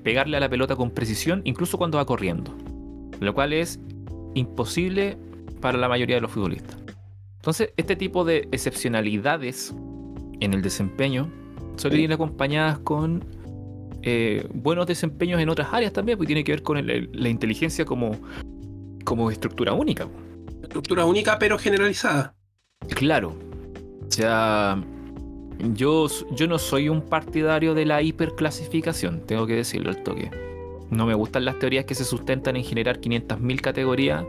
pegarle 0.04 0.38
a 0.38 0.40
la 0.40 0.50
pelota 0.50 0.76
con 0.76 0.92
precisión 0.92 1.42
incluso 1.46 1.78
cuando 1.78 1.98
va 1.98 2.06
corriendo, 2.06 2.54
lo 3.20 3.34
cual 3.34 3.54
es 3.54 3.80
imposible 4.36 5.18
para 5.62 5.78
la 5.78 5.88
mayoría 5.88 6.18
de 6.18 6.22
los 6.22 6.32
futbolistas. 6.32 6.78
Entonces, 7.38 7.74
este 7.78 7.96
tipo 7.96 8.24
de 8.24 8.48
excepcionalidades 8.52 9.74
en 10.40 10.54
el 10.54 10.62
desempeño 10.62 11.30
suelen 11.78 12.02
ir 12.02 12.14
acompañadas 12.14 12.80
con 12.80 13.26
eh, 14.04 14.46
buenos 14.54 14.86
desempeños 14.86 15.40
en 15.42 15.50
otras 15.50 15.70
áreas 15.74 15.94
también, 15.94 16.18
porque 16.18 16.28
tiene 16.28 16.44
que 16.44 16.52
ver 16.52 16.62
con 16.64 16.78
el- 16.78 17.10
la 17.12 17.30
inteligencia 17.30 17.86
como, 17.86 18.16
como 19.06 19.32
estructura 19.32 19.74
única. 19.74 20.06
po. 20.06 20.12
Estructura 20.62 21.06
única 21.06 21.40
pero 21.40 21.58
generalizada. 21.58 22.36
Claro. 22.96 23.36
O 24.08 24.12
sea, 24.12 24.78
yo, 25.74 26.08
yo 26.32 26.48
no 26.48 26.58
soy 26.60 26.90
un 26.90 27.02
partidario 27.02 27.74
de 27.74 27.86
la 27.86 28.02
hiperclasificación, 28.02 29.22
tengo 29.26 29.48
que 29.48 29.56
decirlo 29.56 29.90
al 29.90 30.04
toque. 30.04 30.30
No 30.90 31.06
me 31.06 31.14
gustan 31.16 31.46
las 31.46 31.58
teorías 31.60 31.86
que 31.86 31.96
se 31.96 32.04
sustentan 32.04 32.56
en 32.56 32.64
generar 32.64 33.00
500.000 33.00 33.62
categorías 33.62 34.26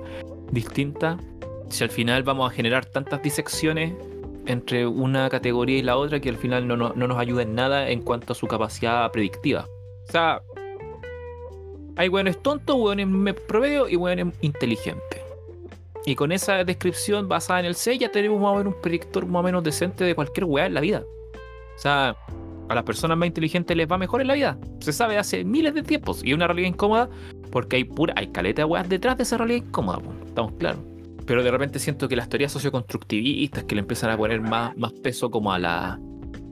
distintas. 0.50 1.20
Si 1.68 1.82
al 1.82 1.90
final 1.90 2.22
vamos 2.22 2.50
a 2.50 2.54
generar 2.54 2.86
tantas 2.86 3.22
disecciones 3.22 3.92
entre 4.46 4.86
una 4.86 5.28
categoría 5.30 5.78
y 5.78 5.82
la 5.82 5.96
otra 5.96 6.20
que 6.20 6.28
al 6.28 6.36
final 6.36 6.66
no, 6.68 6.76
no- 6.76 6.92
no 6.94 7.08
nos 7.08 7.18
ayuda 7.18 7.42
en 7.42 7.54
nada 7.54 7.88
en 7.88 8.02
cuanto 8.02 8.32
a 8.32 8.36
su 8.36 8.46
capacidad 8.46 9.10
predictiva. 9.10 9.66
O 10.08 10.12
sea, 10.12 10.42
hay 11.96 12.08
hueones 12.08 12.42
tontos, 12.42 12.76
hueones 12.76 13.06
me- 13.06 13.34
promedio 13.34 13.88
y 13.88 13.96
hueones 13.96 14.34
inteligentes. 14.40 15.20
Y 16.06 16.14
con 16.16 16.32
esa 16.32 16.64
descripción 16.64 17.28
basada 17.28 17.60
en 17.60 17.66
el 17.66 17.74
C 17.74 17.96
ya 17.96 18.10
tenemos 18.12 18.40
más 18.40 18.52
o 18.52 18.56
menos 18.58 18.74
un 18.74 18.80
predictor 18.82 19.26
más 19.26 19.40
o 19.40 19.42
menos 19.44 19.64
decente 19.64 20.04
de 20.04 20.14
cualquier 20.14 20.44
weá 20.44 20.66
en 20.66 20.74
la 20.74 20.80
vida. 20.80 21.02
O 21.76 21.78
sea, 21.78 22.14
a 22.68 22.74
las 22.74 22.84
personas 22.84 23.16
más 23.16 23.26
inteligentes 23.26 23.74
les 23.76 23.90
va 23.90 23.96
mejor 23.96 24.20
en 24.20 24.26
la 24.26 24.34
vida. 24.34 24.58
Se 24.80 24.92
sabe 24.92 25.16
hace 25.16 25.44
miles 25.44 25.72
de 25.74 25.82
tiempos. 25.82 26.22
Y 26.22 26.30
es 26.30 26.34
una 26.36 26.46
realidad 26.46 26.68
incómoda 26.68 27.08
porque 27.50 27.76
hay 27.76 27.84
pura, 27.84 28.12
hay 28.16 28.26
caleta 28.28 28.62
de 28.62 28.66
weas 28.66 28.88
detrás 28.88 29.16
de 29.16 29.22
esa 29.22 29.38
realidad 29.38 29.64
incómoda, 29.66 30.00
estamos 30.26 30.52
claros. 30.58 30.80
Pero 31.26 31.42
de 31.42 31.50
repente 31.50 31.78
siento 31.78 32.08
que 32.08 32.16
las 32.16 32.28
teorías 32.28 32.52
socioconstructivistas 32.52 33.64
que 33.64 33.74
le 33.74 33.80
empiezan 33.82 34.10
a 34.10 34.16
poner 34.16 34.40
más, 34.40 34.76
más 34.76 34.92
peso 34.92 35.30
como 35.30 35.52
a 35.52 35.58
la, 35.58 35.98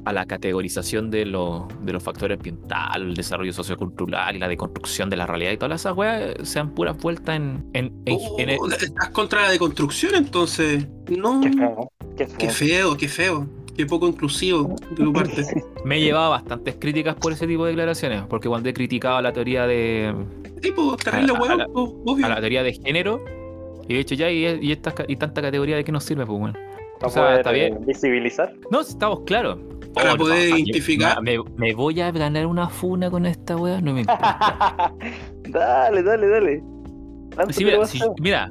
a 0.05 0.13
la 0.13 0.27
categorización 0.27 1.11
de, 1.11 1.27
los 1.27 1.63
de 1.85 1.93
los 1.93 2.03
factores 2.03 2.39
ambientales, 2.39 3.07
el 3.09 3.15
desarrollo 3.15 3.53
sociocultural 3.53 4.35
y 4.35 4.39
la 4.39 4.49
deconstrucción 4.49 5.09
de 5.11 5.17
la 5.17 5.27
realidad 5.27 5.53
y 5.53 5.57
todas 5.59 5.81
esas 5.81 5.97
weas 5.97 6.35
sean 6.49 6.71
puras 6.75 6.97
vueltas 6.99 7.37
en, 7.37 7.65
en, 7.75 7.93
en- 8.07 8.19
en 8.39 8.49
el- 8.51 8.59
Oh, 8.61 8.69
¿Estás 8.71 9.11
contra 9.11 9.43
la 9.43 9.51
deconstrucción 9.51 10.15
entonces? 10.15 10.87
No. 11.09 11.41
Qué 11.41 11.49
feo, 11.53 11.89
qué 12.17 12.27
feo. 12.27 12.37
Qué 12.39 12.49
feo, 12.51 12.97
qué 12.97 13.09
feo. 13.09 13.47
Qué 13.77 13.87
poco 13.87 14.07
inclusivo 14.07 14.77
de 14.91 14.97
tu 15.05 15.13
parte. 15.15 15.45
Me 15.85 15.97
he 15.97 16.01
llevado 16.03 16.31
bastantes 16.31 16.77
críticas 16.79 17.15
por 17.15 17.33
ese 17.33 17.47
tipo 17.47 17.65
de 17.65 17.71
declaraciones, 17.71 18.23
porque 18.29 18.47
cuando 18.49 18.69
he 18.69 18.75
criticado 18.75 19.21
la 19.23 19.33
teoría 19.33 19.67
de 19.67 20.15
Tipo, 20.61 20.95
terrible 20.97 21.33
A- 21.33 21.37
a- 21.49 21.53
a 21.53 21.57
la- 21.57 21.67
po, 21.67 22.03
obvio. 22.05 22.27
a 22.27 22.29
la 22.29 22.41
teoría 22.41 22.63
de 22.63 22.75
género 22.75 23.25
y 23.89 23.95
he 23.95 23.99
dicho 23.99 24.15
ya 24.15 24.31
y, 24.31 24.45
y, 24.61 24.73
esta, 24.73 24.95
y 25.09 25.17
tanta 25.17 25.43
categoría 25.43 25.77
de 25.77 25.85
qué 25.85 25.93
nos 25.93 26.05
sirve 26.05 26.25
pues 26.27 26.39
bueno. 26.39 26.59
¿No 27.01 27.09
O 27.09 27.11
sea, 27.11 27.23
poder, 27.25 27.37
está 27.39 27.53
bien. 27.53 27.75
eh, 27.75 27.79
visibilizar? 27.87 28.53
No, 28.71 28.81
estamos 28.81 29.21
claros. 29.27 29.59
Para 29.95 30.15
Oh, 30.15 30.17
poder 30.17 30.49
yo- 30.51 30.57
identificar. 30.57 31.21
Me, 31.23 31.37
me 31.57 31.75
voy 31.75 32.01
a 32.01 32.11
ganar 32.13 32.47
una 32.47 32.69
funa 32.69 33.11
con 33.11 33.27
esta 33.27 33.57
wea, 33.57 33.81
no 33.81 33.93
me 33.93 34.01
importa. 34.01 34.93
dale, 35.49 36.03
dale, 36.03 36.29
dale. 36.29 36.63
Sí, 37.51 37.65
mira, 37.65 37.79
vas 37.79 37.91
si- 37.91 38.01
mira, 38.21 38.51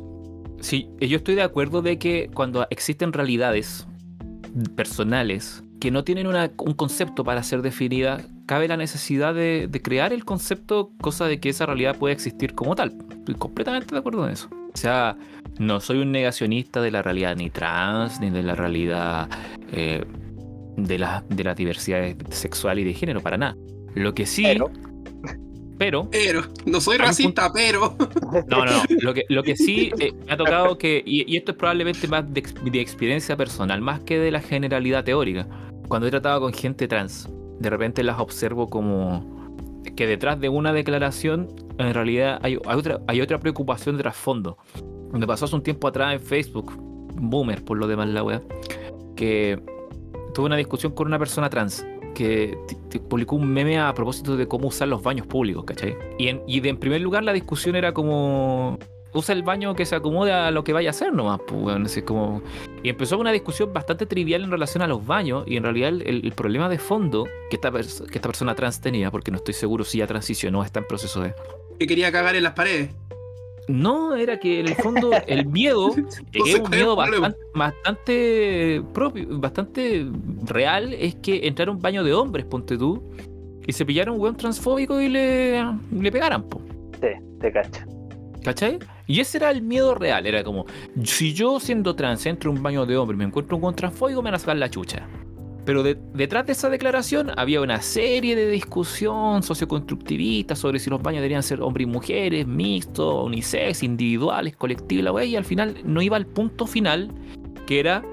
sí, 0.60 0.89
yo 1.00 1.17
estoy 1.17 1.36
de 1.36 1.41
acuerdo 1.44 1.82
de 1.82 1.98
que 1.98 2.30
cuando 2.34 2.67
existen 2.70 3.13
realidades 3.13 3.88
personales 4.76 5.63
que 5.80 5.91
no 5.91 6.04
tienen 6.04 6.28
una- 6.28 6.52
un 6.60 6.74
concepto 6.74 7.24
para 7.24 7.41
ser 7.44 7.62
definida, 7.62 8.22
cabe 8.52 8.68
la 8.68 8.76
necesidad 8.76 9.34
de, 9.34 9.70
de 9.70 9.82
crear 9.82 10.12
el 10.12 10.26
concepto, 10.26 10.92
cosa 11.00 11.26
de 11.26 11.40
que 11.40 11.48
esa 11.48 11.66
realidad 11.66 11.96
pueda 11.98 12.12
existir 12.12 12.54
como 12.54 12.76
tal. 12.76 12.94
Estoy 13.10 13.36
completamente 13.36 13.96
de 13.96 14.00
acuerdo 14.00 14.28
en 14.28 14.34
eso. 14.34 14.50
O 14.52 14.76
sea, 14.78 15.16
no 15.58 15.80
soy 15.80 16.00
un 16.00 16.12
negacionista 16.12 16.82
de 16.82 16.92
la 16.92 17.02
realidad 17.02 17.34
ni 17.38 17.50
trans, 17.50 18.20
ni 18.20 18.30
de 18.30 18.44
la 18.44 18.54
realidad 18.54 19.30
eh, 19.72 20.04
de, 20.76 21.00
la, 21.00 21.24
de 21.30 21.46
la 21.46 21.56
diversidad 21.56 22.14
sexual 22.30 22.80
y 22.80 22.84
de 22.84 22.94
género, 22.94 23.22
para 23.22 23.38
nada. 23.38 23.56
Lo 23.96 24.14
que 24.14 24.26
sí, 24.26 24.44
Pero, 24.44 24.70
pero 25.78 26.10
Pero, 26.12 26.42
no 26.66 26.82
soy 26.82 26.98
racista, 26.98 27.54
pero. 27.54 27.96
no, 28.50 28.66
no, 28.66 28.66
no. 28.66 28.84
Lo 29.00 29.14
que, 29.14 29.24
lo 29.30 29.44
que 29.44 29.56
sí 29.56 29.94
eh, 29.98 30.12
me 30.28 30.34
ha 30.34 30.36
tocado 30.36 30.78
que, 30.78 31.02
y, 31.06 31.24
y 31.32 31.38
esto 31.38 31.52
es 31.52 31.58
probablemente 31.58 32.06
más 32.10 32.26
de, 32.34 32.44
de 32.70 32.82
experiencia 32.82 33.38
personal, 33.38 33.80
más 33.80 34.02
que 34.02 34.20
de 34.20 34.30
la 34.30 34.42
generalidad 34.42 35.06
teórica. 35.06 35.48
Cuando 35.88 36.10
he 36.10 36.12
tratado 36.12 36.42
con 36.42 36.52
gente 36.52 36.86
trans, 36.90 37.30
de 37.62 37.69
repente 37.69 38.04
las 38.04 38.19
observo 38.19 38.67
como 38.69 39.24
que 39.95 40.08
detrás 40.08 40.39
de 40.39 40.50
una 40.50 40.74
declaración, 40.74 41.47
en 41.78 41.93
realidad 41.93 42.39
hay, 42.41 42.58
hay 42.65 42.78
otra, 42.78 43.02
hay 43.08 43.21
otra 43.21 43.39
preocupación 43.39 43.97
de 43.97 44.04
trasfondo. 44.04 44.58
Me 45.12 45.28
pasó 45.28 45.45
hace 45.45 45.56
un 45.56 45.63
tiempo 45.63 45.88
atrás 45.88 46.13
en 46.13 46.19
Facebook, 46.19 46.74
boomer 47.15 47.63
por 47.63 47.78
lo 47.78 47.88
demás 47.88 48.10
la 48.10 48.24
wea, 48.24 48.41
que 49.15 49.62
tuve 50.34 50.45
una 50.45 50.58
discusión 50.58 50.93
con 50.93 51.08
una 51.08 51.19
persona 51.19 51.50
trans 51.50 51.86
que 52.15 52.58
publicó 53.10 53.36
un 53.36 53.47
meme 53.47 53.80
a 53.80 53.93
propósito 53.93 54.36
de 54.36 54.47
cómo 54.47 54.67
usar 54.67 54.88
los 54.88 55.02
baños 55.02 55.28
públicos, 55.28 55.63
¿cachai? 55.65 55.95
Y 56.17 56.28
en, 56.28 56.41
y 56.47 56.67
en 56.67 56.78
primer 56.78 57.02
lugar 57.02 57.24
la 57.24 57.34
discusión 57.34 57.76
era 57.76 57.93
como 57.93 58.78
usa 59.13 59.34
el 59.36 59.43
baño 59.43 59.76
que 59.76 59.86
se 59.86 59.95
acomode 59.95 60.32
a 60.32 60.52
lo 60.52 60.63
que 60.63 60.74
vaya 60.74 60.89
a 60.89 60.91
hacer 60.91 61.13
nomás, 61.13 61.39
pues, 61.47 61.62
weón, 61.62 61.86
así 61.86 62.02
como... 62.02 62.41
Y 62.84 62.89
empezó 62.89 63.17
una 63.19 63.32
discusión 63.32 63.74
bastante 63.74 64.06
trivial 64.06 64.43
en 64.43 64.52
relación 64.52 64.82
a 64.82 64.88
los 64.88 65.06
baños 65.06 65.43
y 65.47 65.58
en 65.58 65.63
realidad 65.63 65.89
el, 65.89 66.02
el- 66.08 66.32
problema 66.32 66.69
de 66.69 66.78
fondo 66.80 67.26
que 67.50 67.58
esta, 67.58 67.71
que 67.71 67.80
esta 68.17 68.21
persona 68.30 68.56
trans 68.56 68.80
tenía, 68.82 69.12
porque 69.12 69.30
no 69.32 69.38
estoy 69.38 69.54
seguro 69.54 69.84
si 69.84 69.97
ya 70.00 70.08
transicionó 70.08 70.60
o 70.62 70.63
está 70.63 70.80
en 70.80 70.88
proceso 70.88 71.21
de... 71.21 71.34
Que 71.78 71.88
quería 71.88 72.12
cagar 72.12 72.36
en 72.36 72.43
las 72.43 72.54
paredes. 72.54 72.89
No, 73.67 74.15
era 74.15 74.39
que 74.39 74.60
en 74.62 74.67
el 74.69 74.76
fondo 74.76 75.12
el 75.28 75.45
miedo 75.45 75.93
es 76.34 76.60
un 76.60 76.69
miedo 76.69 76.95
bastante 77.54 78.82
propio, 78.93 79.28
bastante 79.39 80.08
real, 80.45 80.93
es 80.93 81.15
que 81.15 81.47
entrar 81.47 81.67
a 81.67 81.71
un 81.71 81.80
baño 81.80 82.04
de 82.04 82.13
hombres, 82.13 82.45
ponte 82.45 82.78
tú, 82.78 83.02
y 83.65 83.71
se 83.74 83.86
pillaron 83.86 84.15
un 84.15 84.21
weón 84.21 84.36
transfóbico 84.38 85.00
y 85.02 85.10
le, 85.10 85.63
le 85.91 86.12
pegaran, 86.12 86.43
po. 86.43 86.62
sí, 87.00 87.08
te 87.39 87.52
cacho. 87.52 87.82
¿Cachai? 88.44 88.80
Y 89.08 89.20
ese 89.20 89.38
era 89.38 89.52
el 89.52 89.62
miedo 89.62 89.94
real, 89.94 90.26
era 90.26 90.44
como, 90.44 90.66
si 91.04 91.34
yo 91.34 91.60
siendo 91.60 91.96
trans 91.96 92.26
entro 92.26 92.50
a 92.50 92.54
un 92.56 92.64
baño 92.64 92.86
de 92.86 92.98
hombres 92.98 93.16
y 93.16 93.20
me 93.20 93.26
encuentro 93.26 93.58
un 93.58 93.76
transfóbico, 93.76 94.22
me 94.22 94.28
van 94.28 94.36
a 94.36 94.40
sacar 94.40 94.58
la 94.58 94.70
chucha. 94.70 95.08
Pero 95.64 95.84
de- 95.84 95.98
detrás 96.16 96.48
de 96.48 96.54
esa 96.54 96.70
declaración 96.72 97.32
había 97.38 97.62
una 97.62 97.82
serie 97.84 98.36
de 98.36 98.48
discusión 98.50 99.44
socioconstructivista 99.44 100.56
sobre 100.56 100.80
si 100.80 100.90
los 100.90 101.02
baños 101.04 101.20
deberían 101.20 101.44
ser 101.44 101.62
hombres 101.62 101.86
y 101.88 101.92
mujeres, 101.92 102.48
mixtos, 102.48 103.26
unisex, 103.28 103.84
individuales, 103.84 104.56
colectivos, 104.56 105.04
la 105.04 105.12
wea, 105.12 105.26
y 105.26 105.36
al 105.36 105.46
final 105.46 105.78
no 105.84 106.02
iba 106.02 106.18
al 106.18 106.26
punto 106.26 106.66
final, 106.66 107.12
que 107.68 107.80
era, 107.80 108.04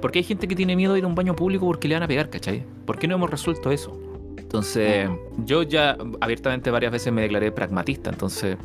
porque 0.00 0.20
hay 0.20 0.24
gente 0.24 0.48
que 0.48 0.56
tiene 0.56 0.74
miedo 0.74 0.94
de 0.94 1.00
ir 1.00 1.04
a 1.04 1.08
un 1.08 1.14
baño 1.14 1.36
público 1.36 1.66
porque 1.66 1.86
le 1.86 1.96
van 1.96 2.02
a 2.04 2.08
pegar, 2.08 2.30
¿cachai? 2.30 2.64
¿Por 2.86 2.98
qué 2.98 3.06
no 3.06 3.16
hemos 3.16 3.28
resuelto 3.28 3.70
eso? 3.70 4.00
Entonces, 4.38 5.08
yo 5.44 5.62
ya 5.62 5.98
abiertamente 6.22 6.70
varias 6.70 6.92
veces 6.92 7.12
me 7.12 7.20
declaré 7.20 7.52
pragmatista, 7.52 8.08
entonces 8.08 8.56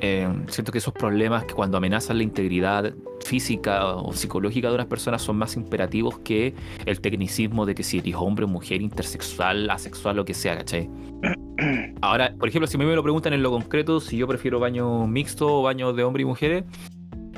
eh, 0.00 0.28
siento 0.48 0.72
que 0.72 0.78
esos 0.78 0.92
problemas 0.92 1.44
que 1.44 1.54
cuando 1.54 1.76
amenazan 1.76 2.18
la 2.18 2.22
integridad 2.22 2.94
física 3.24 3.94
o 3.96 4.12
psicológica 4.12 4.68
de 4.68 4.74
unas 4.74 4.86
personas 4.86 5.22
son 5.22 5.36
más 5.36 5.56
imperativos 5.56 6.18
que 6.20 6.54
el 6.86 7.00
tecnicismo 7.00 7.66
de 7.66 7.74
que 7.74 7.82
si 7.82 7.98
eres 7.98 8.14
hombre, 8.16 8.46
mujer, 8.46 8.80
intersexual, 8.80 9.68
asexual, 9.70 10.16
lo 10.16 10.24
que 10.24 10.34
sea, 10.34 10.56
¿cachai? 10.56 10.88
Ahora, 12.00 12.34
por 12.38 12.48
ejemplo, 12.48 12.66
si 12.66 12.76
a 12.76 12.80
mí 12.80 12.86
me 12.86 12.94
lo 12.94 13.02
preguntan 13.02 13.32
en 13.32 13.42
lo 13.42 13.50
concreto, 13.50 14.00
si 14.00 14.16
yo 14.16 14.26
prefiero 14.26 14.60
baño 14.60 15.06
mixto 15.06 15.60
o 15.60 15.62
baño 15.62 15.92
de 15.92 16.04
hombre 16.04 16.22
y 16.22 16.26
mujeres, 16.26 16.64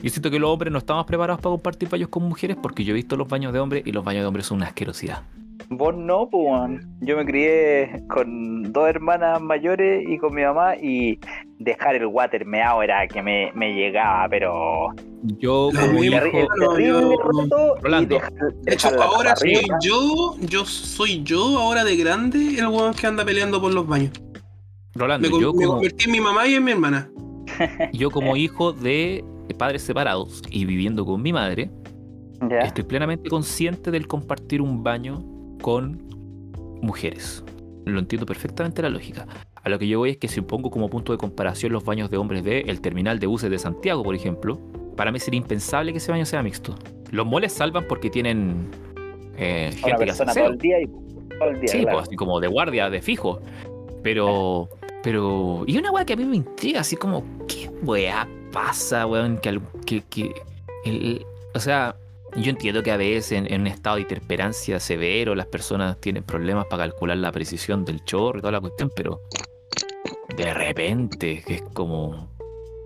yo 0.03 0.09
siento 0.09 0.31
que 0.31 0.39
los 0.39 0.51
hombres 0.51 0.73
no 0.73 0.79
estamos 0.79 1.05
preparados 1.07 1.41
para 1.41 1.53
compartir 1.53 1.89
baños 1.89 2.09
con 2.09 2.23
mujeres 2.23 2.57
porque 2.63 2.85
yo 2.85 2.93
he 2.93 2.95
visto 2.95 3.17
los 3.17 3.29
baños 3.29 3.53
de 3.53 3.59
hombres 3.59 3.83
y 3.87 3.93
los 3.93 4.05
baños 4.05 4.23
de 4.23 4.27
hombres 4.27 4.47
son 4.47 4.59
una 4.59 4.67
asquerosidad. 4.67 5.23
Vos 5.69 5.95
no, 5.97 6.29
pues. 6.31 6.81
Yo 7.01 7.17
me 7.17 7.25
crié 7.25 8.03
con 8.09 8.73
dos 8.73 8.89
hermanas 8.89 9.41
mayores 9.41 10.05
y 10.09 10.19
con 10.19 10.35
mi 10.35 10.43
mamá 10.43 10.77
y 10.77 11.19
dejar 11.59 11.95
el 11.97 12.07
water 12.07 12.45
meado 12.47 12.83
era 12.83 13.07
que 13.07 13.23
me, 13.23 13.53
me 13.55 13.75
llegaba, 13.75 14.27
pero 14.29 14.89
Yo 15.23 15.69
como 15.79 16.03
hijo, 16.03 16.17
terrible, 16.19 16.49
no, 16.59 16.69
terrible 16.73 17.01
yo- 17.01 17.23
roto 17.23 17.77
y 17.79 17.83
Rolando. 17.83 18.15
dejar, 18.17 18.33
De 18.63 18.75
hecho, 18.75 18.89
ahora 19.03 19.37
soy 19.37 19.61
yo, 19.83 20.35
yo 20.41 20.65
soy 20.65 21.23
yo 21.23 21.59
ahora 21.59 21.85
de 21.85 21.97
grande 21.97 22.59
el 22.59 22.67
weón 22.69 22.95
que 22.95 23.07
anda 23.07 23.25
peleando 23.25 23.61
por 23.61 23.73
los 23.75 23.87
baños. 23.87 24.13
Rolando, 24.95 25.29
Me, 25.31 25.41
yo 25.41 25.53
me 25.53 25.59
como, 25.65 25.75
convertí 25.75 26.07
en 26.07 26.13
mi 26.13 26.21
mamá 26.21 26.47
y 26.49 26.55
en 26.55 26.65
mi 26.65 26.71
hermana. 26.73 27.11
yo 27.93 28.11
como 28.11 28.37
hijo 28.37 28.73
de 28.73 29.25
padres 29.59 29.83
separados 29.83 30.43
y 30.51 30.65
viviendo 30.65 31.05
con 31.05 31.21
mi 31.23 31.33
madre, 31.33 31.71
Ya. 32.49 32.61
Estoy 32.61 32.85
plenamente 32.85 33.29
consciente 33.29 33.91
del 33.91 34.07
compartir 34.07 34.63
un 34.63 34.83
baño 34.83 35.23
con 35.61 36.01
mujeres. 36.83 37.45
Lo 37.85 37.99
entiendo 37.99 38.27
perfectamente 38.27 38.83
la 38.83 38.91
lógica. 38.91 39.27
A 39.63 39.69
lo 39.69 39.79
que 39.79 39.87
yo 39.89 39.99
voy 39.99 40.11
es 40.11 40.17
que 40.17 40.29
si 40.29 40.41
pongo 40.41 40.71
como 40.71 40.89
punto 40.89 41.13
de 41.13 41.19
comparación 41.19 41.73
los 41.73 41.85
baños 41.85 42.11
de 42.11 42.17
hombres 42.17 42.45
de 42.45 42.61
el 42.61 42.81
terminal 42.81 43.19
de 43.19 43.27
buses 43.27 43.51
de 43.51 43.59
Santiago, 43.59 44.03
por 44.03 44.15
ejemplo, 44.15 44.59
para 44.97 45.13
mí 45.13 45.19
sería 45.19 45.39
impensable 45.39 45.93
que 45.93 45.99
ese 45.99 46.11
baño 46.13 46.25
sea 46.27 46.43
mixto. 46.43 46.75
Los 47.11 47.27
moles 47.27 47.53
salvan 47.53 47.85
porque 47.89 48.09
tienen 48.11 48.69
eh, 49.37 49.71
Una 49.83 49.89
gente 49.89 50.05
que 50.05 50.11
hace 50.11 50.25
todo 50.25 50.47
el 50.51 50.59
día 50.59 50.81
y 50.83 50.87
todo 50.87 51.51
el 51.51 51.61
día, 51.61 51.69
Sí, 51.69 51.81
claro. 51.83 51.97
pues, 51.99 52.09
así 52.09 52.17
como 52.17 52.41
de 52.41 52.49
guardia, 52.49 52.89
de 52.91 53.03
fijo. 53.03 53.41
Pero, 54.03 54.69
pero. 55.03 55.65
Y 55.67 55.77
una 55.79 55.91
weá 55.91 56.05
que 56.05 56.13
a 56.15 56.17
mí 56.17 56.25
me 56.25 56.37
intriga, 56.37 56.81
así 56.81 56.97
como, 56.97 57.23
¿qué 57.47 57.69
weá 57.83 58.27
pasa, 58.53 59.07
weón? 59.07 59.39
Que, 59.39 59.61
que, 59.87 60.03
que 60.09 60.33
el- 60.85 61.25
o 61.55 61.59
sea, 61.61 61.97
yo 62.37 62.51
entiendo 62.51 62.83
que 62.83 62.91
a 62.91 62.97
veces 62.97 63.33
en, 63.33 63.61
un 63.61 63.67
estado 63.67 63.97
de 63.97 64.03
hiperperancia 64.03 64.79
severo 64.81 65.35
las 65.35 65.47
personas 65.47 66.01
tienen 66.01 66.23
problemas 66.23 66.67
para 66.67 66.85
calcular 66.85 67.17
la 67.17 67.33
precisión 67.33 67.85
del 67.85 68.05
chorro 68.05 68.39
y 68.39 68.41
toda 68.41 68.53
la 68.53 68.61
cuestión, 68.61 68.91
pero 68.95 69.21
de 70.37 70.55
repente, 70.55 71.43
que 71.47 71.57
es 71.57 71.63
como. 71.75 72.29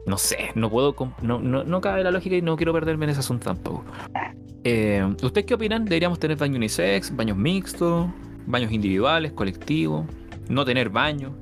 No 0.07 0.18
sé, 0.18 0.50
no 0.54 0.70
puedo. 0.70 0.94
No, 1.22 1.38
no, 1.38 1.64
no 1.64 1.80
cabe 1.80 2.02
la 2.02 2.11
lógica 2.11 2.37
y 2.37 2.42
no 2.42 2.57
quiero 2.57 2.72
perderme 2.72 3.04
en 3.07 3.11
ese 3.11 3.20
asunto 3.20 3.46
tampoco. 3.46 3.85
Eh, 4.64 5.07
¿Ustedes 5.22 5.47
qué 5.47 5.55
opinan? 5.55 5.84
¿Deberíamos 5.84 6.18
tener 6.18 6.36
baño 6.36 6.57
unisex, 6.57 7.14
baños 7.14 7.36
mixtos, 7.36 8.09
baños 8.47 8.72
individuales, 8.72 9.32
colectivos? 9.32 10.07
¿No 10.49 10.64
tener 10.64 10.90
baño? 10.90 11.34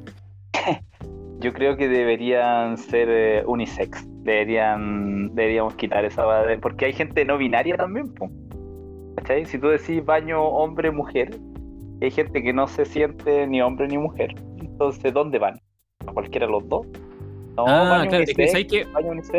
Yo 1.40 1.53
creo 1.53 1.76
que 1.76 1.88
deberían 1.88 2.78
ser 2.78 3.09
eh, 3.11 3.42
unisex. 3.46 4.07
Deberían, 4.22 5.34
deberíamos 5.34 5.74
quitar 5.74 6.04
esa 6.04 6.24
porque 6.60 6.86
hay 6.86 6.92
gente 6.92 7.24
no 7.24 7.38
binaria 7.38 7.76
también, 7.76 8.12
po. 8.14 8.30
¿Cachai? 9.16 9.44
Si 9.46 9.58
tú 9.58 9.68
decís 9.68 10.04
baño 10.04 10.42
hombre-mujer, 10.42 11.36
hay 12.00 12.10
gente 12.10 12.42
que 12.42 12.52
no 12.52 12.66
se 12.66 12.84
siente 12.84 13.46
ni 13.46 13.60
hombre 13.60 13.88
ni 13.88 13.98
mujer. 13.98 14.34
Entonces, 14.60 15.12
¿dónde 15.12 15.38
van? 15.38 15.60
¿A 16.06 16.12
cualquiera 16.12 16.46
de 16.46 16.52
los 16.52 16.68
dos? 16.68 16.86
No, 17.56 17.66
ah, 17.66 18.04
claro, 18.08 18.24
es 18.24 18.32
que 18.34 18.46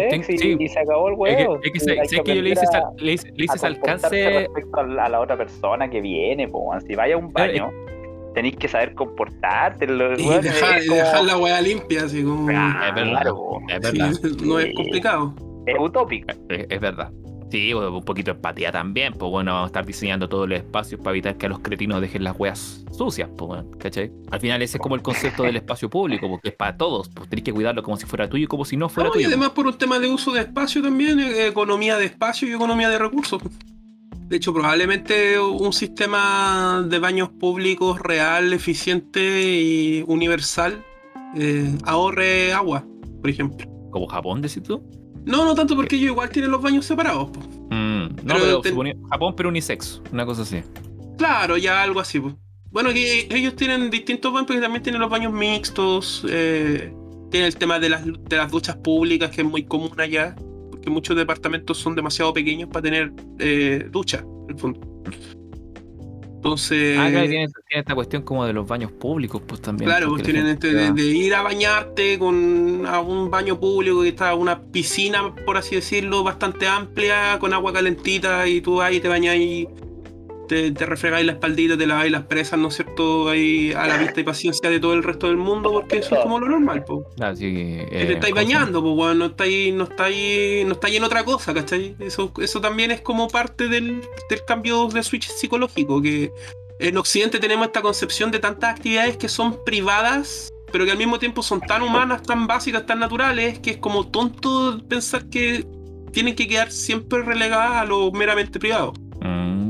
Ten- 0.10 0.22
y, 0.22 0.38
sí. 0.38 0.56
y 0.60 0.68
se 0.68 0.80
acabó 0.80 1.08
el 1.08 1.14
Es 1.14 1.20
huevo. 1.20 1.60
que, 1.60 1.70
es 1.70 1.86
que, 1.86 2.00
hay 2.00 2.08
sé 2.08 2.22
que 2.22 2.36
yo 2.36 2.42
le 2.44 2.50
hice, 2.52 2.66
le 3.00 3.12
hice, 3.14 3.32
le 3.36 3.46
hice 3.46 3.56
ese 3.56 3.68
alcance. 3.68 4.40
respecto 4.40 4.80
a 4.80 4.84
la, 4.84 5.06
a 5.06 5.10
la 5.10 5.20
otra 5.20 5.36
persona 5.36 5.90
que 5.90 6.00
viene, 6.00 6.48
po. 6.48 6.72
Si 6.88 6.94
vaya 6.94 7.16
a 7.16 7.18
un 7.18 7.32
Claro, 7.32 7.52
baño, 7.52 7.72
tenéis 8.34 8.56
que 8.58 8.68
saber 8.68 8.94
comportarte. 8.94 9.88
lo- 9.88 10.14
Y 10.18 10.28
dejar, 10.42 10.86
como- 10.86 10.98
dejar 10.98 11.24
la 11.26 11.38
weá 11.38 11.62
limpia, 11.62 12.04
así 12.06 12.24
como. 12.24 12.50
Ah, 12.54 12.90
Es 12.90 12.96
verdad. 12.96 14.14
Sí, 14.14 14.38
no 14.46 14.60
es 14.60 14.74
complicado. 14.76 15.36
es 15.66 15.76
utópica. 15.80 16.36
Es, 16.50 16.66
es 16.70 16.80
verdad. 16.80 17.12
Sí, 17.52 17.72
un 17.72 18.04
poquito 18.04 18.32
de 18.32 18.36
empatía 18.38 18.72
también, 18.72 19.14
pues 19.14 19.30
bueno, 19.30 19.52
vamos 19.54 19.66
a 19.66 19.68
estar 19.68 19.86
diseñando 19.86 20.28
todos 20.28 20.50
los 20.50 20.58
espacios 20.58 21.00
para 21.00 21.12
evitar 21.12 21.38
que 21.38 21.46
a 21.46 21.50
los 21.50 21.60
cretinos 21.60 22.02
dejen 22.02 22.24
las 22.24 22.36
weas 22.40 22.84
sucias, 22.92 23.30
pues 23.38 23.48
bueno, 23.48 23.70
¿cachai? 23.78 24.12
Al 24.32 24.40
final 24.40 24.60
ese 24.64 24.78
es 24.78 24.82
como 24.82 24.96
el 24.96 25.04
concepto 25.04 25.44
del 25.44 25.58
espacio 25.58 25.88
público, 25.88 26.28
porque 26.28 26.50
es 26.50 26.56
para 26.56 26.76
todos, 26.78 27.10
pues 27.14 27.30
tenés 27.30 27.46
que 27.46 27.54
cuidarlo 27.54 27.84
como 27.84 27.96
si 27.96 28.08
fuera 28.08 28.28
tuyo 28.28 28.46
y 28.46 28.48
como 28.48 28.66
si 28.66 28.76
no 28.76 28.90
fuera 28.90 29.10
No, 29.10 29.14
y 29.14 29.18
tuyo. 29.20 29.28
además 29.28 29.52
por 29.52 29.68
un 29.68 29.78
tema 29.78 30.00
de 30.00 30.10
uso 30.10 30.32
de 30.32 30.40
espacio 30.40 30.82
también, 30.82 31.20
eh, 31.20 31.46
economía 31.46 31.96
de 31.98 32.06
espacio 32.06 32.48
y 32.48 32.54
economía 32.54 32.90
de 32.90 32.98
recursos. 32.98 33.40
De 34.34 34.38
hecho, 34.38 34.52
probablemente 34.52 35.40
un 35.40 35.72
sistema 35.74 36.84
de 36.90 36.98
baños 36.98 37.30
públicos 37.30 38.00
real, 38.00 38.52
eficiente 38.52 39.22
y 39.44 40.04
universal 40.08 40.84
eh, 41.36 41.72
ahorre 41.84 42.52
agua, 42.52 42.84
por 43.22 43.30
ejemplo. 43.30 43.68
Como 43.92 44.08
Japón, 44.08 44.42
decís 44.42 44.64
tú. 44.64 44.82
No, 45.24 45.46
no 45.46 45.54
tanto 45.54 45.76
porque 45.76 45.98
ellos 45.98 46.08
igual 46.14 46.30
tienen 46.32 46.50
los 46.50 46.64
baños 46.64 46.84
separados. 46.84 47.30
po. 47.30 47.42
Mm, 47.70 48.08
no, 48.08 48.16
Pero 48.26 48.40
pero, 48.40 48.62
te- 48.62 48.70
suponía- 48.70 48.96
Japón, 49.12 49.36
pero 49.38 49.50
unisex, 49.50 50.02
una 50.12 50.26
cosa 50.26 50.42
así. 50.42 50.64
Claro, 51.20 51.56
ya 51.58 51.84
algo 51.84 52.00
así. 52.00 52.20
po. 52.20 52.36
Bueno, 52.72 52.90
que 52.92 53.28
ellos 53.30 53.56
tienen 53.56 53.92
distintos 53.92 54.34
baños, 54.34 54.48
porque 54.48 54.62
también 54.64 54.82
tienen 54.82 55.00
los 55.00 55.12
baños 55.12 55.32
mixtos. 55.32 56.26
eh, 56.28 56.92
tienen 57.30 57.46
el 57.50 57.56
tema 57.56 57.78
de 57.78 57.90
las, 57.90 58.04
de 58.04 58.36
las 58.38 58.50
duchas 58.50 58.78
públicas, 58.78 59.30
que 59.30 59.42
es 59.42 59.48
muy 59.48 59.64
común 59.64 59.92
allá, 60.00 60.36
porque 60.84 60.92
muchos 60.92 61.16
departamentos 61.16 61.78
son 61.78 61.96
demasiado 61.96 62.34
pequeños 62.34 62.68
para 62.70 62.84
tener 62.84 63.14
eh, 63.40 63.88
ducha, 63.90 64.20
en 64.20 64.50
el 64.50 64.60
fondo. 64.60 64.80
Entonces, 66.36 66.98
Ah, 67.00 67.10
claro, 67.10 67.30
tiene, 67.30 67.48
tiene 67.48 67.80
esta 67.80 67.96
cuestión 67.96 68.22
como 68.24 68.46
de 68.46 68.52
los 68.52 68.68
baños 68.68 68.92
públicos, 68.92 69.42
pues 69.48 69.62
también. 69.62 69.90
claro, 69.90 70.10
pues 70.10 70.24
tienen 70.24 70.48
este 70.48 70.74
de, 70.74 70.92
de 70.92 71.04
ir 71.04 71.34
a 71.36 71.42
bañarte 71.42 72.20
con 72.20 72.86
a 72.86 73.00
un 73.00 73.32
baño 73.32 73.58
público 73.58 74.02
que 74.02 74.10
está 74.10 74.36
una 74.36 74.62
piscina, 74.62 75.34
por 75.46 75.56
así 75.56 75.76
decirlo, 75.76 76.22
bastante 76.22 76.68
amplia, 76.68 77.38
con 77.40 77.54
agua 77.54 77.72
calentita, 77.72 78.46
y 78.46 78.60
tú 78.60 78.82
ahí 78.82 79.00
te 79.00 79.08
bañas 79.08 79.38
y 79.38 79.70
te, 80.54 80.72
te 80.72 80.86
refregáis 80.86 81.26
la 81.26 81.34
espaldita, 81.34 81.78
te 81.78 81.88
laváis 81.88 82.12
las 82.12 82.24
presas, 82.24 82.60
¿no 82.60 82.68
es 82.68 82.76
cierto? 82.76 83.30
Ahí 83.30 83.74
a 83.74 83.88
la 83.88 83.98
vista 83.98 84.22
y 84.22 84.24
paciencia 84.24 84.70
de 84.70 84.80
todo 84.80 84.94
el 84.94 85.04
resto 85.04 85.28
del 85.28 85.38
mundo, 85.38 85.72
porque 85.72 85.98
eso 85.98 86.16
es 86.16 86.22
como 86.22 86.40
lo 86.40 86.48
normal, 86.48 86.84
pues. 86.86 87.00
Claro, 87.16 87.36
sí, 87.36 87.52
Que 87.52 87.88
eh, 87.92 88.06
te 88.06 88.14
estáis 88.14 88.34
¿cómo 88.34 88.46
se 88.46 88.54
llama? 88.54 88.66
bañando, 88.66 88.96
pues, 88.96 89.18
no 89.18 89.26
estáis, 89.26 89.74
no 89.74 89.84
estáis, 89.86 90.66
no 90.66 90.74
estáis 90.74 90.96
en 90.96 91.04
otra 91.04 91.24
cosa, 91.24 91.54
¿cachai? 91.54 91.96
Eso, 92.00 92.32
eso 92.40 92.62
también 92.62 92.92
es 92.92 93.02
como 93.02 93.28
parte 93.28 93.68
del, 93.68 94.02
del 94.30 94.46
cambio 94.46 94.88
de 94.88 95.02
switch 95.02 95.28
psicológico, 95.28 96.02
que 96.02 96.32
en 96.80 96.98
Occidente 96.98 97.40
tenemos 97.40 97.68
esta 97.68 97.82
concepción 97.82 98.30
de 98.30 98.40
tantas 98.40 98.76
actividades 98.76 99.18
que 99.18 99.30
son 99.30 99.58
privadas, 99.66 100.50
pero 100.72 100.86
que 100.86 100.92
al 100.92 100.98
mismo 100.98 101.18
tiempo 101.18 101.42
son 101.42 101.62
tan 101.62 101.82
humanas, 101.82 102.24
tan 102.24 102.46
básicas, 102.46 102.86
tan 102.86 103.00
naturales, 103.00 103.60
que 103.60 103.72
es 103.72 103.78
como 103.78 104.08
tonto 104.08 104.80
pensar 104.88 105.30
que 105.30 105.66
tienen 106.12 106.36
que 106.36 106.48
quedar 106.48 106.72
siempre 106.72 107.24
relegadas 107.24 107.78
a 107.78 107.86
lo 107.86 108.12
meramente 108.12 108.60
privado. 108.60 108.94
Mm, 109.22 109.63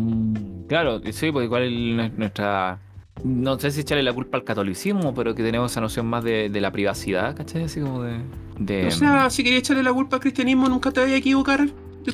claro, 0.67 1.01
sí, 1.11 1.31
porque 1.31 1.45
igual 1.45 2.17
nuestra. 2.17 2.79
No 3.23 3.59
sé 3.59 3.69
si 3.71 3.81
echarle 3.81 4.01
la 4.03 4.11
culpa 4.11 4.37
al 4.37 4.43
catolicismo, 4.43 5.13
pero 5.13 5.35
que 5.35 5.43
tenemos 5.43 5.71
esa 5.71 5.81
noción 5.81 6.07
más 6.07 6.23
de, 6.23 6.49
de 6.49 6.61
la 6.61 6.71
privacidad, 6.71 7.35
¿cachai? 7.35 7.63
Así 7.65 7.79
como 7.79 8.01
de. 8.03 8.17
de- 8.57 8.87
O 8.87 8.91
sea, 8.91 9.29
si 9.29 9.43
querías 9.43 9.59
echarle 9.59 9.83
la 9.83 9.93
culpa 9.93 10.15
al 10.15 10.21
cristianismo, 10.21 10.67
nunca 10.67 10.89
te 10.91 10.99
vayas 11.01 11.15
a 11.15 11.19
equivocar 11.19 11.67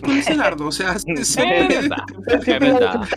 con 0.04 0.12
ese 0.18 0.36
dardo. 0.36 0.68
O 0.68 0.72
sea, 0.74 1.00
siempre- 1.24 1.68
verdad, 1.68 1.98
es 2.28 2.46
verdad. 2.60 3.02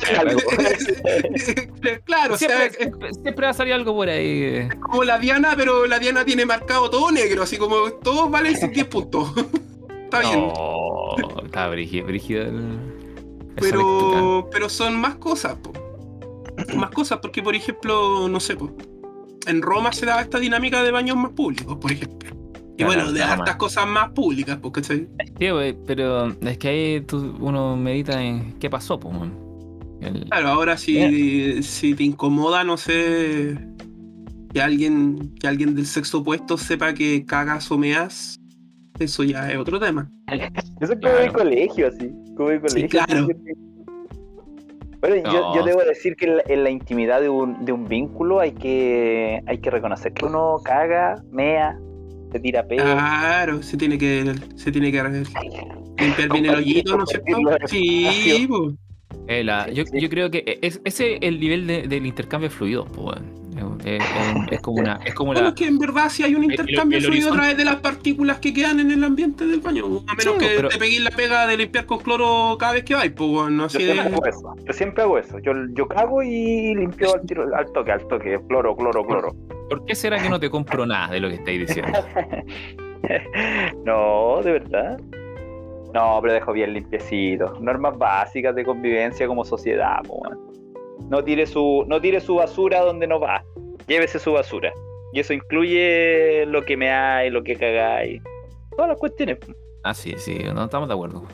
claro, 2.05 2.35
o 2.35 2.39
sea, 2.39 2.49
Siempre, 2.49 2.71
siempre- 2.79 3.13
siempre 3.13 3.45
va 3.47 3.51
a 3.51 3.55
salir 3.55 3.75
algo 3.75 3.95
por 3.95 4.09
ahí. 4.09 4.69
como 4.81 5.05
la 5.05 5.19
Diana, 5.19 5.55
pero 5.57 5.87
la 5.87 5.99
Diana 5.99 6.25
tiene 6.25 6.47
marcado 6.47 6.89
todo 6.89 7.11
negro, 7.11 7.43
así 7.43 7.57
como 7.57 7.91
todos 8.03 8.31
valen 8.31 8.55
10 8.55 8.87
puntos. 8.87 9.33
Está 10.05 10.21
bien. 10.21 10.41
No, 10.41 11.17
está 11.43 11.69
brígido, 11.69 12.07
brígido 12.07 12.43
el-. 12.43 13.02
Pero, 13.57 14.49
pero 14.51 14.69
son 14.69 14.97
más 15.01 15.17
cosas, 15.17 15.57
po. 15.57 15.73
Más 16.77 16.91
cosas, 16.91 17.19
porque 17.23 17.43
por 17.43 17.55
ejemplo, 17.55 18.29
no 18.29 18.39
sé, 18.39 18.57
po, 18.57 18.71
en 19.47 19.63
Roma 19.63 19.93
se 19.93 20.05
daba 20.07 20.21
esta 20.21 20.39
dinámica 20.39 20.83
de 20.83 20.91
baños 20.91 21.17
más 21.17 21.33
públicos, 21.33 21.77
por 21.79 21.91
ejemplo. 21.91 22.31
Y 22.77 22.85
Claro, 22.85 22.93
bueno, 23.05 23.13
de 23.13 23.23
hartas 23.23 23.57
cosas 23.57 23.87
más 23.87 24.11
públicas, 24.11 24.59
porque 24.61 24.81
¿cachai? 24.83 25.09
Sí, 25.39 25.51
güey, 25.51 25.77
pero 25.87 26.29
es 26.41 26.59
que 26.59 26.69
ahí 26.69 27.01
tú- 27.03 27.35
uno 27.41 27.77
medita 27.77 28.23
en 28.23 28.53
qué 28.59 28.69
pasó, 28.71 28.99
pues. 29.01 29.19
man. 29.19 29.33
El- 30.01 30.25
Claro, 30.27 30.49
ahora 30.49 30.77
si, 30.77 31.63
si 31.63 31.95
te 31.95 32.03
incomoda, 32.05 32.65
no 32.65 32.77
sé, 32.77 33.57
que 34.53 34.61
alguien, 34.61 35.33
que 35.41 35.49
alguien 35.49 35.75
del 35.75 35.87
sexo 35.87 36.19
opuesto 36.19 36.59
sepa 36.59 36.93
que 36.93 37.25
cagas 37.25 37.71
o 37.71 37.79
meas, 37.79 38.37
eso 38.99 39.25
ya 39.25 39.51
es 39.51 39.59
otro 39.59 39.81
tema. 39.81 40.11
Eso 40.29 40.45
es 40.81 40.89
como 40.91 41.01
Claro. 41.01 41.19
de 41.23 41.33
colegio, 41.33 41.89
así. 41.89 42.11
Como 42.37 42.49
colegio. 42.61 42.89
claro. 42.89 43.29
Bueno, 45.01 45.17
yo, 45.17 45.41
No. 45.41 45.55
yo 45.57 45.65
debo 45.65 45.81
decir 45.83 46.15
que 46.15 46.27
en 46.27 46.37
la, 46.37 46.43
en 46.47 46.63
la 46.65 46.71
intimidad 46.71 47.21
de 47.21 47.29
un, 47.29 47.65
de 47.65 47.73
un 47.73 47.89
vínculo 47.89 48.39
hay 48.39 48.53
que, 48.53 49.41
hay 49.47 49.59
que 49.59 49.71
reconocer 49.71 50.13
que 50.13 50.25
uno 50.25 50.59
caga, 50.65 51.21
mea, 51.33 51.77
se 52.31 52.39
tira 52.39 52.67
peo. 52.67 52.85
Claro, 52.85 53.63
se 53.65 53.77
tiene 53.77 53.99
que, 53.99 54.33
se 54.55 54.71
tiene 54.71 54.93
que 54.93 55.03
limpiar 55.03 56.29
bien 56.33 56.47
el 56.47 56.55
hoyito, 56.55 56.97
¿no 56.97 57.03
es 57.05 57.11
cierto? 57.11 57.67
Sí. 57.67 58.49
Eh, 59.27 59.43
la- 59.45 59.69
yo, 59.71 59.85
Sí. 59.85 60.01
yo 60.01 60.09
creo 60.09 60.31
que 60.31 60.59
es, 60.63 60.81
ese 60.85 61.15
es 61.15 61.19
el 61.23 61.41
nivel 61.41 61.67
de- 61.67 61.83
del 61.89 62.07
intercambio 62.07 62.49
de 62.49 62.55
fluidos, 62.55 62.89
pues. 62.95 63.19
Es, 63.85 63.87
es- 64.03 64.03
es 64.53 64.61
como 64.61 64.81
una. 64.81 65.01
Es 65.05 65.15
como 65.15 65.29
Bueno, 65.33 65.43
la. 65.43 65.49
es 65.49 65.55
que 65.55 65.67
en 65.67 65.79
verdad 65.79 66.09
sí 66.09 66.23
hay 66.23 66.35
un 66.35 66.45
el- 66.45 66.51
intercambio 66.53 66.97
el 66.99 67.03
de 67.05 67.09
fluido 67.09 67.31
a 67.31 67.33
través 67.37 67.57
de 67.57 67.65
las 67.65 67.77
partículas 67.77 68.39
que 68.39 68.53
quedan 68.55 68.81
en 68.81 68.91
el 68.91 69.05
ambiente 69.05 69.47
del 69.47 69.61
baño. 69.61 69.85
A 70.07 70.15
menos 70.15 70.35
Sí, 70.35 70.39
que 70.39 70.47
pero- 70.57 70.69
te 70.69 70.79
pegues 70.79 71.01
la 71.03 71.11
pega 71.11 71.47
de 71.47 71.57
limpiar 71.57 71.87
con 71.87 71.99
cloro 71.99 72.57
cada 72.59 72.73
vez 72.73 72.85
que 72.85 72.95
vais, 72.95 73.13
pues 73.13 73.31
bueno, 73.31 73.59
Yo 73.63 73.65
así 73.67 73.79
siempre 73.79 74.03
de- 74.09 74.15
hago 74.15 74.27
eso. 74.27 74.55
Yo 74.65 74.73
siempre 74.73 75.03
hago 75.03 75.19
eso. 75.19 75.39
Yo, 75.41 75.53
yo 75.75 75.87
cago 75.89 76.23
y 76.23 76.75
limpio 76.75 77.15
al, 77.15 77.27
tiro, 77.27 77.55
al 77.55 77.71
toque, 77.73 77.93
al 77.93 78.07
toque. 78.09 78.41
Cloro, 78.49 78.75
cloro, 78.77 79.05
cloro. 79.07 79.35
¿Por 79.69 79.85
qué 79.85 79.95
será 79.95 80.23
que 80.23 80.29
no 80.31 80.39
te 80.41 80.49
compro 80.51 80.87
nada 80.87 81.13
de 81.13 81.21
lo 81.21 81.29
que 81.29 81.35
estáis 81.37 81.67
diciendo? 81.67 81.93
no, 83.85 84.41
de 84.43 84.53
verdad. 84.53 85.01
No, 85.95 86.19
pero 86.23 86.33
dejo 86.35 86.53
bien 86.53 86.73
limpiecito. 86.73 87.59
Normas 87.61 87.99
básicas 87.99 88.55
de 88.55 88.65
convivencia 88.65 89.27
como 89.27 89.45
sociedad, 89.45 89.99
po, 90.07 90.15
weón. 90.15 90.39
No 91.11 91.23
tire 91.23 91.47
su, 91.47 91.85
no 91.89 92.01
tire 92.01 92.21
su 92.21 92.37
basura 92.37 92.81
donde 92.81 93.07
no 93.07 93.21
va. 93.21 93.45
Llévese 93.87 94.19
su 94.19 94.33
basura. 94.33 94.73
Y 95.13 95.21
eso 95.21 95.33
incluye 95.35 96.47
lo 96.47 96.65
que 96.65 96.77
me 96.77 96.91
hay, 96.91 97.31
lo 97.31 97.43
que 97.43 97.57
cagáis. 97.57 98.23
Todas 98.71 98.89
las 98.89 98.99
cuestiones. 98.99 99.39
Ah, 99.85 99.93
sí, 99.95 100.15
sí, 100.17 100.39
no 100.55 100.65
estamos 100.65 100.89
de 100.89 100.95
acuerdo. 100.95 101.25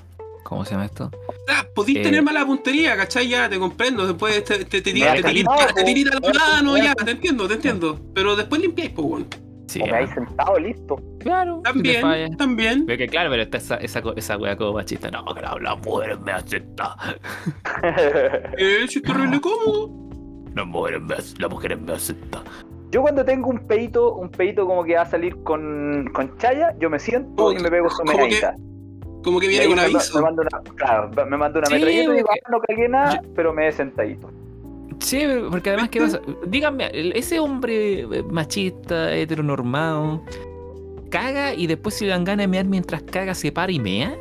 ¿Cómo 0.44 0.64
se 0.64 0.72
llama 0.72 0.86
esto? 0.86 1.10
Ah, 1.48 1.66
podís 1.74 1.98
Eh, 1.98 2.02
tener 2.02 2.22
mala 2.22 2.44
puntería, 2.46 2.96
¿cachai? 2.96 3.28
Ya, 3.28 3.48
te 3.48 3.58
comprendo. 3.58 4.06
Después 4.06 4.42
te, 4.44 4.64
te, 4.64 4.64
te, 4.64 4.80
te, 4.80 4.92
te, 4.92 4.98
ya, 4.98 6.94
te 6.94 7.10
entiendo, 7.10 7.46
te 7.46 7.54
entiendo. 7.54 8.00
Pero 8.14 8.34
después 8.34 8.60
limpiáis, 8.60 8.90
pues 8.92 9.06
bueno. 9.06 9.26
Sí, 9.68 9.80
O 9.82 9.86
me 9.86 9.92
hay 9.92 10.04
ah, 10.04 10.14
sentado 10.14 10.58
listo. 10.58 10.96
claro. 11.20 11.60
También, 11.62 12.36
también. 12.36 12.86
Pero 12.86 12.98
que 12.98 13.06
claro, 13.06 13.30
pero 13.30 13.42
está 13.42 13.58
esa, 13.58 13.76
esa, 13.76 14.02
esa 14.16 14.36
wea 14.38 14.56
como 14.56 14.72
machista. 14.72 15.10
No, 15.10 15.24
que 15.34 15.42
la, 15.42 15.56
la 15.60 15.76
mujer 15.76 16.18
me 16.20 16.32
acepta. 16.32 16.96
Eh, 18.58 18.86
si 18.88 18.98
es 18.98 19.02
terrible 19.04 19.40
cómodo. 19.40 19.90
La 20.54 20.64
mujer 20.64 21.00
me, 21.00 21.14
la 21.38 21.48
mujer 21.48 21.76
me 21.78 21.92
acepta. 21.92 22.42
Yo 22.90 23.02
cuando 23.02 23.24
tengo 23.24 23.48
un 23.50 23.58
peito, 23.66 24.14
un 24.14 24.30
peito 24.30 24.66
como 24.66 24.82
que 24.82 24.94
va 24.94 25.02
a 25.02 25.06
salir 25.06 25.36
con, 25.44 26.10
con 26.14 26.36
chaya, 26.38 26.74
yo 26.80 26.88
me 26.90 26.98
siento 26.98 27.52
y 27.52 27.58
me 27.60 27.70
pego 27.70 27.88
su 27.90 27.98
Como 27.98 28.12
que 28.12 28.16
medallita. 28.16 28.54
Como 29.22 29.40
que 29.40 29.48
viene 29.48 29.66
con 29.66 29.78
aviso. 29.78 30.16
me 30.18 30.22
mando 30.24 30.42
una, 30.42 30.62
claro, 30.74 31.10
me 31.28 31.36
mando 31.36 31.58
una 31.58 31.66
Sí, 31.68 31.74
metralleta 31.74 32.12
y 32.12 32.16
digo, 32.16 32.28
"Ah, 32.32 32.50
no 32.50 32.60
cagué 32.60 32.88
nada, 32.88 33.20
pero 33.36 33.52
me 33.52 33.68
he 33.68 33.72
sentadito. 33.72 34.30
Sí, 35.00 35.22
porque 35.50 35.70
además, 35.70 35.88
¿qué 35.90 36.00
pasa? 36.00 36.20
Díganme, 36.46 36.90
ese 36.92 37.38
hombre 37.38 38.00
eh, 38.00 38.22
machista, 38.30 39.14
heteronormado, 39.14 40.22
caga 41.10 41.54
y 41.54 41.66
después 41.66 41.94
si 41.94 42.04
le 42.04 42.10
dan 42.10 42.24
ganas 42.24 42.44
de 42.44 42.48
mear 42.48 42.64
mientras 42.66 43.02
caga, 43.02 43.34
se 43.34 43.52
para 43.52 43.72
y 43.72 43.78
mea. 43.78 44.16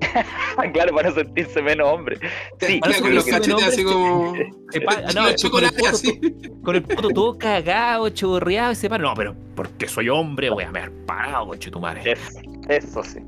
claro, 0.72 0.94
para 0.94 1.12
sentirse 1.12 1.60
menos 1.62 1.88
hombre. 1.92 2.18
Sí, 2.60 2.80
Queda 2.80 3.00
con 3.00 3.14
los 3.14 3.24
cachetes 3.26 3.64
así 3.64 3.84
como. 3.84 4.34
Se 4.70 4.80
para- 4.80 5.02
Los 5.02 5.14
no, 5.44 5.50
con, 5.50 5.64
el 5.64 5.70
poto, 5.72 5.88
así. 5.88 6.20
con 6.62 6.76
el 6.76 6.82
poto 6.82 7.08
todo 7.10 7.38
cagado, 7.38 8.08
chorreado 8.08 8.72
y 8.72 8.76
se 8.76 8.88
para. 8.88 9.02
No, 9.02 9.14
pero 9.14 9.34
porque 9.54 9.88
soy 9.88 10.08
hombre, 10.08 10.48
voy 10.50 10.64
a 10.64 10.70
mear 10.70 10.90
parado, 11.06 11.48
coche 11.48 11.70
tu 11.70 11.80
madre. 11.80 12.12
Eso, 12.12 12.40
eso 12.68 13.02
sí. 13.04 13.18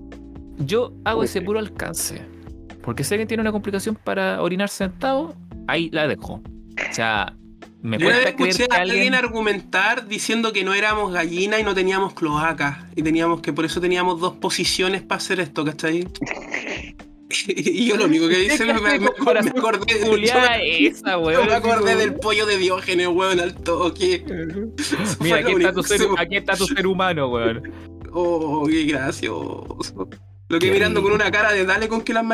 Yo 0.59 0.93
hago 1.05 1.21
Uy, 1.21 1.27
ese 1.27 1.43
puro 1.43 1.59
alcance. 1.59 2.23
Porque 2.83 3.05
si 3.05 3.15
alguien 3.15 3.29
tiene 3.29 3.43
una 3.43 3.53
complicación 3.53 3.95
para 3.95 4.43
orinar 4.43 4.69
sentado, 4.69 5.35
ahí 5.69 5.89
la 5.91 6.09
dejo. 6.09 6.41
O 6.91 6.95
sea, 6.95 7.35
me 7.83 7.99
Yo 7.99 8.07
cuesta 8.07 8.35
creer 8.35 8.49
escuché 8.51 8.69
que 8.69 8.75
a 8.77 8.81
alguien 8.81 8.99
alguien. 8.99 9.15
argumentar 9.15 10.07
diciendo 10.09 10.53
que 10.53 10.63
no 10.65 10.73
éramos 10.75 11.13
gallinas 11.13 11.61
y 11.61 11.65
no 11.65 11.75
teníamos 11.75 12.15
cloacas. 12.15 12.79
Y 12.97 13.03
teníamos 13.03 13.41
que 13.41 13.53
por 13.53 13.65
eso 13.65 13.81
teníamos 13.81 14.21
dos 14.21 14.35
posiciones 14.37 15.03
para 15.03 15.19
hacer 15.19 15.41
esto, 15.41 15.65
¿cachai? 15.65 16.07
y 17.49 17.87
yo 17.87 17.97
lo 17.97 18.05
único 18.05 18.29
que 18.29 18.45
hice 18.45 18.65
me, 18.67 18.75
me, 18.75 18.99
me- 18.99 18.99
me 19.01 19.07
acordé, 19.51 20.01
yo 20.01 20.07
Julián, 20.07 20.59
me- 20.59 20.87
esa, 20.87 21.13
yo 21.13 21.21
weón. 21.21 21.47
me 21.47 21.55
acordé 21.55 21.97
del 21.97 22.15
pollo 22.15 22.47
de 22.47 22.59
Diógenes, 22.59 23.09
weón, 23.09 23.41
al 23.41 23.55
toque. 23.55 24.25
Mira, 25.21 25.37
aquí 25.39 25.53
está, 25.53 25.73
tu 25.73 25.83
ser, 25.83 26.01
aquí 26.19 26.37
está 26.37 26.57
tu 26.57 26.67
ser 26.67 26.87
humano, 26.87 27.29
weón. 27.29 27.73
Oh, 28.13 28.67
qué 28.69 28.85
gracioso. 28.85 30.09
Lo 30.49 30.59
que 30.59 30.71
mirando 30.71 31.03
con 31.03 31.13
una 31.13 31.31
cara 31.31 31.53
de 31.53 31.65
dale 31.65 31.89
con 31.89 32.03
que 32.03 32.13
las, 32.13 32.25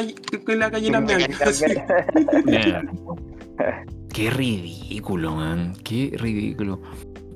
que 0.45 0.57
las 0.57 0.73
gallinas 0.73 1.03
me 1.05 1.15
Qué 4.19 4.31
ridículo, 4.31 5.37
man. 5.37 5.75
Qué 5.85 6.13
ridículo. 6.19 6.81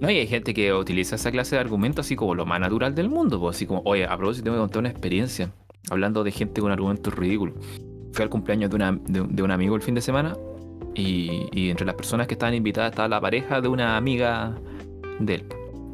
No, 0.00 0.08
hay 0.08 0.26
gente 0.26 0.52
que 0.52 0.74
utiliza 0.74 1.14
esa 1.14 1.30
clase 1.30 1.54
de 1.54 1.60
argumentos 1.60 2.04
así 2.04 2.16
como 2.16 2.34
lo 2.34 2.44
más 2.44 2.58
natural 2.58 2.92
del 2.92 3.08
mundo. 3.08 3.38
Pues, 3.38 3.54
así 3.54 3.66
como, 3.66 3.82
oye, 3.84 4.04
a 4.04 4.16
propósito, 4.16 4.46
tengo 4.46 4.56
que 4.56 4.62
contar 4.62 4.80
una 4.80 4.88
experiencia. 4.88 5.52
Hablando 5.90 6.24
de 6.24 6.32
gente 6.32 6.60
con 6.60 6.72
argumentos 6.72 7.14
ridículos. 7.14 7.54
Fui 8.12 8.24
al 8.24 8.30
cumpleaños 8.30 8.68
de, 8.68 9.42
un 9.42 9.50
amigo 9.52 9.76
el 9.76 9.82
fin 9.82 9.94
de 9.94 10.00
semana. 10.00 10.36
Y, 10.96 11.46
y 11.52 11.70
entre 11.70 11.86
las 11.86 11.94
personas 11.94 12.26
que 12.26 12.34
estaban 12.34 12.52
invitadas 12.52 12.90
estaba 12.90 13.06
la 13.06 13.20
pareja 13.20 13.60
de 13.60 13.68
una 13.68 13.96
amiga 13.96 14.58
de 15.20 15.34
él. 15.36 15.44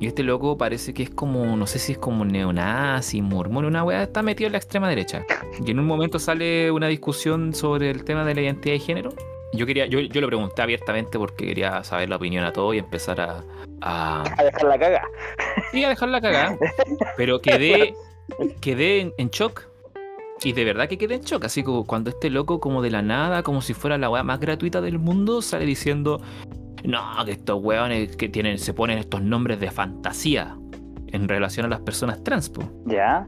Y 0.01 0.07
este 0.07 0.23
loco 0.23 0.57
parece 0.57 0.95
que 0.95 1.03
es 1.03 1.11
como, 1.11 1.55
no 1.55 1.67
sé 1.67 1.79
si 1.79 1.93
es 1.93 1.99
como 1.99 2.25
neonazi, 2.25 3.21
mormón, 3.21 3.67
una 3.67 3.85
weá, 3.85 4.05
está 4.05 4.23
metido 4.23 4.47
en 4.47 4.53
la 4.53 4.59
extrema 4.59 4.89
derecha. 4.89 5.27
Y 5.63 5.71
en 5.71 5.81
un 5.81 5.87
momento 5.87 6.19
sale 6.19 6.71
una 6.71 6.87
discusión 6.87 7.53
sobre 7.53 7.91
el 7.91 8.05
tema 8.05 8.25
de 8.25 8.35
la 8.35 8.41
identidad 8.41 8.73
de 8.73 8.81
género. 8.81 9.11
Yo 9.53 9.65
quería, 9.67 9.87
yo, 9.87 10.01
yo 10.01 10.21
lo 10.21 10.27
pregunté 10.27 10.61
abiertamente 10.63 11.19
porque 11.19 11.47
quería 11.47 11.83
saber 11.83 12.09
la 12.11 12.17
opinión 12.17 12.45
a 12.45 12.53
todos 12.53 12.75
y 12.75 12.79
empezar 12.79 13.21
a, 13.21 13.43
a, 13.81 14.23
A 14.37 14.45
dejar 14.45 14.65
la 14.65 14.79
caga. 14.79 15.03
sí, 15.73 15.85
a 15.85 15.89
dejarla 15.89 16.21
cagar. 16.21 16.59
Pero 17.17 17.41
quedé, 17.43 17.95
quedé 18.61 19.01
en, 19.01 19.13
en 19.17 19.31
shock. 19.31 19.63
Y 20.43 20.53
de 20.53 20.65
verdad 20.65 20.89
que 20.89 20.99
quedé 20.99 21.15
en 21.17 21.23
shock. 21.23 21.45
Así 21.45 21.63
como 21.63 21.87
cuando 21.87 22.11
este 22.11 22.31
loco, 22.31 22.61
como 22.61 22.83
de 22.83 22.91
la 22.91 23.03
nada, 23.03 23.43
como 23.43 23.61
si 23.63 23.75
fuera 23.75 23.99
la 23.99 24.11
weá 24.11 24.23
más 24.23 24.39
gratuita 24.39 24.81
del 24.81 24.99
mundo, 24.99 25.43
sale 25.43 25.65
diciendo: 25.65 26.21
No, 26.85 27.03
que 27.25 27.33
estos 27.33 27.61
weones 27.63 28.17
que 28.17 28.29
tienen, 28.29 28.59
se 28.59 28.75
ponen 28.75 28.99
estos 28.99 29.23
nombres 29.23 29.59
de 29.61 29.71
fantasía 29.71 30.57
en 31.09 31.27
relación 31.27 31.67
a 31.67 31.69
las 31.71 31.81
personas 31.81 32.23
trans, 32.23 32.51
po". 32.51 32.63
Ya. 32.87 33.27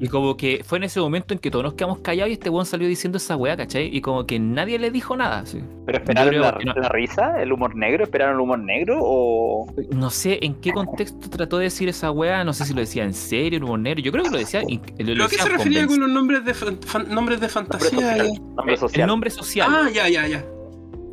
Y 0.00 0.08
como 0.08 0.36
que 0.36 0.62
fue 0.64 0.78
en 0.78 0.84
ese 0.84 0.98
momento 1.00 1.34
en 1.34 1.38
que 1.40 1.52
todos 1.52 1.64
nos 1.64 1.74
quedamos 1.74 2.00
callados 2.00 2.28
y 2.30 2.32
este 2.32 2.50
weón 2.50 2.66
salió 2.66 2.88
diciendo 2.88 3.16
esa 3.18 3.36
weá, 3.36 3.56
¿cachai? 3.56 3.96
Y 3.96 4.00
como 4.00 4.26
que 4.26 4.40
nadie 4.40 4.76
le 4.78 4.90
dijo 4.90 5.16
nada, 5.16 5.38
así. 5.40 5.60
¿Pero 5.86 5.98
esperaron 5.98 6.40
la, 6.40 6.52
que 6.58 6.64
no. 6.64 6.74
la 6.74 6.88
risa? 6.88 7.40
¿El 7.40 7.52
humor 7.52 7.76
negro? 7.76 8.02
¿Esperaron 8.02 8.34
el 8.34 8.40
humor 8.40 8.58
negro? 8.58 8.98
¿O.? 9.00 9.72
No 9.92 10.10
sé 10.10 10.40
en 10.42 10.56
qué 10.56 10.72
contexto 10.72 11.30
trató 11.30 11.58
de 11.58 11.64
decir 11.64 11.88
esa 11.88 12.10
weá, 12.10 12.42
no 12.42 12.52
sé 12.52 12.64
si 12.64 12.74
lo 12.74 12.80
decía 12.80 13.04
en 13.04 13.14
serio, 13.14 13.58
el 13.58 13.64
humor 13.64 13.78
negro. 13.78 14.02
Yo 14.02 14.10
creo 14.10 14.24
que 14.24 14.30
lo 14.30 14.38
decía. 14.38 14.62
Lo 14.62 14.66
¿Pero 14.96 15.24
a 15.24 15.28
qué 15.28 15.36
decía 15.36 15.42
se 15.44 15.48
refería 15.48 15.86
con 15.86 16.00
los 16.00 16.10
nombres 16.10 16.44
de, 16.44 16.54
fan- 16.54 16.78
fan- 16.84 17.14
nombres 17.14 17.40
de 17.40 17.46
Nombre 17.46 17.48
fantasía? 17.48 17.90
social. 18.00 18.26
eh? 18.26 18.40
Nombre 18.56 18.72
El 18.74 18.78
social. 18.80 19.06
nombre 19.06 19.30
social. 19.30 19.68
Ah, 19.70 19.90
ya, 19.94 20.08
ya, 20.08 20.26
ya. 20.26 20.44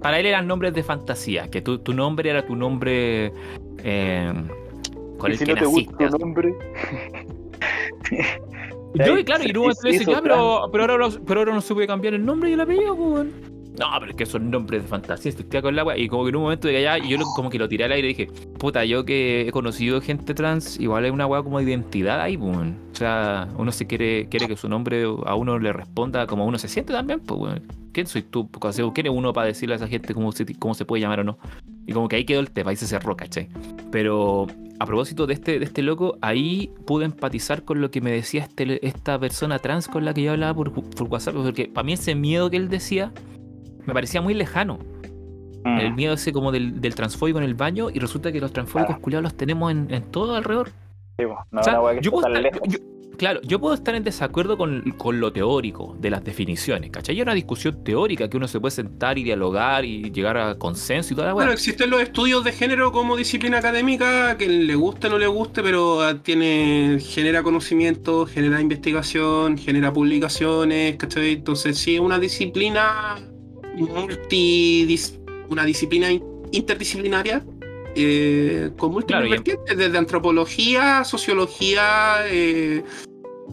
Para 0.02 0.20
él 0.20 0.26
eran 0.26 0.48
nombres 0.48 0.74
de 0.74 0.82
fantasía, 0.82 1.50
que 1.52 1.62
tu, 1.62 1.78
tu 1.78 1.94
nombre 1.94 2.32
era 2.32 2.44
tu 2.48 2.56
nombre 2.56 3.32
eh, 3.84 4.34
con 5.20 5.30
¿Y 5.30 5.34
el 5.34 5.38
si 5.40 5.46
que 5.46 5.54
no 5.54 5.60
te 5.60 5.66
gusta 5.68 6.10
tu 6.10 6.18
nombre? 6.18 6.52
Yo, 8.94 9.18
y 9.18 9.24
claro, 9.24 9.44
y 9.44 9.50
en 9.50 9.58
un 9.58 9.64
momento 9.64 9.82
le 9.84 9.92
dice, 9.92 10.04
hizo 10.04 10.12
ya, 10.12 10.22
pero, 10.22 10.70
pero, 10.72 10.84
ahora, 10.84 11.10
pero 11.26 11.40
ahora 11.40 11.54
no 11.54 11.62
se 11.62 11.74
puede 11.74 11.88
cambiar 11.88 12.14
el 12.14 12.26
nombre 12.26 12.50
y 12.50 12.54
el 12.54 12.62
apellido, 12.62 12.96
pues. 12.96 13.28
No, 13.80 13.88
pero 14.00 14.12
es 14.12 14.18
que 14.18 14.26
son 14.26 14.52
nombres 14.52 14.84
de 14.84 14.88
fantasía, 14.88 15.30
estoy 15.30 15.62
con 15.62 15.76
la 15.76 15.84
weá. 15.84 15.98
Y 15.98 16.08
como 16.08 16.24
que 16.24 16.30
en 16.30 16.36
un 16.36 16.44
momento 16.44 16.68
de 16.68 16.78
allá, 16.86 16.98
yo 17.04 17.18
lo- 17.18 17.26
como 17.36 17.50
que 17.50 17.58
lo 17.58 17.68
tiré 17.70 17.86
al 17.86 17.92
aire 17.94 18.10
y 18.10 18.14
dije, 18.14 18.28
puta, 18.60 18.84
yo 18.86 19.06
que 19.06 19.48
he 19.48 19.52
conocido 19.52 20.02
gente 20.02 20.34
trans, 20.34 20.80
igual 20.80 21.06
es 21.06 21.12
una 21.12 21.26
weá 21.26 21.42
como 21.42 21.58
de 21.60 21.64
identidad 21.66 22.20
ahí, 22.22 22.38
pues. 22.38 22.58
O 22.58 22.96
sea, 22.96 23.48
uno 23.58 23.72
se 23.72 23.88
quiere, 23.88 24.28
quiere 24.30 24.48
que 24.48 24.58
su 24.58 24.68
nombre 24.70 25.04
a 25.26 25.36
uno 25.36 25.58
le 25.58 25.72
responda 25.74 26.28
como 26.28 26.46
uno 26.46 26.58
se 26.60 26.68
siente 26.68 26.92
también, 26.94 27.22
pues, 27.22 27.40
weón. 27.40 27.62
¿Quién 27.94 28.08
soy 28.08 28.22
tú? 28.22 28.50
¿Quién 28.94 29.08
es 29.08 29.14
uno 29.14 29.34
para 29.34 29.48
decirle 29.48 29.74
a 29.74 29.78
esa 29.78 29.88
gente 29.88 30.14
cómo 30.14 30.32
se, 30.32 30.46
cómo 30.56 30.74
se 30.74 30.86
puede 30.86 31.02
llamar 31.02 31.22
o 31.22 31.24
no? 31.24 31.38
Y 31.88 31.94
como 31.94 32.08
que 32.08 32.16
ahí 32.18 32.26
quedó 32.26 32.40
el 32.40 32.52
tema, 32.52 32.70
ahí 32.72 32.76
se 32.78 32.88
cerró, 32.88 33.18
¿cachai? 33.18 33.50
Pero 33.92 34.48
a 34.80 34.86
propósito 34.86 35.28
de 35.28 35.34
este, 35.34 35.60
de 35.60 35.66
este 35.66 35.82
loco, 35.82 36.18
ahí 36.22 36.72
pude 36.86 37.06
empatizar 37.06 37.64
con 37.64 37.82
lo 37.82 37.92
que 37.92 38.02
me 38.02 38.12
decía 38.12 38.44
este, 38.44 38.86
esta 38.86 39.20
persona 39.20 39.60
trans 39.60 39.88
con 39.88 40.06
la 40.06 40.14
que 40.14 40.24
yo 40.24 40.32
hablaba 40.32 40.54
por, 40.54 40.72
por 40.72 41.08
WhatsApp, 41.08 41.36
porque 41.36 41.68
para 41.68 41.84
mí 41.86 41.94
ese 41.94 42.16
miedo 42.16 42.50
que 42.50 42.58
él 42.58 42.70
decía 42.70 43.12
me 43.86 43.94
parecía 43.94 44.22
muy 44.22 44.34
lejano. 44.34 44.80
Mm. 45.64 45.78
El 45.80 45.94
miedo 45.94 46.14
ese 46.16 46.32
como 46.34 46.52
del, 46.52 46.82
del 46.82 46.96
transfóbico 46.96 47.38
en 47.38 47.44
el 47.46 47.54
baño, 47.56 47.90
y 47.94 48.00
resulta 48.00 48.32
que 48.32 48.40
los 48.42 48.52
transfóbicos 48.52 48.96
Ah. 48.98 49.00
culiados 49.02 49.24
los 49.24 49.36
tenemos 49.36 49.72
en, 49.72 49.88
en 49.94 50.04
todo 50.12 50.36
alrededor. 50.36 50.70
Sí, 51.20 51.26
no, 51.52 51.60
O 51.60 51.64
sea, 51.64 52.00
yo 52.02 52.12
puedo 52.12 52.28
estar- 52.28 52.62
yo- 52.68 52.80
claro, 53.16 53.40
yo 53.44 53.60
puedo 53.60 53.76
estar 53.76 53.94
en 53.94 54.04
desacuerdo 54.04 54.58
con, 54.58 54.82
con 54.98 55.20
lo 55.20 55.32
teórico 55.32 55.96
de 56.00 56.10
las 56.10 56.24
definiciones, 56.24 56.90
¿cachai? 56.90 57.16
Hay 57.16 57.22
una 57.22 57.36
discusión 57.36 57.84
teórica 57.84 58.28
que 58.28 58.38
uno 58.38 58.48
se 58.48 58.60
puede 58.60 58.72
sentar 58.72 59.20
y 59.20 59.24
dialogar 59.24 59.86
y 59.86 60.10
llegar 60.12 60.36
a 60.38 60.56
consenso 60.58 61.14
y 61.14 61.16
toda 61.16 61.28
la. 61.28 61.34
Bueno, 61.34 61.52
existen 61.52 61.92
los 61.92 62.02
estudios 62.02 62.44
de 62.44 62.54
género 62.54 62.92
como 62.92 63.16
disciplina 63.16 63.60
académica, 63.60 64.36
que 64.38 64.48
le 64.48 64.74
guste 64.74 65.06
o 65.08 65.10
no 65.12 65.20
le 65.20 65.28
guste, 65.28 65.62
pero 65.62 66.02
ah, 66.02 66.16
tiene, 66.24 66.98
genera 67.00 67.44
conocimiento, 67.44 68.26
genera 68.26 68.60
investigación, 68.60 69.60
genera 69.60 69.94
publicaciones, 69.94 70.96
¿cachai? 70.96 71.34
Entonces 71.34 71.78
sí 71.78 71.94
es 71.96 72.02
una 72.02 72.18
disciplina 72.18 73.18
multidis, 73.76 75.20
una 75.50 75.66
disciplina 75.66 76.12
in- 76.12 76.24
interdisciplinaria 76.52 77.44
eh, 77.96 78.72
con 78.78 78.92
múltiples 78.92 79.18
Claro, 79.20 79.30
vertientes, 79.30 79.78
desde 79.78 79.98
antropología, 79.98 81.04
sociología, 81.04 82.18
eh, 82.28 82.84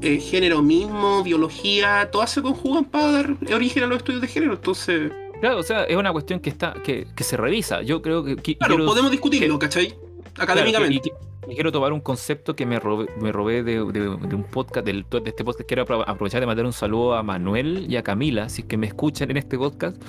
eh, 0.01 0.21
género 0.21 0.63
mismo, 0.63 1.23
biología, 1.25 2.09
todas 2.13 2.31
se 2.31 2.41
conjugan 2.43 2.85
para 2.85 3.11
dar 3.13 3.37
origen 3.53 3.83
a 3.83 3.87
los 3.89 3.99
estudios 3.99 4.23
de 4.23 4.29
género. 4.29 4.53
Entonces, 4.55 5.11
Claro, 5.41 5.59
o 5.59 5.63
sea, 5.63 5.85
es 5.85 5.97
una 5.97 6.11
cuestión 6.13 6.41
que 6.41 6.51
está 6.51 6.75
que, 6.85 7.07
que 7.15 7.23
se 7.25 7.37
revisa. 7.37 7.83
Yo 7.83 8.03
creo 8.03 8.25
que, 8.25 8.35
que- 8.37 8.57
claro, 8.57 8.75
quiero- 8.75 8.87
podemos 8.87 9.11
discutirlo, 9.11 9.57
¿cachai? 9.59 9.95
Académicamente. 10.37 11.13
Quiero 11.55 11.73
tomar 11.73 11.93
un 11.93 12.01
concepto 12.01 12.55
que 12.57 12.67
me 12.67 12.79
robé, 12.81 13.07
me 13.21 13.33
robé 13.33 13.63
de, 13.63 13.85
de- 13.85 14.17
de 14.17 14.35
un 14.35 14.45
podcast, 14.45 14.85
del, 14.87 15.05
de 15.11 15.23
este 15.25 15.45
podcast. 15.45 15.67
Quiero 15.69 15.85
apro- 15.87 16.05
aprovechar 16.07 16.41
de 16.41 16.47
mandar 16.47 16.67
un 16.67 16.73
saludo 16.73 17.15
a 17.15 17.23
Manuel 17.23 17.87
y 17.89 17.97
a 17.97 18.03
Camila, 18.03 18.49
si 18.49 18.63
es 18.63 18.69
que 18.69 18.77
me 18.77 18.87
escuchan 18.87 19.31
en 19.31 19.37
este 19.39 19.57
podcast. 19.59 20.03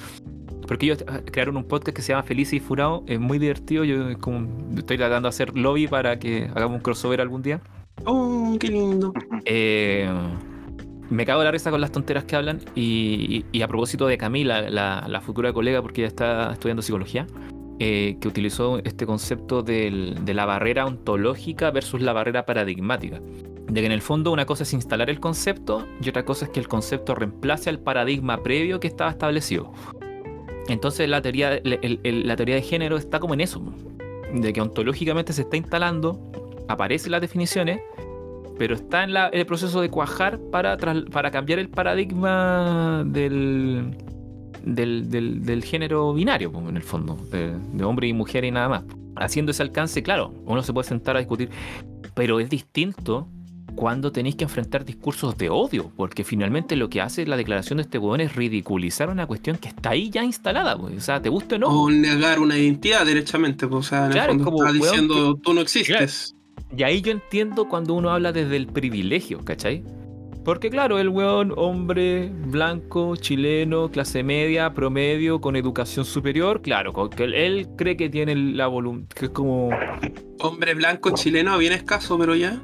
Porque 0.67 0.85
ellos 0.85 1.03
ah, 1.07 1.21
crearon 1.25 1.57
un 1.57 1.63
podcast 1.63 1.95
que 1.95 2.01
se 2.03 2.13
llama 2.13 2.21
Feliz 2.23 2.53
y 2.53 2.59
Furado. 2.59 3.03
Es 3.07 3.19
muy 3.19 3.39
divertido. 3.39 3.83
Yo 3.83 4.17
como, 4.19 4.47
estoy 4.77 4.97
tratando 4.97 5.27
de 5.27 5.29
hacer 5.29 5.57
lobby 5.57 5.87
para 5.87 6.19
que 6.19 6.49
hagamos 6.53 6.75
un 6.77 6.81
crossover 6.81 7.21
algún 7.21 7.41
día. 7.41 7.59
Oh, 8.05 8.55
qué 8.59 8.67
lindo. 8.67 9.11
Eh, 9.45 10.07
me 11.09 11.25
cago 11.25 11.41
en 11.41 11.45
la 11.45 11.51
risa 11.51 11.71
con 11.71 11.81
las 11.81 11.91
tonteras 11.91 12.25
que 12.25 12.35
hablan. 12.35 12.59
Y, 12.75 13.45
y 13.51 13.61
a 13.63 13.67
propósito 13.67 14.05
de 14.05 14.19
Camila, 14.19 14.69
la, 14.69 15.05
la 15.07 15.21
futura 15.21 15.51
colega, 15.53 15.81
porque 15.81 16.01
ella 16.01 16.07
está 16.07 16.51
estudiando 16.53 16.83
psicología, 16.83 17.25
eh, 17.81 18.17
que 18.19 18.27
utilizó 18.27 18.79
este 18.79 19.05
concepto 19.05 19.63
de 19.63 20.33
la 20.33 20.45
barrera 20.45 20.85
ontológica 20.85 21.71
versus 21.71 22.01
la 22.01 22.11
barrera 22.11 22.45
paradigmática. 22.45 23.21
De 23.67 23.79
que 23.79 23.85
en 23.85 23.93
el 23.93 24.01
fondo 24.01 24.31
una 24.31 24.45
cosa 24.45 24.63
es 24.63 24.73
instalar 24.73 25.09
el 25.09 25.21
concepto 25.21 25.87
y 26.01 26.09
otra 26.09 26.25
cosa 26.25 26.45
es 26.45 26.51
que 26.51 26.59
el 26.59 26.67
concepto 26.67 27.15
reemplace 27.15 27.69
al 27.69 27.79
paradigma 27.79 28.43
previo 28.43 28.79
que 28.79 28.87
estaba 28.87 29.11
establecido. 29.11 29.71
Entonces 30.67 31.07
la 31.07 31.21
teoría, 31.21 31.61
la 31.63 32.35
teoría 32.35 32.55
de 32.55 32.61
género 32.61 32.97
está 32.97 33.19
como 33.19 33.33
en 33.33 33.41
eso, 33.41 33.61
de 34.33 34.51
que 34.51 34.59
ontológicamente 34.59 35.31
se 35.31 35.43
está 35.43 35.55
instalando, 35.55 36.19
aparecen 36.67 37.11
las 37.11 37.21
definiciones, 37.21 37.81
pero 38.57 38.75
está 38.75 39.05
en, 39.05 39.15
el 39.15 39.45
proceso 39.45 39.79
de 39.79 39.89
cuajar 39.89 40.37
para, 40.51 40.75
para 40.77 41.31
cambiar 41.31 41.59
el 41.59 41.69
paradigma 41.69 43.03
del, 43.05 43.95
del, 44.63 45.09
del- 45.09 45.43
del 45.45 45.63
género 45.63 46.13
binario, 46.13 46.51
en 46.67 46.77
el 46.77 46.83
fondo, 46.83 47.17
de, 47.31 47.53
de 47.73 47.83
hombre 47.83 48.07
y 48.07 48.13
mujer 48.13 48.43
y 48.45 48.51
nada 48.51 48.69
más. 48.69 48.83
Haciendo 49.15 49.51
ese 49.51 49.63
alcance, 49.63 50.01
claro, 50.03 50.33
uno 50.45 50.63
se 50.63 50.71
puede 50.73 50.87
sentar 50.87 51.15
a 51.15 51.19
discutir, 51.19 51.49
pero 52.13 52.39
es 52.39 52.49
distinto 52.49 53.27
cuando 53.75 54.11
tenéis 54.11 54.35
que 54.35 54.43
enfrentar 54.43 54.83
discursos 54.83 55.37
de 55.37 55.49
odio, 55.49 55.91
porque 55.95 56.23
finalmente 56.23 56.75
lo 56.75 56.89
que 56.89 56.99
hace 57.01 57.25
la 57.25 57.37
declaración 57.37 57.77
de 57.77 57.83
este 57.83 57.97
weón 57.97 58.19
es 58.19 58.35
ridiculizar 58.35 59.09
una 59.09 59.25
cuestión 59.25 59.57
que 59.57 59.69
está 59.69 59.91
ahí 59.91 60.09
ya 60.09 60.23
instalada, 60.23 60.77
pues. 60.77 60.97
o 60.97 60.99
sea, 61.01 61.21
te 61.21 61.29
guste 61.29 61.55
o 61.55 61.59
no. 61.59 61.67
O 61.67 61.89
negar 61.89 62.39
una 62.39 62.57
identidad 62.57 63.05
derechamente, 63.05 63.67
pues, 63.67 63.85
o 63.85 63.89
sea, 63.89 64.05
en 64.07 64.11
Claro, 64.11 64.33
el 64.33 64.39
es 64.39 64.43
fondo 64.43 64.57
como, 64.57 64.69
está 64.69 64.85
diciendo 64.85 65.35
tú 65.35 65.53
no 65.53 65.61
existes. 65.61 66.35
Y 66.75 66.83
ahí 66.83 67.01
yo 67.01 67.11
entiendo 67.11 67.67
cuando 67.69 67.93
uno 67.93 68.09
habla 68.09 68.31
desde 68.31 68.55
el 68.57 68.67
privilegio, 68.67 69.39
¿cachai? 69.45 69.83
Porque 70.49 70.71
claro, 70.71 70.97
el 70.97 71.09
weón, 71.09 71.53
hombre, 71.57 72.27
blanco, 72.33 73.15
chileno, 73.15 73.91
clase 73.91 74.23
media, 74.23 74.73
promedio, 74.73 75.39
con 75.39 75.55
educación 75.55 76.05
superior, 76.05 76.63
claro, 76.63 76.91
con 76.91 77.11
que 77.11 77.25
él, 77.25 77.67
cree 77.77 77.95
que 77.95 78.09
tiene 78.09 78.35
la 78.35 78.65
voluntad, 78.65 79.15
que 79.15 79.25
es 79.25 79.31
como... 79.31 79.69
Hombre 80.39 80.73
blanco 80.73 81.11
chileno, 81.13 81.55
bien 81.59 81.73
escaso, 81.73 82.17
pero 82.17 82.33
ya. 82.33 82.59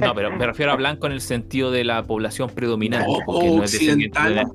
No, 0.00 0.14
pero 0.14 0.30
me 0.30 0.46
refiero 0.46 0.70
a 0.70 0.76
blanco 0.76 1.06
en 1.08 1.12
el 1.14 1.20
sentido 1.20 1.72
de 1.72 1.82
la 1.82 2.04
población 2.04 2.50
predominante. 2.50 3.10
No, 3.26 3.42
no 3.42 3.62
occidental. 3.62 4.36
la- 4.36 4.50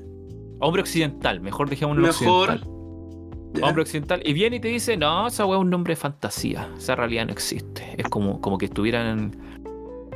Hombre 0.62 0.84
occidental, 0.84 1.42
mejor 1.42 1.70
dejémoslo 1.70 2.02
Mejor. 2.02 2.50
occidental. 2.50 3.54
Ya. 3.56 3.66
Hombre 3.68 3.82
occidental. 3.82 4.22
Y 4.24 4.32
viene 4.32 4.56
y 4.56 4.60
te 4.62 4.70
dice, 4.70 4.96
no, 4.96 5.28
esa 5.28 5.46
weá 5.46 5.58
es 5.58 5.62
un 5.64 5.70
nombre 5.70 5.92
de 5.92 5.98
fantasía. 5.98 6.70
Esa 6.78 6.96
realidad 6.96 7.26
no 7.26 7.34
existe. 7.34 7.94
Es 7.98 8.08
como, 8.08 8.40
como 8.40 8.58
que 8.58 8.68
estuvieran. 8.68 9.36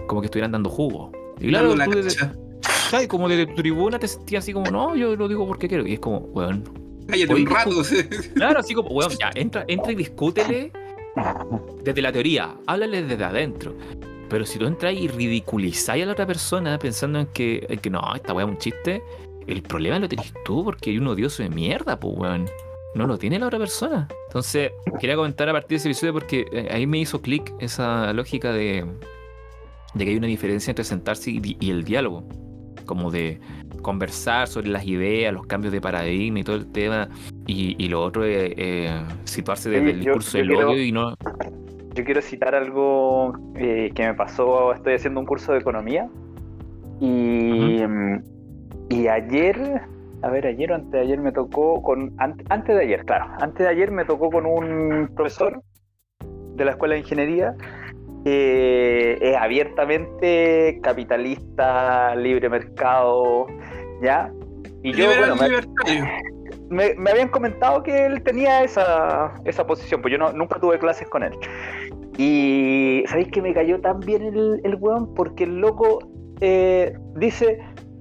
Como 0.08 0.22
que 0.22 0.28
estuvieran 0.28 0.54
dando 0.54 0.70
jugo. 0.70 1.12
Y 1.40 1.50
claro, 1.50 1.76
la 1.76 1.86
tú 1.86 1.92
desde- 1.92 2.16
cacha. 2.18 2.34
¿sabes? 2.90 3.08
como 3.08 3.28
desde 3.28 3.46
tu 3.48 3.56
tribuna 3.56 4.00
te 4.00 4.08
sentías 4.08 4.44
así 4.44 4.54
como, 4.54 4.70
no, 4.72 4.96
yo 4.96 5.16
lo 5.16 5.28
digo 5.28 5.46
porque 5.48 5.68
quiero. 5.68 5.86
Y 5.86 5.94
es 5.94 6.00
como, 6.00 6.20
weón. 6.20 6.64
Cállate 7.08 7.34
un 7.34 7.46
rato. 7.46 7.84
sí. 7.84 8.04
Claro, 8.36 8.60
así 8.60 8.74
como, 8.74 8.90
weón, 8.90 9.12
ya, 9.20 9.32
entra, 9.36 9.64
entra 9.68 9.92
y 9.92 9.96
discútele 9.96 10.72
desde 11.84 12.02
la 12.02 12.12
teoría. 12.12 12.56
Háblale 12.66 13.04
desde 13.04 13.24
adentro. 13.24 13.74
Pero 14.30 14.46
si 14.46 14.60
tú 14.60 14.66
entras 14.66 14.94
y 14.94 15.08
ridiculizáis 15.08 16.04
a 16.04 16.06
la 16.06 16.12
otra 16.12 16.26
persona 16.28 16.78
pensando 16.78 17.20
en 17.20 17.28
que, 17.28 17.66
en 17.70 17.80
que 17.80 17.90
no, 17.90 18.02
esta 18.14 18.34
weá 18.34 18.46
es 18.46 18.52
un 18.52 18.58
chiste, 18.58 19.02
el 19.48 19.62
problema 19.62 20.00
lo 20.00 20.10
tenés 20.10 20.34
tú 20.44 20.66
porque 20.66 20.90
hay 20.90 20.98
un 20.98 21.08
odioso 21.08 21.44
de 21.44 21.50
mierda, 21.50 21.98
pues 22.00 22.14
weón. 22.18 22.50
No 22.96 23.06
lo 23.06 23.18
tiene 23.18 23.38
la 23.38 23.48
otra 23.48 23.60
persona. 23.60 24.08
Entonces, 24.28 24.72
quería 25.00 25.16
comentar 25.16 25.48
a 25.50 25.54
partir 25.54 25.70
de 25.72 25.76
ese 25.78 25.90
episodio 25.90 26.14
porque 26.14 26.46
eh, 26.52 26.68
ahí 26.72 26.88
me 26.88 26.98
hizo 26.98 27.22
clic 27.22 27.54
esa 27.60 28.12
lógica 28.12 28.52
de, 28.52 28.86
de 29.98 30.06
que 30.06 30.12
hay 30.12 30.18
una 30.18 30.28
diferencia 30.28 30.72
entre 30.72 30.84
sentarse 30.84 31.32
y, 31.32 31.58
y 31.60 31.72
el 31.72 31.84
diálogo. 31.84 32.28
Como 32.86 33.12
de 33.12 33.39
conversar 33.82 34.48
sobre 34.48 34.70
las 34.70 34.86
ideas, 34.86 35.34
los 35.34 35.45
cambios 35.45 35.74
de 35.74 35.82
paradigma 35.82 36.39
y 36.39 36.43
todo 36.43 36.56
el 36.56 36.72
tema. 36.72 37.10
Y, 37.45 37.76
y 37.84 37.89
lo 37.89 38.02
otro 38.02 38.24
es 38.24 38.54
eh, 38.58 38.89
situarse 39.26 39.70
desde 39.70 39.86
Sí, 39.86 39.91
el 39.91 40.00
discurso 40.00 40.38
yo 40.38 40.43
del 40.43 40.48
quiero- 40.56 40.72
odio 40.72 40.84
y 40.84 40.91
no. 40.91 41.14
Yo 41.95 42.04
quiero 42.06 42.22
citar 42.22 42.54
algo 42.54 43.34
eh, 43.56 43.91
que 43.95 44.06
me 44.06 44.14
pasó, 44.14 44.72
estoy 44.74 44.93
haciendo 44.93 45.20
un 45.20 45.26
curso 45.26 45.52
de 45.54 45.60
economía 45.60 46.08
y, 47.00 47.08
mm, 47.86 48.24
y 48.89 49.08
ayer, 49.08 49.82
a 50.22 50.30
ver, 50.30 50.45
ayer 50.48 50.72
o 50.72 50.76
antes 50.76 50.91
de 50.91 51.00
ayer 51.00 51.20
me 51.20 51.32
tocó 51.32 51.82
con, 51.82 52.14
an- 52.20 52.41
antes 52.50 52.76
de 52.76 52.84
ayer, 52.84 53.04
claro, 53.04 53.26
antes 53.41 53.66
de 53.66 53.68
ayer 53.70 53.91
me 53.91 54.06
tocó 54.06 54.30
con 54.30 54.45
un 54.45 55.10
profesor 55.16 55.62
de 56.56 56.66
la 56.66 56.72
Escuela 56.72 56.93
de 56.95 57.02
Ingeniería 57.02 57.56
que 58.28 59.18
es 59.22 59.38
abiertamente 59.38 60.80
capitalista, 60.84 62.14
libre 62.16 62.50
mercado, 62.50 63.48
¿ya? 64.02 64.30
Y 64.84 64.92
yo, 64.92 65.10
Liberal 65.10 65.36
bueno, 65.38 65.58
me, 66.70 66.94
me 66.96 67.12
habían 67.12 67.30
comentado 67.30 67.84
que 67.84 68.06
él 68.06 68.22
tenía 68.24 68.64
esa, 68.66 69.34
esa 69.46 69.66
posición, 69.66 70.02
pues 70.02 70.12
yo 70.12 70.18
no, 70.18 70.34
nunca 70.34 70.60
tuve 70.60 70.78
clases 70.78 71.08
con 71.08 71.24
él. 71.24 71.32
Y 72.18 73.06
¿sabéis 73.08 73.30
que 73.30 73.42
me 73.42 73.54
cayó 73.54 73.80
tan 73.80 74.02
bien 74.02 74.24
el, 74.24 74.60
el 74.66 74.76
weón? 74.76 75.14
Porque 75.14 75.46
el 75.46 75.60
loco 75.60 76.00
eh, 76.42 76.98
dice, 77.16 77.60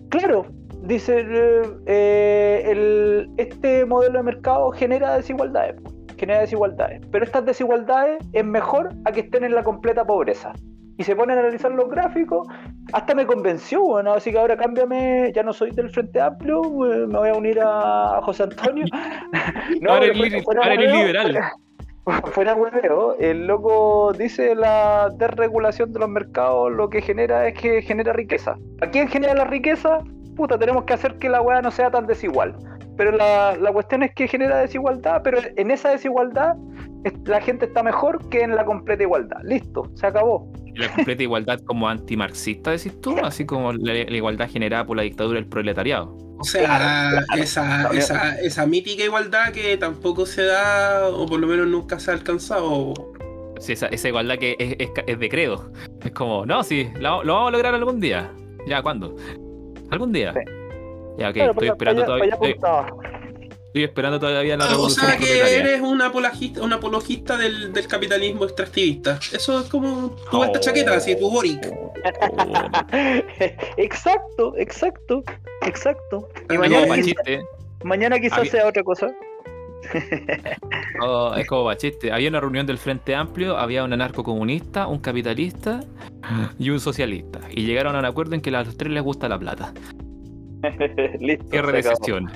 claro, 0.09 0.47
dice, 0.83 1.21
eh, 1.21 1.63
eh, 1.87 2.63
el, 2.67 3.31
este 3.37 3.85
modelo 3.85 4.19
de 4.19 4.25
mercado 4.25 4.73
genera 4.73 5.17
desigualdades, 5.17 5.77
pues, 5.81 5.95
genera 6.19 6.41
desigualdades, 6.41 7.01
pero 7.11 7.25
estas 7.25 7.45
desigualdades 7.45 8.19
es 8.33 8.45
mejor 8.45 8.91
a 9.05 9.13
que 9.13 9.21
estén 9.21 9.45
en 9.45 9.55
la 9.55 9.63
completa 9.63 10.05
pobreza. 10.05 10.53
Y 10.99 11.05
se 11.05 11.15
pone 11.15 11.35
a 11.35 11.39
analizar 11.39 11.71
los 11.73 11.91
gráficos, 11.91 12.49
hasta 12.95 13.15
me 13.15 13.27
convenció, 13.27 13.83
bueno, 13.83 14.15
así 14.15 14.33
que 14.33 14.39
ahora 14.39 14.57
cámbiame, 14.57 15.31
ya 15.35 15.43
no 15.43 15.53
soy 15.53 15.71
del 15.73 15.91
Frente 15.91 16.21
Amplio, 16.23 16.63
eh, 16.91 17.07
me 17.07 17.19
voy 17.19 17.29
a 17.29 17.35
unir 17.35 17.61
a 17.63 18.21
José 18.23 18.45
Antonio. 18.45 18.87
Ahora 18.93 20.01
pero 20.01 20.03
eres 20.05 20.17
fuera- 20.17 20.37
li- 20.39 20.43
fuera 20.43 20.63
ahora 20.63 20.75
eres 20.75 20.93
liberal. 20.93 21.33
fuera- 21.33 21.53
Fuera 22.33 22.55
hueveo, 22.55 23.17
el 23.19 23.49
loco 23.49 24.13
dice 24.17 24.55
la 24.55 25.11
desregulación 25.19 25.93
de 25.93 25.99
los 25.99 26.09
mercados 26.09 26.71
lo 26.71 26.89
que 26.89 27.03
genera 27.03 27.49
es 27.49 27.55
que 27.61 27.83
genera 27.83 28.13
riqueza. 28.13 28.57
¿A 28.81 28.87
quién 28.87 29.09
genera 29.09 29.35
la 29.35 29.45
riqueza? 29.45 29.99
Puta, 30.37 30.57
tenemos 30.57 30.85
que 30.85 30.95
hacer 30.95 31.19
que 31.19 31.29
la 31.29 31.41
weá 31.43 31.61
no 31.63 31.73
sea 31.73 31.91
tan 31.91 32.07
desigual. 32.07 32.55
Pero 32.97 33.13
la, 33.13 33.57
la 33.57 33.73
cuestión 33.73 34.03
es 34.03 34.15
que 34.15 34.27
genera 34.29 34.59
desigualdad, 34.59 35.21
pero 35.23 35.39
en 35.57 35.71
esa 35.71 35.91
desigualdad 35.91 36.55
es- 37.05 37.13
la 37.25 37.41
gente 37.41 37.67
está 37.67 37.83
mejor 37.83 38.29
que 38.29 38.43
en 38.43 38.55
la 38.57 38.65
completa 38.65 39.03
igualdad. 39.03 39.39
Listo, 39.45 39.91
se 39.95 40.07
acabó. 40.07 40.51
Y 40.65 40.79
la 40.79 40.93
completa 40.93 41.23
igualdad 41.23 41.61
como 41.61 41.89
antimarxista, 41.89 42.71
decís 42.73 43.01
tú, 43.01 43.17
así 43.23 43.47
como 43.47 43.73
la, 43.73 43.93
la 43.95 44.17
igualdad 44.17 44.49
generada 44.51 44.87
por 44.87 44.97
la 44.97 45.03
dictadura 45.05 45.39
del 45.41 45.49
proletariado. 45.49 46.17
O 46.39 46.45
sea, 46.45 47.25
esa, 47.39 47.89
esa, 47.95 48.39
esa 48.41 48.67
mítica 48.67 49.03
igualdad 49.05 49.53
que 49.53 49.77
tampoco 49.79 50.27
se 50.27 50.43
da, 50.45 51.09
o 51.09 51.25
por 51.27 51.41
lo 51.41 51.47
menos 51.47 51.67
nunca 51.67 51.99
se 51.99 52.11
ha 52.11 52.15
alcanzado. 52.15 52.93
Sí, 53.59 53.73
esa, 53.73 53.87
esa 53.87 54.09
igualdad 54.09 54.37
que 54.37 54.55
es, 54.59 54.77
es, 54.79 54.91
es 55.07 55.19
de 55.19 55.29
credo. 55.31 55.73
Es 56.05 56.11
como, 56.11 56.45
no, 56.45 56.63
sí, 56.63 56.91
lo, 57.01 57.25
lo 57.25 57.33
vamos 57.35 57.49
a 57.49 57.53
lograr 57.53 57.75
algún 57.75 58.01
día. 58.01 58.31
¿Ya 58.67 58.83
cuándo? 58.83 59.17
¿Algún 59.91 60.13
día? 60.13 60.35
Sí. 60.35 60.41
Ya, 61.19 61.29
ok, 61.29 61.35
Claro, 61.35 61.51
estoy 61.53 61.69
esperando 61.69 62.05
todavía. 62.05 62.35
Estoy, 62.35 63.85
esperando 63.85 64.19
todavía 64.19 64.57
la 64.57 64.65
Ah, 64.65 64.69
o 64.69 64.71
revolución 64.71 65.07
sea 65.07 65.17
que 65.19 65.59
eres 65.59 65.81
un 65.83 66.01
apologista, 66.01 66.63
un 66.63 66.73
apologista 66.73 67.37
del, 67.37 67.73
del 67.75 67.87
capitalismo 67.87 68.45
extractivista. 68.45 69.19
Eso 69.33 69.61
es 69.61 69.69
como 69.69 70.11
tu 70.31 70.43
esta 70.45 70.59
Oh. 70.59 70.63
chaqueta, 70.63 70.95
así, 70.95 71.15
tu 71.19 71.31
Boric. 71.31 71.61
Exacto, 73.77 74.55
exacto, 74.57 75.23
exacto. 75.63 76.29
Y 76.45 76.57
como 76.57 76.61
mañana, 76.61 76.95
quizá- 76.97 77.23
mañana 77.85 78.19
quizás 78.19 78.39
Había- 78.39 78.51
sea 78.51 78.67
otra 78.69 78.83
cosa. 78.83 79.09
Oh, 81.03 81.35
es 81.37 81.47
como 81.47 81.65
pa' 81.67 81.77
chiste. 81.77 82.11
Había 82.11 82.31
una 82.31 82.41
reunión 82.41 82.67
del 82.67 82.79
Frente 82.79 83.15
Amplio, 83.15 83.57
había 83.59 83.85
un 83.85 83.93
anarcocomunista, 83.93 84.87
un 84.87 84.99
capitalista 84.99 85.81
y 86.59 86.71
un 86.71 86.81
socialista. 86.81 87.41
Y 87.51 87.67
llegaron 87.67 87.95
a 87.95 87.99
un 87.99 88.05
acuerdo 88.07 88.35
en 88.35 88.41
que 88.41 88.49
a 88.49 88.63
los 88.65 88.77
tres 88.79 88.91
les 88.93 89.03
gusta 89.03 89.29
la 89.29 89.39
plata. 89.39 89.73
Listo. 91.21 91.47
Cierre 91.51 91.73
de 91.73 91.83
sesión. 91.83 92.31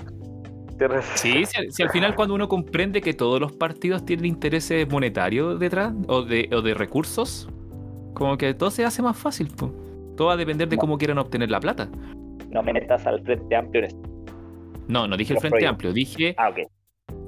Sí, 1.15 1.45
si, 1.45 1.59
al- 1.61 1.71
si 1.73 1.83
al 1.83 1.91
final 1.91 2.15
cuando 2.15 2.35
uno 2.35 2.49
comprende 2.49 3.03
que 3.03 3.13
todos 3.13 3.39
los 3.39 3.53
partidos 3.53 4.05
tienen 4.07 4.25
intereses 4.25 4.89
monetarios 4.91 5.61
detrás 5.61 5.93
o 6.09 6.23
de, 6.23 6.49
o 6.53 6.63
de 6.63 6.73
recursos, 6.73 7.49
como 8.15 8.39
que 8.39 8.55
todo 8.55 8.71
se 8.71 8.85
hace 8.85 9.03
más 9.03 9.17
fácil. 9.19 9.49
po. 9.49 9.71
Todo 10.17 10.29
va 10.29 10.35
a 10.35 10.37
depender 10.39 10.69
de 10.69 10.79
cómo 10.79 10.97
quieran 10.97 11.19
obtener 11.19 11.51
la 11.51 11.61
plata. 11.61 11.89
No 12.51 12.63
me 12.63 12.73
metas 12.73 13.07
al 13.07 13.23
frente 13.23 13.55
amplio. 13.55 13.89
No, 14.89 15.07
no 15.07 15.17
dije 15.17 15.35
el 15.35 15.39
Frente 15.41 15.51
proyectos. 15.59 15.73
Amplio, 15.73 15.93
dije 15.93 16.35
Ah, 16.39 16.51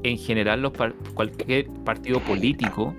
en 0.02 0.18
general 0.18 0.62
los 0.62 0.72
par- 0.72 0.94
cualquier 1.14 1.66
partido 1.84 2.18
político 2.20 2.94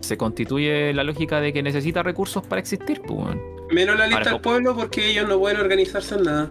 se 0.00 0.16
constituye 0.16 0.92
la 0.94 1.02
lógica 1.04 1.40
de 1.40 1.52
que 1.52 1.62
necesita 1.62 2.02
recursos 2.02 2.46
para 2.46 2.60
existir. 2.60 3.00
Weón. 3.08 3.40
Menos 3.70 3.98
la 3.98 4.06
lista 4.06 4.30
del 4.30 4.40
pueblo 4.40 4.74
porque 4.74 5.10
ellos 5.10 5.28
no 5.28 5.38
pueden 5.38 5.60
organizarse 5.60 6.14
en 6.14 6.22
nada. 6.22 6.50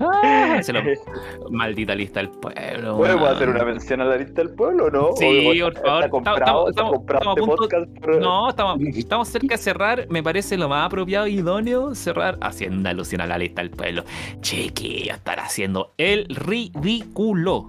Ah, 0.00 0.58
se 0.62 0.72
lo- 0.72 0.80
Maldita 1.50 1.94
lista 1.94 2.20
del 2.20 2.28
pueblo. 2.30 2.96
¿Podemos 2.96 3.22
weón. 3.22 3.34
hacer 3.34 3.48
una 3.48 3.64
mención 3.64 4.00
a 4.00 4.04
la 4.04 4.16
lista 4.16 4.42
del 4.42 4.50
pueblo 4.54 4.86
o 4.86 4.90
no? 4.90 5.08
Sí, 5.16 5.60
¿O 5.60 5.66
por 5.72 5.74
favor. 5.82 6.10
Comprado, 6.10 6.68
Estamos- 6.68 7.00
estamos- 7.00 7.26
este 7.36 7.40
punto- 7.40 7.56
podcast 7.56 7.98
por- 7.98 8.20
No, 8.20 8.48
estamos, 8.50 8.80
estamos 8.96 9.28
cerca 9.28 9.56
de 9.56 9.58
cerrar. 9.62 10.06
Me 10.10 10.22
parece 10.22 10.56
lo 10.56 10.68
más 10.68 10.86
apropiado 10.86 11.26
y 11.26 11.34
idóneo 11.38 11.94
cerrar 11.94 12.38
haciendo 12.40 12.88
alusión 12.88 13.20
a 13.20 13.26
la 13.26 13.38
lista 13.38 13.62
del 13.62 13.70
pueblo. 13.70 14.04
Chiquillo, 14.40 15.14
estar 15.14 15.40
haciendo 15.40 15.94
el 15.98 16.26
ridículo. 16.28 17.68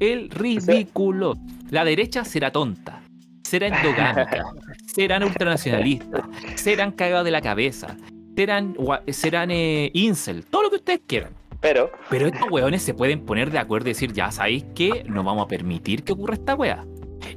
El 0.00 0.28
ridículo. 0.30 1.34
La 1.70 1.84
derecha 1.84 2.24
será 2.24 2.50
tonta. 2.52 3.02
Será 3.48 3.68
endogámica. 3.68 4.44
serán 4.86 5.22
ultranacionalistas. 5.24 6.22
Serán 6.54 6.92
cagados 6.92 7.24
de 7.24 7.30
la 7.30 7.40
cabeza. 7.40 7.96
Serán, 8.36 8.76
serán 9.08 9.50
eh, 9.50 9.90
incel. 9.94 10.44
Todo 10.44 10.64
lo 10.64 10.70
que 10.70 10.76
ustedes 10.76 11.00
quieran. 11.06 11.32
Pero, 11.60 11.90
Pero 12.10 12.26
estos 12.26 12.50
weones 12.50 12.82
se 12.82 12.92
pueden 12.92 13.24
poner 13.24 13.50
de 13.50 13.58
acuerdo 13.58 13.88
y 13.88 13.92
decir, 13.92 14.12
ya 14.12 14.30
sabéis 14.30 14.64
que 14.74 15.02
no 15.08 15.24
vamos 15.24 15.46
a 15.46 15.48
permitir 15.48 16.04
que 16.04 16.12
ocurra 16.12 16.34
esta 16.34 16.54
wea. 16.54 16.84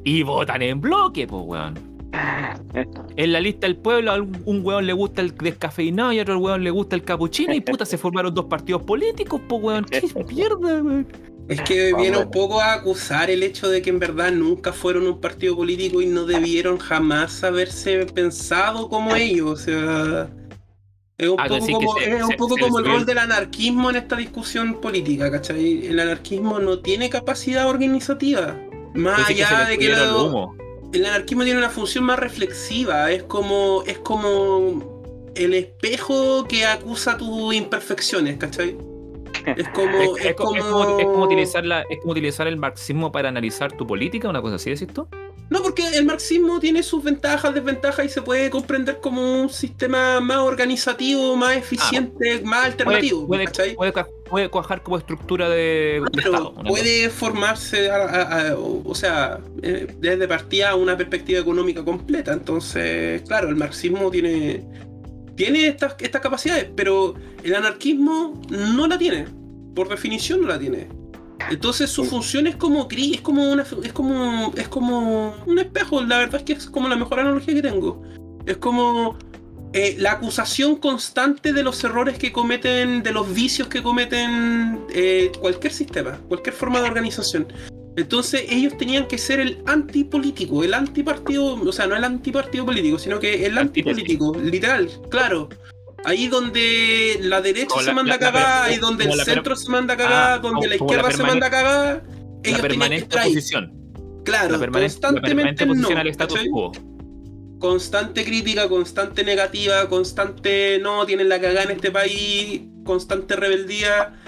Y 0.03 0.24
votan 0.24 0.62
en 0.62 0.82
bloque, 0.82 1.26
pues 1.28 1.43
weón. 1.45 1.91
En 3.16 3.32
la 3.32 3.39
lista 3.39 3.68
del 3.68 3.78
pueblo, 3.78 4.12
a 4.12 4.16
un 4.22 4.43
un 4.45 4.66
weón 4.66 4.86
le 4.86 4.91
gusta 4.91 5.22
el 5.22 5.36
descafeinado 5.36 6.12
y 6.12 6.20
a 6.20 6.24
otro 6.24 6.38
weón 6.39 6.62
le 6.62 6.72
gusta 6.72 6.97
el 6.97 7.03
capuchino 7.03 7.53
y 7.53 7.62
puta, 7.62 7.86
se 7.86 7.97
formaron 7.97 8.34
dos 8.34 8.45
partidos 8.45 8.84
políticos, 8.84 9.41
pues 9.47 9.64
weón. 9.64 9.86
¿Qué 9.86 10.01
mierda, 10.28 10.57
weón? 10.57 11.07
Es 11.52 11.62
que 11.62 11.93
viene 11.93 12.18
un 12.18 12.32
poco 12.32 12.62
a 12.62 12.74
acusar 12.74 13.30
el 13.30 13.43
hecho 13.43 13.70
de 13.70 13.82
que 13.82 13.89
en 13.89 13.99
verdad 13.99 14.32
nunca 14.32 14.72
fueron 14.74 15.06
un 15.08 15.20
partido 15.20 15.56
político 15.56 16.02
y 16.02 16.06
no 16.08 16.26
debieron 16.26 16.78
jamás 16.78 17.43
haberse 17.43 18.06
pensado 18.06 18.88
como 18.89 19.16
ellos. 19.16 19.52
O 19.52 19.64
sea, 19.64 20.30
es 21.18 21.30
un 21.30 21.39
Ah, 21.39 21.47
poco 21.47 21.70
como, 21.72 21.99
se- 21.99 22.10
es 22.18 22.24
un 22.24 22.30
se- 22.32 22.38
poco 22.38 22.56
se 22.56 22.62
como 22.62 22.80
el 22.80 22.86
rol 22.86 23.06
del 23.06 23.18
anarquismo 23.18 23.89
en 23.89 23.97
esta 23.97 24.16
discusión 24.16 24.82
política, 24.82 25.30
¿cachai? 25.32 25.88
El 25.88 25.99
anarquismo 25.99 26.60
no 26.60 26.80
tiene 26.80 27.10
capacidad 27.10 27.68
organizativa. 27.70 28.58
Más 28.93 29.28
que 29.28 29.43
allá 29.43 29.66
de 29.70 29.78
que 29.78 29.86
el 30.93 31.06
anarquismo 31.06 31.43
tiene 31.43 31.60
una 31.60 31.70
función 31.70 32.04
más 32.06 32.20
reflexiva, 32.20 33.12
es 33.12 33.24
como, 33.24 33.84
es 33.88 33.99
como 33.99 35.32
el 35.36 35.54
espejo 35.54 36.45
que 36.47 36.66
acusa 36.66 37.18
tus 37.18 37.54
imperfecciones, 37.54 38.38
¿cachai? 38.38 38.78
Es 39.45 39.67
como, 39.69 39.97
Es, 40.17 40.25
es 40.25 40.35
co- 40.35 40.55
es 40.55 40.63
como, 40.63 40.99
es 40.99 41.05
como 41.05 41.23
utilizar 41.23 41.65
la, 41.65 41.81
es 41.89 41.99
como 41.99 42.11
utilizar 42.11 42.47
el 42.47 42.57
marxismo 42.57 43.11
para 43.11 43.29
analizar 43.29 43.71
tu 43.71 43.85
política, 43.87 44.29
una 44.29 44.41
cosa 44.41 44.55
así, 44.55 44.69
decís 44.69 44.87
tú. 44.93 45.07
No, 45.49 45.61
porque 45.61 45.85
el 45.97 46.05
marxismo 46.05 46.61
tiene 46.61 46.81
sus 46.81 47.03
ventajas, 47.03 47.53
desventajas 47.53 48.05
y 48.05 48.09
se 48.09 48.21
puede 48.21 48.49
comprender 48.49 48.99
como 49.01 49.41
un 49.41 49.49
sistema 49.49 50.21
más 50.21 50.37
organizativo, 50.37 51.35
más 51.35 51.57
eficiente, 51.57 52.41
más 52.45 52.67
alternativo. 52.67 53.27
Puede, 53.27 53.49
puede, 53.75 53.91
ca- 53.91 54.07
puede 54.29 54.47
cuajar 54.47 54.81
como 54.81 54.97
estructura 54.97 55.49
de, 55.49 56.01
pero 56.13 56.27
Estado. 56.31 56.51
una 56.51 56.69
puede 56.69 57.09
formarse, 57.09 57.91
a- 57.91 57.95
a- 57.97 58.49
a- 58.51 58.55
o 58.55 58.81
o 58.85 58.95
sea, 58.95 59.39
eh, 59.61 59.87
desde 59.99 60.25
partida 60.25 60.73
una 60.75 60.95
perspectiva 60.95 61.41
económica 61.41 61.83
completa. 61.83 62.31
Entonces, 62.31 63.21
claro, 63.23 63.49
el 63.49 63.57
marxismo 63.57 64.09
tiene, 64.09 64.63
tiene 65.36 65.67
estas, 65.67 65.95
estas 65.99 66.21
capacidades, 66.21 66.67
pero 66.75 67.15
el 67.43 67.55
anarquismo 67.55 68.41
no 68.49 68.88
la 68.88 68.97
tiene. 68.97 69.25
Por 69.75 69.89
definición 69.89 70.41
no 70.41 70.47
la 70.47 70.59
tiene. 70.59 70.88
Entonces 71.49 71.89
su 71.89 72.05
función 72.05 72.47
es 72.47 72.55
como 72.55 72.88
gris, 72.88 73.15
es 73.15 73.21
como 73.21 73.51
una 73.51 73.63
es 73.84 73.93
como 73.93 74.53
es 74.55 74.67
como 74.67 75.34
un 75.45 75.59
espejo, 75.59 76.01
la 76.01 76.19
verdad 76.19 76.36
es 76.36 76.43
que 76.43 76.53
es 76.53 76.69
como 76.69 76.88
la 76.88 76.95
mejor 76.95 77.19
analogía 77.19 77.53
que 77.53 77.61
tengo. 77.61 78.03
Es 78.45 78.57
como 78.57 79.17
eh, 79.73 79.95
la 79.97 80.13
acusación 80.13 80.75
constante 80.75 81.53
de 81.53 81.63
los 81.63 81.84
errores 81.84 82.17
que 82.17 82.32
cometen, 82.32 83.03
de 83.03 83.11
los 83.11 83.34
vicios 83.34 83.67
que 83.69 83.82
cometen 83.82 84.82
eh, 84.93 85.32
cualquier 85.39 85.71
sistema, 85.71 86.19
cualquier 86.27 86.53
forma 86.53 86.82
de 86.82 86.88
organización. 86.88 87.47
Entonces 87.97 88.45
ellos 88.49 88.77
tenían 88.77 89.07
que 89.07 89.17
ser 89.17 89.39
el 89.39 89.61
antipolítico, 89.65 90.63
el 90.63 90.73
antipartido, 90.73 91.55
o 91.55 91.71
sea, 91.71 91.87
no 91.87 91.95
el 91.95 92.03
antipartido 92.03 92.65
político, 92.65 92.97
sino 92.97 93.19
que 93.19 93.45
el 93.45 93.57
antipolítico, 93.57 94.33
literal, 94.39 94.89
claro. 95.09 95.49
Ahí 96.03 96.27
donde 96.27 97.19
la 97.21 97.41
derecha 97.41 97.79
se 97.79 97.93
manda 97.93 98.15
a 98.15 98.19
cagar, 98.19 98.71
y 98.71 98.77
donde 98.77 99.05
el 99.05 99.13
centro 99.21 99.55
se 99.55 99.69
manda 99.69 99.93
a 99.93 99.97
cagar, 99.97 100.31
ah, 100.31 100.39
donde 100.39 100.67
la 100.67 100.75
izquierda 100.75 101.11
se 101.11 101.23
manda 101.23 101.47
a 101.47 101.51
cagar, 101.51 102.03
ellos 102.43 102.61
tenían 102.61 102.89
que 102.89 102.95
estar 102.97 103.27
Claro, 104.23 104.59
constantemente 104.71 105.65
no, 105.65 105.87
Constante 107.59 108.25
crítica, 108.25 108.67
constante 108.67 109.23
negativa, 109.23 109.87
constante 109.87 110.79
no, 110.79 111.05
tienen 111.05 111.29
la 111.29 111.39
cagada 111.39 111.63
en 111.63 111.71
este 111.71 111.91
país, 111.91 112.61
constante 112.83 113.35
rebeldía. 113.35 114.19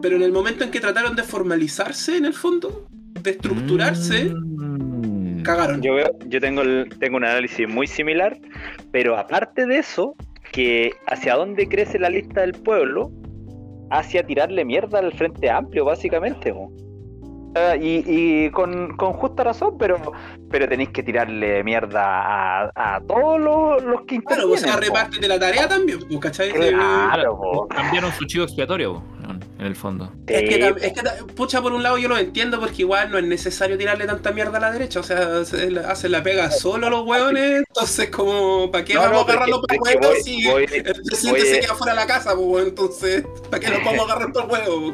Pero 0.00 0.16
en 0.16 0.22
el 0.22 0.32
momento 0.32 0.64
en 0.64 0.70
que 0.70 0.80
trataron 0.80 1.16
de 1.16 1.22
formalizarse, 1.22 2.16
en 2.16 2.26
el 2.26 2.34
fondo, 2.34 2.86
de 3.22 3.30
estructurarse, 3.30 4.30
mm. 4.34 5.42
cagaron. 5.42 5.82
Yo, 5.82 5.94
yo 6.26 6.40
tengo, 6.40 6.62
tengo 6.98 7.16
un 7.16 7.24
análisis 7.24 7.68
muy 7.68 7.86
similar, 7.86 8.38
pero 8.92 9.16
aparte 9.16 9.66
de 9.66 9.78
eso, 9.78 10.14
que 10.52 10.92
hacia 11.06 11.34
dónde 11.34 11.68
crece 11.68 11.98
la 11.98 12.10
lista 12.10 12.42
del 12.42 12.52
pueblo, 12.52 13.10
hacia 13.90 14.26
tirarle 14.26 14.64
mierda 14.64 14.98
al 14.98 15.12
Frente 15.12 15.48
Amplio, 15.50 15.84
básicamente. 15.84 16.52
y, 17.80 18.50
con, 18.50 18.96
justa 18.96 19.44
razón, 19.44 19.78
pero, 19.78 20.12
pero 20.50 20.68
tenéis 20.68 20.90
que 20.90 21.02
tirarle 21.02 21.64
mierda 21.64 22.70
a, 22.74 23.00
todos 23.06 23.40
los, 23.40 23.82
los 23.82 24.02
que 24.02 24.20
Claro, 24.20 24.50
o 24.50 24.56
sea, 24.58 24.76
reparte 24.76 25.26
la 25.26 25.38
tarea 25.38 25.66
también, 25.66 26.00
¿cachai? 26.20 26.52
Claro, 26.52 27.66
Cambiaron 27.70 28.12
su 28.12 28.26
chivo 28.26 28.44
expiatorio 28.44 29.02
en 29.58 29.66
el 29.66 29.76
fondo. 29.76 30.12
Es 30.26 30.48
que, 30.48 30.74
es 30.86 30.92
que, 30.92 31.02
pucha, 31.34 31.62
por 31.62 31.72
un 31.72 31.82
lado 31.82 31.96
yo 31.98 32.08
lo 32.08 32.18
entiendo 32.18 32.60
porque 32.60 32.82
igual 32.82 33.10
no 33.10 33.18
es 33.18 33.24
necesario 33.24 33.78
tirarle 33.78 34.06
tanta 34.06 34.32
mierda 34.32 34.58
a 34.58 34.60
la 34.60 34.70
derecha. 34.70 35.00
O 35.00 35.02
sea, 35.02 35.40
hacen 35.40 36.12
la 36.12 36.22
pega 36.22 36.50
solo 36.50 36.90
los 36.90 37.06
hueones. 37.06 37.64
Entonces, 37.68 38.10
como, 38.10 38.70
¿para 38.70 38.84
qué 38.84 38.96
vamos 38.96 39.18
a 39.18 39.22
agarrar 39.22 39.48
los 39.48 39.62
huevos 39.80 40.22
si 40.22 40.46
el 40.48 40.66
presidente 41.04 41.46
se 41.46 41.60
queda 41.60 41.74
fuera 41.74 41.94
de 41.94 42.00
la 42.00 42.06
casa? 42.06 42.34
Pues, 42.36 42.68
entonces, 42.68 43.24
¿para 43.50 43.60
qué 43.60 43.70
nos 43.70 43.84
vamos 43.84 44.00
a 44.00 44.12
agarrar 44.12 44.32
por 44.32 44.50
huevos? 44.50 44.92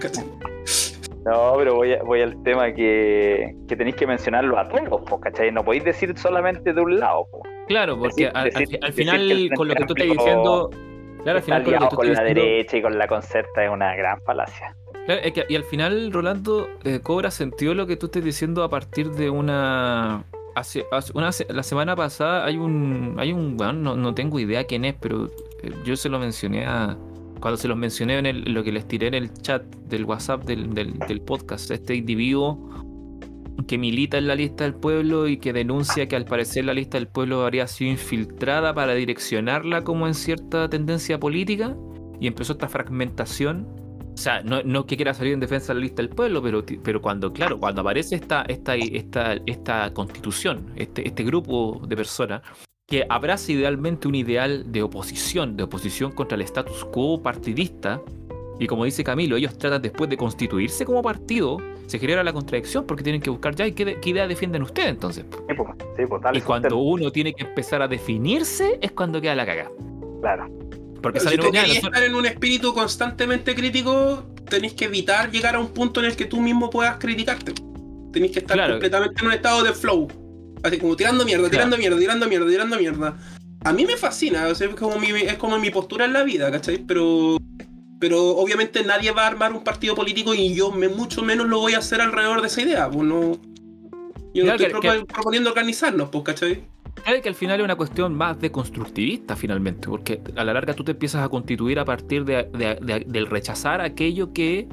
No, 1.24 1.54
pero 1.56 1.76
voy, 1.76 1.92
a, 1.92 2.02
voy 2.02 2.20
al 2.20 2.42
tema 2.42 2.72
que, 2.72 3.54
que 3.68 3.76
tenéis 3.76 3.96
que 3.96 4.06
mencionarlo 4.06 4.58
a 4.58 4.68
todos, 4.68 5.20
¿cachai? 5.20 5.52
No 5.52 5.64
podéis 5.64 5.84
decir 5.84 6.16
solamente 6.18 6.72
de 6.72 6.80
un 6.80 6.98
lado. 6.98 7.28
Claro, 7.68 7.98
porque 7.98 8.28
al, 8.28 8.52
final, 8.92 9.50
con 9.56 9.68
lo 9.68 9.74
que 9.74 9.84
tú 9.84 9.94
estás 9.96 10.16
diciendo 10.16 10.70
Claro, 11.22 11.38
al 11.38 11.44
final 11.44 11.88
con, 11.90 12.12
la 12.12 12.22
derecha 12.22 12.76
y 12.76 12.82
con 12.82 12.98
la 12.98 13.06
concerta 13.06 13.64
es 13.64 13.70
una 13.70 13.94
gran 13.94 14.20
falacia. 14.22 14.76
y 15.48 15.56
al 15.56 15.64
final, 15.64 16.12
Rolando, 16.12 16.68
eh, 16.84 17.00
cobra 17.00 17.30
sentido 17.30 17.74
lo 17.74 17.86
que 17.86 17.96
tú 17.96 18.06
estás 18.06 18.24
diciendo 18.24 18.64
a 18.64 18.68
partir 18.68 19.10
de 19.10 19.30
una. 19.30 20.24
Hace, 20.54 20.84
una, 21.14 21.30
la 21.48 21.62
semana 21.62 21.96
pasada 21.96 22.44
hay 22.44 22.56
un. 22.56 23.16
Hay 23.18 23.32
un. 23.32 23.56
Bueno, 23.56 23.96
no, 23.96 24.14
tengo 24.14 24.38
idea 24.40 24.64
quién 24.64 24.84
es, 24.84 24.94
pero 25.00 25.26
eh, 25.62 25.72
yo 25.84 25.96
se 25.96 26.08
lo 26.08 26.18
mencioné 26.18 26.66
a. 26.66 26.96
Cuando 27.40 27.56
se 27.56 27.66
los 27.66 27.76
mencioné 27.76 28.18
en 28.18 28.54
lo 28.54 28.62
que 28.62 28.70
les 28.70 28.86
tiré 28.86 29.08
en 29.08 29.14
el 29.14 29.32
chat 29.32 29.64
del 29.64 30.04
WhatsApp 30.04 30.44
del, 30.44 30.74
del, 30.74 30.96
del 31.00 31.20
podcast, 31.20 31.72
este 31.72 31.96
individuo 31.96 32.56
que 33.66 33.78
milita 33.78 34.18
en 34.18 34.26
la 34.26 34.34
lista 34.34 34.64
del 34.64 34.74
pueblo 34.74 35.28
y 35.28 35.36
que 35.36 35.52
denuncia 35.52 36.08
que 36.08 36.16
al 36.16 36.24
parecer 36.24 36.64
la 36.64 36.74
lista 36.74 36.98
del 36.98 37.08
pueblo 37.08 37.42
habría 37.42 37.66
sido 37.66 37.90
infiltrada 37.90 38.74
para 38.74 38.94
direccionarla 38.94 39.84
como 39.84 40.06
en 40.06 40.14
cierta 40.14 40.68
tendencia 40.68 41.18
política 41.18 41.76
y 42.20 42.26
empezó 42.26 42.52
esta 42.52 42.68
fragmentación. 42.68 43.66
O 44.14 44.16
sea, 44.16 44.42
no, 44.42 44.62
no 44.62 44.86
que 44.86 44.96
quiera 44.96 45.14
salir 45.14 45.32
en 45.32 45.40
defensa 45.40 45.68
de 45.72 45.80
la 45.80 45.84
lista 45.84 46.02
del 46.02 46.10
pueblo, 46.10 46.42
pero, 46.42 46.64
pero 46.82 47.00
cuando, 47.00 47.32
claro, 47.32 47.58
cuando 47.58 47.80
aparece 47.80 48.14
esta, 48.14 48.42
esta, 48.42 48.76
esta, 48.76 49.36
esta 49.46 49.92
constitución, 49.92 50.72
este, 50.76 51.06
este 51.08 51.24
grupo 51.24 51.80
de 51.86 51.96
personas, 51.96 52.42
que 52.86 53.06
abraza 53.08 53.52
idealmente 53.52 54.06
un 54.06 54.14
ideal 54.14 54.70
de 54.70 54.82
oposición, 54.82 55.56
de 55.56 55.62
oposición 55.62 56.12
contra 56.12 56.36
el 56.36 56.42
status 56.42 56.84
quo 56.84 57.22
partidista, 57.22 58.02
y 58.62 58.68
como 58.68 58.84
dice 58.84 59.02
Camilo, 59.02 59.36
ellos 59.36 59.58
tratan 59.58 59.82
después 59.82 60.08
de 60.08 60.16
constituirse 60.16 60.84
como 60.84 61.02
partido 61.02 61.58
se 61.86 61.98
genera 61.98 62.22
la 62.22 62.32
contradicción 62.32 62.86
porque 62.86 63.02
tienen 63.02 63.20
que 63.20 63.28
buscar 63.28 63.56
ya, 63.56 63.66
¿y 63.66 63.72
qué, 63.72 63.98
idea 64.04 64.28
defienden 64.28 64.62
ustedes 64.62 64.90
entonces? 64.90 65.24
Sí, 65.48 65.54
pues, 65.56 65.68
sí, 65.96 66.06
pues, 66.08 66.22
y 66.32 66.40
cuando 66.42 66.76
uno 66.76 67.10
tiene 67.10 67.34
que 67.34 67.42
empezar 67.42 67.82
a 67.82 67.88
definirse 67.88 68.78
es 68.80 68.92
cuando 68.92 69.20
queda 69.20 69.34
la 69.34 69.46
caga. 69.46 69.70
Claro. 70.20 70.48
Porque 71.02 71.18
si 71.18 71.36
tú 71.36 71.48
estar 71.52 72.02
en 72.04 72.14
un 72.14 72.24
espíritu 72.24 72.72
constantemente 72.72 73.52
crítico, 73.56 74.22
tenéis 74.48 74.74
que 74.74 74.84
evitar 74.84 75.28
llegar 75.32 75.56
a 75.56 75.58
un 75.58 75.68
punto 75.68 75.98
en 75.98 76.06
el 76.06 76.14
que 76.14 76.26
tú 76.26 76.40
mismo 76.40 76.70
puedas 76.70 76.98
criticarte. 76.98 77.52
Tenéis 78.12 78.30
que 78.30 78.38
estar 78.38 78.70
completamente 78.70 79.20
en 79.20 79.26
un 79.26 79.32
estado 79.32 79.64
de 79.64 79.72
flow. 79.72 80.06
Así 80.62 80.78
como 80.78 80.94
tirando 80.94 81.24
mierda, 81.24 81.50
tirando 81.50 81.76
mierda, 81.76 81.98
tirando 81.98 82.28
mierda, 82.28 82.48
tirando 82.48 82.76
mierda. 82.76 83.18
A 83.64 83.72
mí 83.72 83.84
me 83.84 83.96
fascina, 83.96 84.48
es, 84.48 84.62
como 84.78 85.00
mi, 85.00 85.08
es 85.08 85.36
como 85.36 85.58
mi 85.58 85.70
postura 85.70 86.04
en 86.04 86.12
la 86.12 86.22
vida, 86.22 86.50
¿cachai? 86.52 86.78
Pero 86.78 87.38
pero 88.02 88.30
obviamente 88.30 88.82
nadie 88.82 89.12
va 89.12 89.22
a 89.22 89.26
armar 89.28 89.52
un 89.52 89.62
partido 89.62 89.94
político 89.94 90.34
y 90.34 90.56
yo 90.56 90.72
me, 90.72 90.88
mucho 90.88 91.22
menos 91.22 91.46
lo 91.46 91.60
voy 91.60 91.74
a 91.74 91.78
hacer 91.78 92.00
alrededor 92.00 92.40
de 92.40 92.48
esa 92.48 92.60
idea. 92.60 92.90
Pues 92.90 93.06
no, 93.06 93.38
yo 94.34 94.44
no 94.44 94.54
estoy 94.54 95.04
proponiendo 95.04 95.50
organizarnos, 95.50 96.08
pues, 96.08 96.24
¿cachai? 96.24 96.64
Claro 96.94 97.22
que 97.22 97.28
al 97.28 97.36
final 97.36 97.60
es 97.60 97.64
una 97.64 97.76
cuestión 97.76 98.12
más 98.16 98.40
de 98.40 98.50
constructivista 98.50 99.36
finalmente, 99.36 99.86
porque 99.86 100.20
a 100.34 100.42
la 100.42 100.52
larga 100.52 100.74
tú 100.74 100.82
te 100.82 100.90
empiezas 100.90 101.24
a 101.24 101.28
constituir 101.28 101.78
a 101.78 101.84
partir 101.84 102.24
de, 102.24 102.48
del 103.06 103.26
rechazar 103.26 103.80
aquello 103.80 104.32
que 104.32 104.66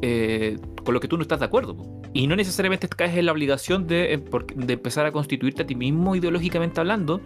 eh, 0.00 0.56
con 0.84 0.94
lo 0.94 1.00
que 1.00 1.08
tú 1.08 1.16
no 1.16 1.22
estás 1.22 1.40
de 1.40 1.46
acuerdo. 1.46 1.76
Y 2.12 2.28
no 2.28 2.36
necesariamente 2.36 2.86
caes 2.86 3.16
en 3.16 3.26
la 3.26 3.32
obligación 3.32 3.88
de, 3.88 4.22
de 4.54 4.72
empezar 4.72 5.06
a 5.06 5.10
constituirte 5.10 5.62
a 5.62 5.66
ti 5.66 5.74
mismo 5.74 6.14
ideológicamente 6.14 6.78
hablando, 6.78 7.20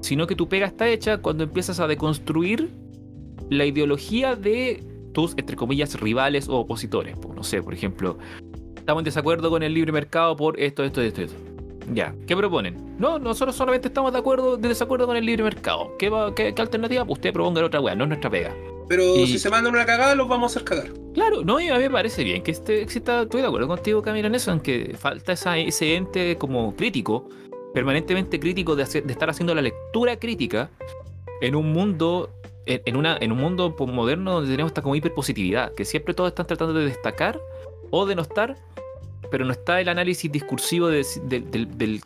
sino 0.00 0.26
que 0.26 0.34
tu 0.34 0.48
pega 0.48 0.66
está 0.66 0.88
hecha 0.88 1.18
cuando 1.18 1.44
empiezas 1.44 1.78
a 1.78 1.86
deconstruir 1.86 2.72
la 3.50 3.64
ideología 3.64 4.36
de 4.36 4.82
tus, 5.12 5.32
entre 5.36 5.56
comillas, 5.56 5.98
rivales 6.00 6.48
o 6.48 6.56
opositores. 6.56 7.16
No 7.34 7.42
sé, 7.42 7.62
por 7.62 7.74
ejemplo, 7.74 8.18
estamos 8.76 9.00
en 9.00 9.04
desacuerdo 9.04 9.50
con 9.50 9.62
el 9.62 9.72
libre 9.72 9.92
mercado 9.92 10.36
por 10.36 10.60
esto, 10.60 10.84
esto, 10.84 11.00
esto, 11.00 11.22
esto. 11.22 11.36
Ya, 11.92 12.14
¿qué 12.26 12.36
proponen? 12.36 12.96
No, 12.98 13.18
nosotros 13.18 13.54
solamente 13.54 13.88
estamos 13.88 14.12
de 14.12 14.18
acuerdo, 14.18 14.56
de 14.56 14.68
desacuerdo 14.68 15.06
con 15.06 15.16
el 15.16 15.24
libre 15.24 15.44
mercado. 15.44 15.94
¿Qué, 15.98 16.10
qué, 16.34 16.54
alternativa? 16.56 17.04
Pues 17.04 17.18
usted 17.18 17.32
proponga 17.32 17.64
otra 17.64 17.80
weá, 17.80 17.94
no 17.94 18.04
es 18.04 18.08
nuestra 18.08 18.30
pega. 18.30 18.54
Pero 18.88 19.14
si 19.26 19.38
se 19.38 19.50
mandan 19.50 19.74
una 19.74 19.86
cagada, 19.86 20.14
los 20.14 20.28
vamos 20.28 20.52
a 20.54 20.58
hacer 20.58 20.64
cagar. 20.64 20.92
Claro, 21.14 21.42
no, 21.42 21.60
y 21.60 21.68
a 21.68 21.76
mí 21.76 21.84
me 21.84 21.90
parece 21.90 22.22
bien 22.24 22.42
que 22.42 22.50
este 22.50 22.82
exista, 22.82 23.22
estoy 23.22 23.40
de 23.40 23.46
acuerdo 23.46 23.68
contigo, 23.68 24.02
Camila, 24.02 24.26
en 24.26 24.34
eso, 24.34 24.50
aunque 24.50 24.94
falta 24.98 25.32
esa, 25.32 25.56
ese 25.56 25.94
ente 25.94 26.36
como 26.36 26.74
crítico, 26.76 27.28
permanentemente 27.72 28.38
crítico 28.38 28.76
de, 28.76 28.84
de 28.84 29.12
estar 29.12 29.30
haciendo 29.30 29.54
la 29.54 29.62
lectura 29.62 30.18
crítica 30.18 30.70
en 31.40 31.54
un 31.54 31.72
mundo 31.72 32.30
en, 32.66 32.96
una, 32.96 33.16
en 33.20 33.32
un 33.32 33.38
mundo 33.38 33.74
moderno 33.78 34.34
donde 34.34 34.50
tenemos 34.50 34.70
esta 34.70 34.82
como 34.82 34.94
hiperpositividad, 34.94 35.74
que 35.74 35.84
siempre 35.84 36.14
todos 36.14 36.28
están 36.28 36.46
tratando 36.46 36.74
de 36.74 36.86
destacar 36.86 37.40
o 37.90 38.06
de 38.06 38.14
no 38.14 38.22
estar, 38.22 38.56
pero 39.30 39.44
no 39.44 39.52
está 39.52 39.80
el 39.80 39.88
análisis 39.88 40.30
discursivo 40.30 40.88
del, 40.88 41.04
del, 41.28 42.02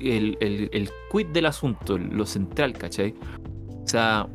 el, 0.00 0.90
quid 1.10 1.26
del 1.28 1.46
asunto, 1.46 1.98
lo 1.98 2.26
central, 2.26 2.72
¿cachai? 2.74 3.14
O 3.84 3.88
sea, 3.88 4.28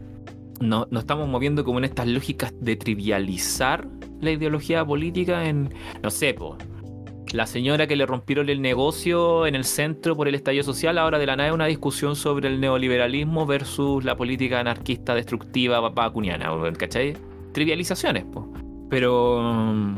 no, 0.59 0.87
nos 0.91 1.03
estamos 1.03 1.27
moviendo 1.27 1.63
como 1.63 1.79
en 1.79 1.85
estas 1.85 2.07
lógicas 2.07 2.53
de 2.59 2.75
trivializar 2.75 3.87
la 4.19 4.31
ideología 4.31 4.85
política 4.85 5.47
en, 5.47 5.73
no 6.01 6.09
sé, 6.09 6.33
pues 6.33 6.55
la 7.33 7.47
señora 7.47 7.87
que 7.87 7.95
le 7.95 8.05
rompieron 8.05 8.49
el 8.49 8.61
negocio 8.61 9.45
en 9.45 9.55
el 9.55 9.63
centro 9.63 10.15
por 10.15 10.27
el 10.27 10.35
estallido 10.35 10.63
social, 10.63 10.97
ahora 10.97 11.19
de 11.19 11.25
la 11.25 11.35
nada 11.35 11.53
una 11.53 11.65
discusión 11.65 12.15
sobre 12.15 12.47
el 12.47 12.59
neoliberalismo 12.59 13.45
versus 13.45 14.03
la 14.03 14.15
política 14.15 14.59
anarquista 14.59 15.15
destructiva 15.15 15.79
vacuniana, 15.79 16.51
¿cachai? 16.77 17.15
Trivializaciones, 17.53 18.25
pues. 18.31 18.45
Pero... 18.89 19.41
Mm, 19.41 19.97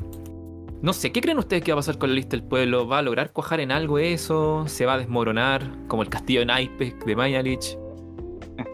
no 0.82 0.94
sé, 0.94 1.12
¿qué 1.12 1.20
creen 1.20 1.38
ustedes 1.38 1.62
que 1.62 1.74
va 1.74 1.76
a 1.76 1.80
pasar 1.80 1.98
con 1.98 2.10
la 2.10 2.16
lista 2.16 2.38
del 2.38 2.44
pueblo? 2.44 2.88
¿Va 2.88 3.00
a 3.00 3.02
lograr 3.02 3.34
cuajar 3.34 3.60
en 3.60 3.72
algo 3.72 4.00
eso? 4.00 4.64
¿Se 4.68 4.86
va 4.86 4.94
a 4.94 4.98
desmoronar? 4.98 5.62
Como 5.90 6.04
el 6.04 6.10
castillo 6.10 6.40
de 6.40 6.46
naipes 6.46 6.94
de 7.06 7.16
Mayalich. 7.18 7.78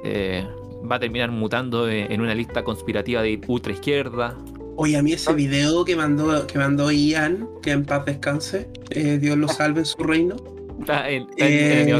Eh, 0.03 0.47
¿Va 0.89 0.97
a 0.97 0.99
terminar 0.99 1.31
mutando 1.31 1.89
en 1.89 2.21
una 2.21 2.35
lista 2.35 2.63
conspirativa 2.63 3.23
de 3.23 3.41
ultra 3.47 3.73
izquierda? 3.73 4.37
Oye, 4.77 4.97
a 4.97 5.03
mí 5.03 5.13
ese 5.13 5.31
ah. 5.31 5.33
video 5.33 5.85
que 5.85 5.95
mandó, 5.95 6.45
que 6.47 6.57
mandó 6.57 6.91
Ian, 6.91 7.47
que 7.61 7.71
en 7.71 7.85
paz 7.85 8.05
descanse, 8.05 8.69
eh, 8.89 9.17
Dios 9.17 9.37
lo 9.37 9.47
salve 9.47 9.79
en 9.79 9.85
su 9.85 9.97
reino. 10.03 10.35
Está 10.79 11.09
en, 11.09 11.27
eh, 11.37 11.93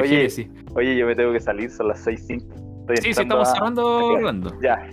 oye, 0.00 0.30
sí. 0.30 0.48
Oye, 0.74 0.96
yo 0.96 1.06
me 1.06 1.14
tengo 1.14 1.32
que 1.32 1.40
salir, 1.40 1.70
son 1.70 1.88
las 1.88 2.06
6.05. 2.06 2.96
Sí, 2.96 3.12
sí, 3.12 3.20
estamos 3.20 3.50
cerrando, 3.52 3.84
Orlando. 3.84 4.58
Ya. 4.62 4.88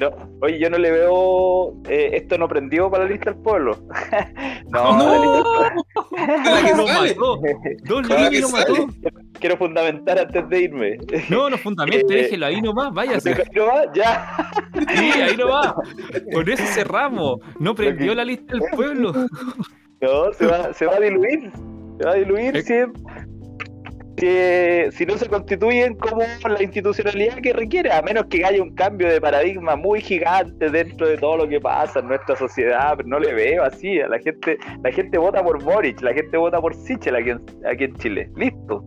No, 0.00 0.10
oye, 0.40 0.58
yo 0.58 0.70
no 0.70 0.78
le 0.78 0.90
veo. 0.90 1.74
eh, 1.88 2.10
esto 2.14 2.38
no 2.38 2.48
prendió 2.48 2.90
para 2.90 3.04
la 3.04 3.10
lista 3.10 3.30
del 3.32 3.42
pueblo. 3.42 3.76
no, 4.70 4.96
No. 4.96 5.04
la 5.04 5.18
lista 5.20 5.62
del 5.62 5.74
pueblo. 5.74 6.10
La 6.50 6.62
que 6.62 6.74
mató. 6.74 7.36
Dos 7.84 8.08
líneas 8.08 8.52
mató. 8.52 8.74
Quiero 9.38 9.56
fundamentar 9.56 10.18
antes 10.18 10.48
de 10.48 10.60
irme. 10.60 10.98
No, 11.28 11.48
no 11.50 11.56
fundamente, 11.58 12.06
Eh, 12.14 12.22
déjelo 12.22 12.46
ahí 12.46 12.60
nomás, 12.60 12.92
váyase. 12.92 13.44
¿No 13.54 13.66
va? 13.66 13.92
Ya. 13.94 14.36
Sí, 14.94 15.10
ahí 15.20 15.36
nomás. 15.36 15.74
Con 16.32 16.48
eso 16.48 16.64
cerramos. 16.66 17.38
No 17.58 17.74
prendió 17.74 18.14
la 18.14 18.24
lista 18.24 18.54
del 18.54 18.62
pueblo. 18.74 19.12
No, 20.00 20.32
se 20.32 20.46
va, 20.46 20.72
se 20.72 20.86
va 20.86 20.96
a 20.96 21.00
diluir. 21.00 21.50
Se 21.98 22.06
va 22.06 22.12
a 22.12 22.14
diluir 22.14 22.56
Eh. 22.56 22.86
Si, 24.18 24.92
si, 24.92 25.06
no 25.06 25.16
se 25.16 25.28
constituyen 25.28 25.94
como 25.96 26.22
la 26.48 26.62
institucionalidad 26.62 27.36
que 27.40 27.52
requiere, 27.52 27.90
a 27.92 28.02
menos 28.02 28.26
que 28.26 28.44
haya 28.44 28.62
un 28.62 28.74
cambio 28.74 29.08
de 29.08 29.20
paradigma 29.20 29.76
muy 29.76 30.00
gigante 30.00 30.68
dentro 30.70 31.08
de 31.08 31.16
todo 31.16 31.38
lo 31.38 31.48
que 31.48 31.60
pasa 31.60 32.00
en 32.00 32.08
nuestra 32.08 32.36
sociedad, 32.36 32.94
pero 32.96 33.08
no 33.08 33.18
le 33.18 33.32
veo 33.32 33.62
así. 33.64 34.00
A 34.00 34.08
la 34.08 34.18
gente, 34.18 34.58
la 34.82 34.92
gente 34.92 35.16
vota 35.18 35.42
por 35.42 35.62
Boric, 35.62 36.00
la 36.02 36.12
gente 36.12 36.36
vota 36.36 36.60
por 36.60 36.74
Sichel 36.74 37.16
aquí 37.16 37.30
en, 37.30 37.40
aquí 37.66 37.84
en 37.84 37.94
Chile. 37.96 38.30
Listo. 38.36 38.84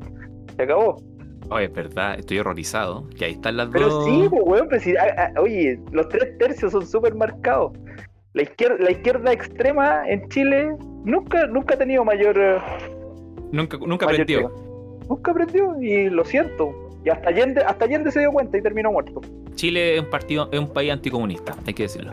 Se 0.55 0.63
acabó. 0.63 1.01
Oye, 1.49 1.65
es 1.65 1.73
verdad, 1.73 2.19
estoy 2.19 2.39
horrorizado. 2.39 3.07
Que 3.17 3.25
ahí 3.25 3.31
están 3.33 3.57
las 3.57 3.69
Pero 3.69 3.89
dos. 3.89 4.05
sí, 4.05 4.27
pues, 4.29 4.41
weón, 4.45 4.69
pues, 4.69 4.83
si- 4.83 4.95
a- 4.95 5.31
a- 5.35 5.41
oye, 5.41 5.79
los 5.91 6.07
tres 6.09 6.37
tercios 6.37 6.71
son 6.71 6.85
súper 6.85 7.15
marcados. 7.15 7.71
La 8.33 8.43
izquierda, 8.43 8.77
la 8.79 8.91
izquierda 8.91 9.31
extrema 9.31 10.03
en 10.07 10.27
Chile 10.29 10.75
nunca, 11.05 11.45
nunca 11.47 11.75
ha 11.75 11.77
tenido 11.77 12.03
mayor, 12.05 12.37
eh, 12.37 12.57
Nunca, 13.51 13.77
nunca 13.77 14.05
mayor 14.07 14.21
aprendió. 14.21 14.51
Nunca 15.09 15.31
aprendió 15.31 15.75
y 15.81 16.09
lo 16.09 16.23
siento. 16.25 16.73
Y 17.05 17.09
hasta 17.09 17.29
Allende, 17.29 17.61
hasta 17.61 17.85
Allende 17.85 18.11
se 18.11 18.19
dio 18.21 18.31
cuenta 18.31 18.57
y 18.57 18.61
terminó 18.61 18.91
muerto. 18.91 19.21
Chile 19.55 19.95
es 19.95 20.01
un 20.01 20.09
partido, 20.09 20.49
es 20.51 20.59
un 20.59 20.67
país 20.71 20.91
anticomunista, 20.91 21.55
hay 21.65 21.73
que 21.73 21.83
decirlo. 21.83 22.11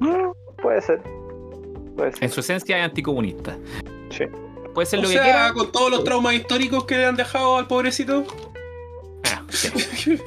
Puede 0.62 0.80
ser. 0.80 1.00
Puede 1.96 2.12
ser. 2.12 2.24
En 2.24 2.30
su 2.30 2.40
esencia 2.40 2.78
es 2.78 2.84
anticomunista. 2.84 3.56
Sí. 4.10 4.24
Puede 4.74 4.86
ser 4.86 4.98
O 4.98 5.02
lo 5.02 5.08
que 5.08 5.14
quiera. 5.14 5.52
con 5.54 5.70
todos 5.72 5.90
los 5.90 6.04
traumas 6.04 6.34
históricos 6.34 6.84
que 6.84 6.96
le 6.96 7.06
han 7.06 7.16
dejado 7.16 7.56
al 7.56 7.66
pobrecito, 7.66 8.24
Ah, 9.24 9.42
sí. 9.48 9.68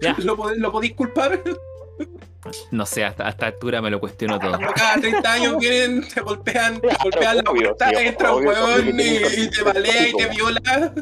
Ya, 0.00 0.14
¿lo, 0.18 0.36
pod- 0.36 0.56
lo 0.56 0.72
podéis 0.72 0.94
culpar? 0.94 1.40
No 2.70 2.86
sé, 2.86 3.04
hasta, 3.04 3.26
a 3.26 3.30
esta 3.30 3.46
altura 3.46 3.80
me 3.80 3.90
lo 3.90 4.00
cuestiono 4.00 4.38
todo. 4.38 4.58
Cada 4.74 5.00
30 5.00 5.32
años 5.32 5.58
vienen, 5.58 6.08
te 6.08 6.20
golpean, 6.20 6.80
te 6.80 6.88
Claro, 6.88 6.98
golpean 7.02 7.36
la 7.36 7.42
puerta, 7.42 7.90
entra 8.02 8.34
un 8.34 8.46
huevón 8.46 9.00
y, 9.00 9.42
y 9.42 9.50
te 9.50 9.62
balea 9.62 10.08
y 10.08 10.12
te 10.12 10.28
viola. 10.28 10.92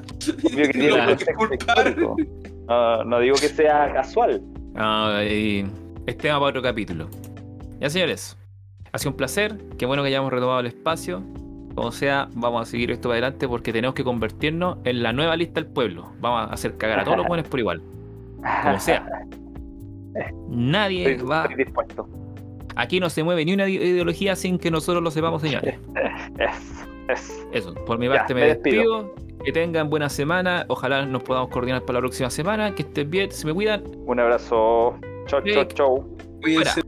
Obvio 0.45 0.67
que 0.67 0.73
tiene 0.73 1.35
culpar. 1.37 1.97
no 3.07 3.21
digo 3.21 3.37
que 3.37 3.49
sea 3.49 3.93
casual. 3.93 4.43
Ah, 4.77 5.23
y 5.25 5.67
es 6.07 6.19
tema 6.19 6.39
para 6.39 6.51
otro 6.51 6.63
capítulo. 6.63 7.09
Ya, 7.81 7.91
señores, 7.91 8.37
ha 8.93 8.99
sido 8.99 9.11
un 9.11 9.17
placer. 9.17 9.57
Qué 9.79 9.87
bueno 9.87 10.03
que 10.03 10.09
hayamos 10.09 10.33
retomado 10.33 10.61
el 10.61 10.67
espacio. 10.67 11.23
Como 11.75 11.91
sea, 11.91 12.29
vamos 12.35 12.69
a 12.69 12.71
seguir 12.71 12.91
esto 12.91 13.09
para 13.09 13.15
adelante 13.19 13.49
porque 13.49 13.73
tenemos 13.73 13.95
que 13.95 14.05
convertirnos 14.05 14.79
en 14.85 15.03
la 15.03 15.13
nueva 15.13 15.37
lista 15.37 15.61
del 15.61 15.67
pueblo. 15.67 16.13
Vamos 16.21 16.51
a 16.51 16.55
hacer 16.55 16.77
cagar 16.77 17.01
a 17.01 17.05
todos 17.05 17.17
los 17.17 17.27
buenos 17.29 17.49
por 17.49 17.59
igual. 17.59 17.83
Como 18.63 18.79
sea. 18.79 19.07
Nadie 20.49 21.13
Estoy, 21.13 21.29
va. 21.29 21.43
estoy 21.45 21.65
dispuesto. 21.65 22.09
Aquí 22.77 23.01
no 23.01 23.11
se 23.11 23.23
mueve 23.23 23.45
ni 23.45 23.53
una 23.55 23.69
ideología 23.69 24.35
sin 24.37 24.59
que 24.59 24.71
nosotros 24.71 25.03
lo 25.03 25.11
sepamos, 25.11 25.43
señores. 25.43 25.79
Es, 26.39 26.87
es. 27.09 27.47
Eso, 27.53 27.75
por 27.87 27.99
mi 27.99 28.07
Ya, 28.07 28.15
parte 28.15 28.35
me, 28.35 28.41
me 28.43 28.47
despido. 28.49 29.03
despido. 29.03 29.15
Que 29.45 29.53
tengan 29.53 29.91
buena 29.91 30.09
semana. 30.09 30.65
Ojalá 30.69 31.05
nos 31.05 31.23
podamos 31.25 31.51
coordinar 31.51 31.83
para 31.83 31.95
la 31.95 32.01
próxima 32.01 32.31
semana. 32.31 32.75
Que 32.75 32.83
estén 32.83 33.11
bien, 33.11 33.31
se 33.31 33.47
me 33.47 33.53
cuidan. 33.53 33.83
Un 34.07 34.21
abrazo. 34.21 34.97
Chau, 35.27 35.43
chau, 35.43 35.65
chau. 35.65 36.17
Cuídense. 36.43 36.81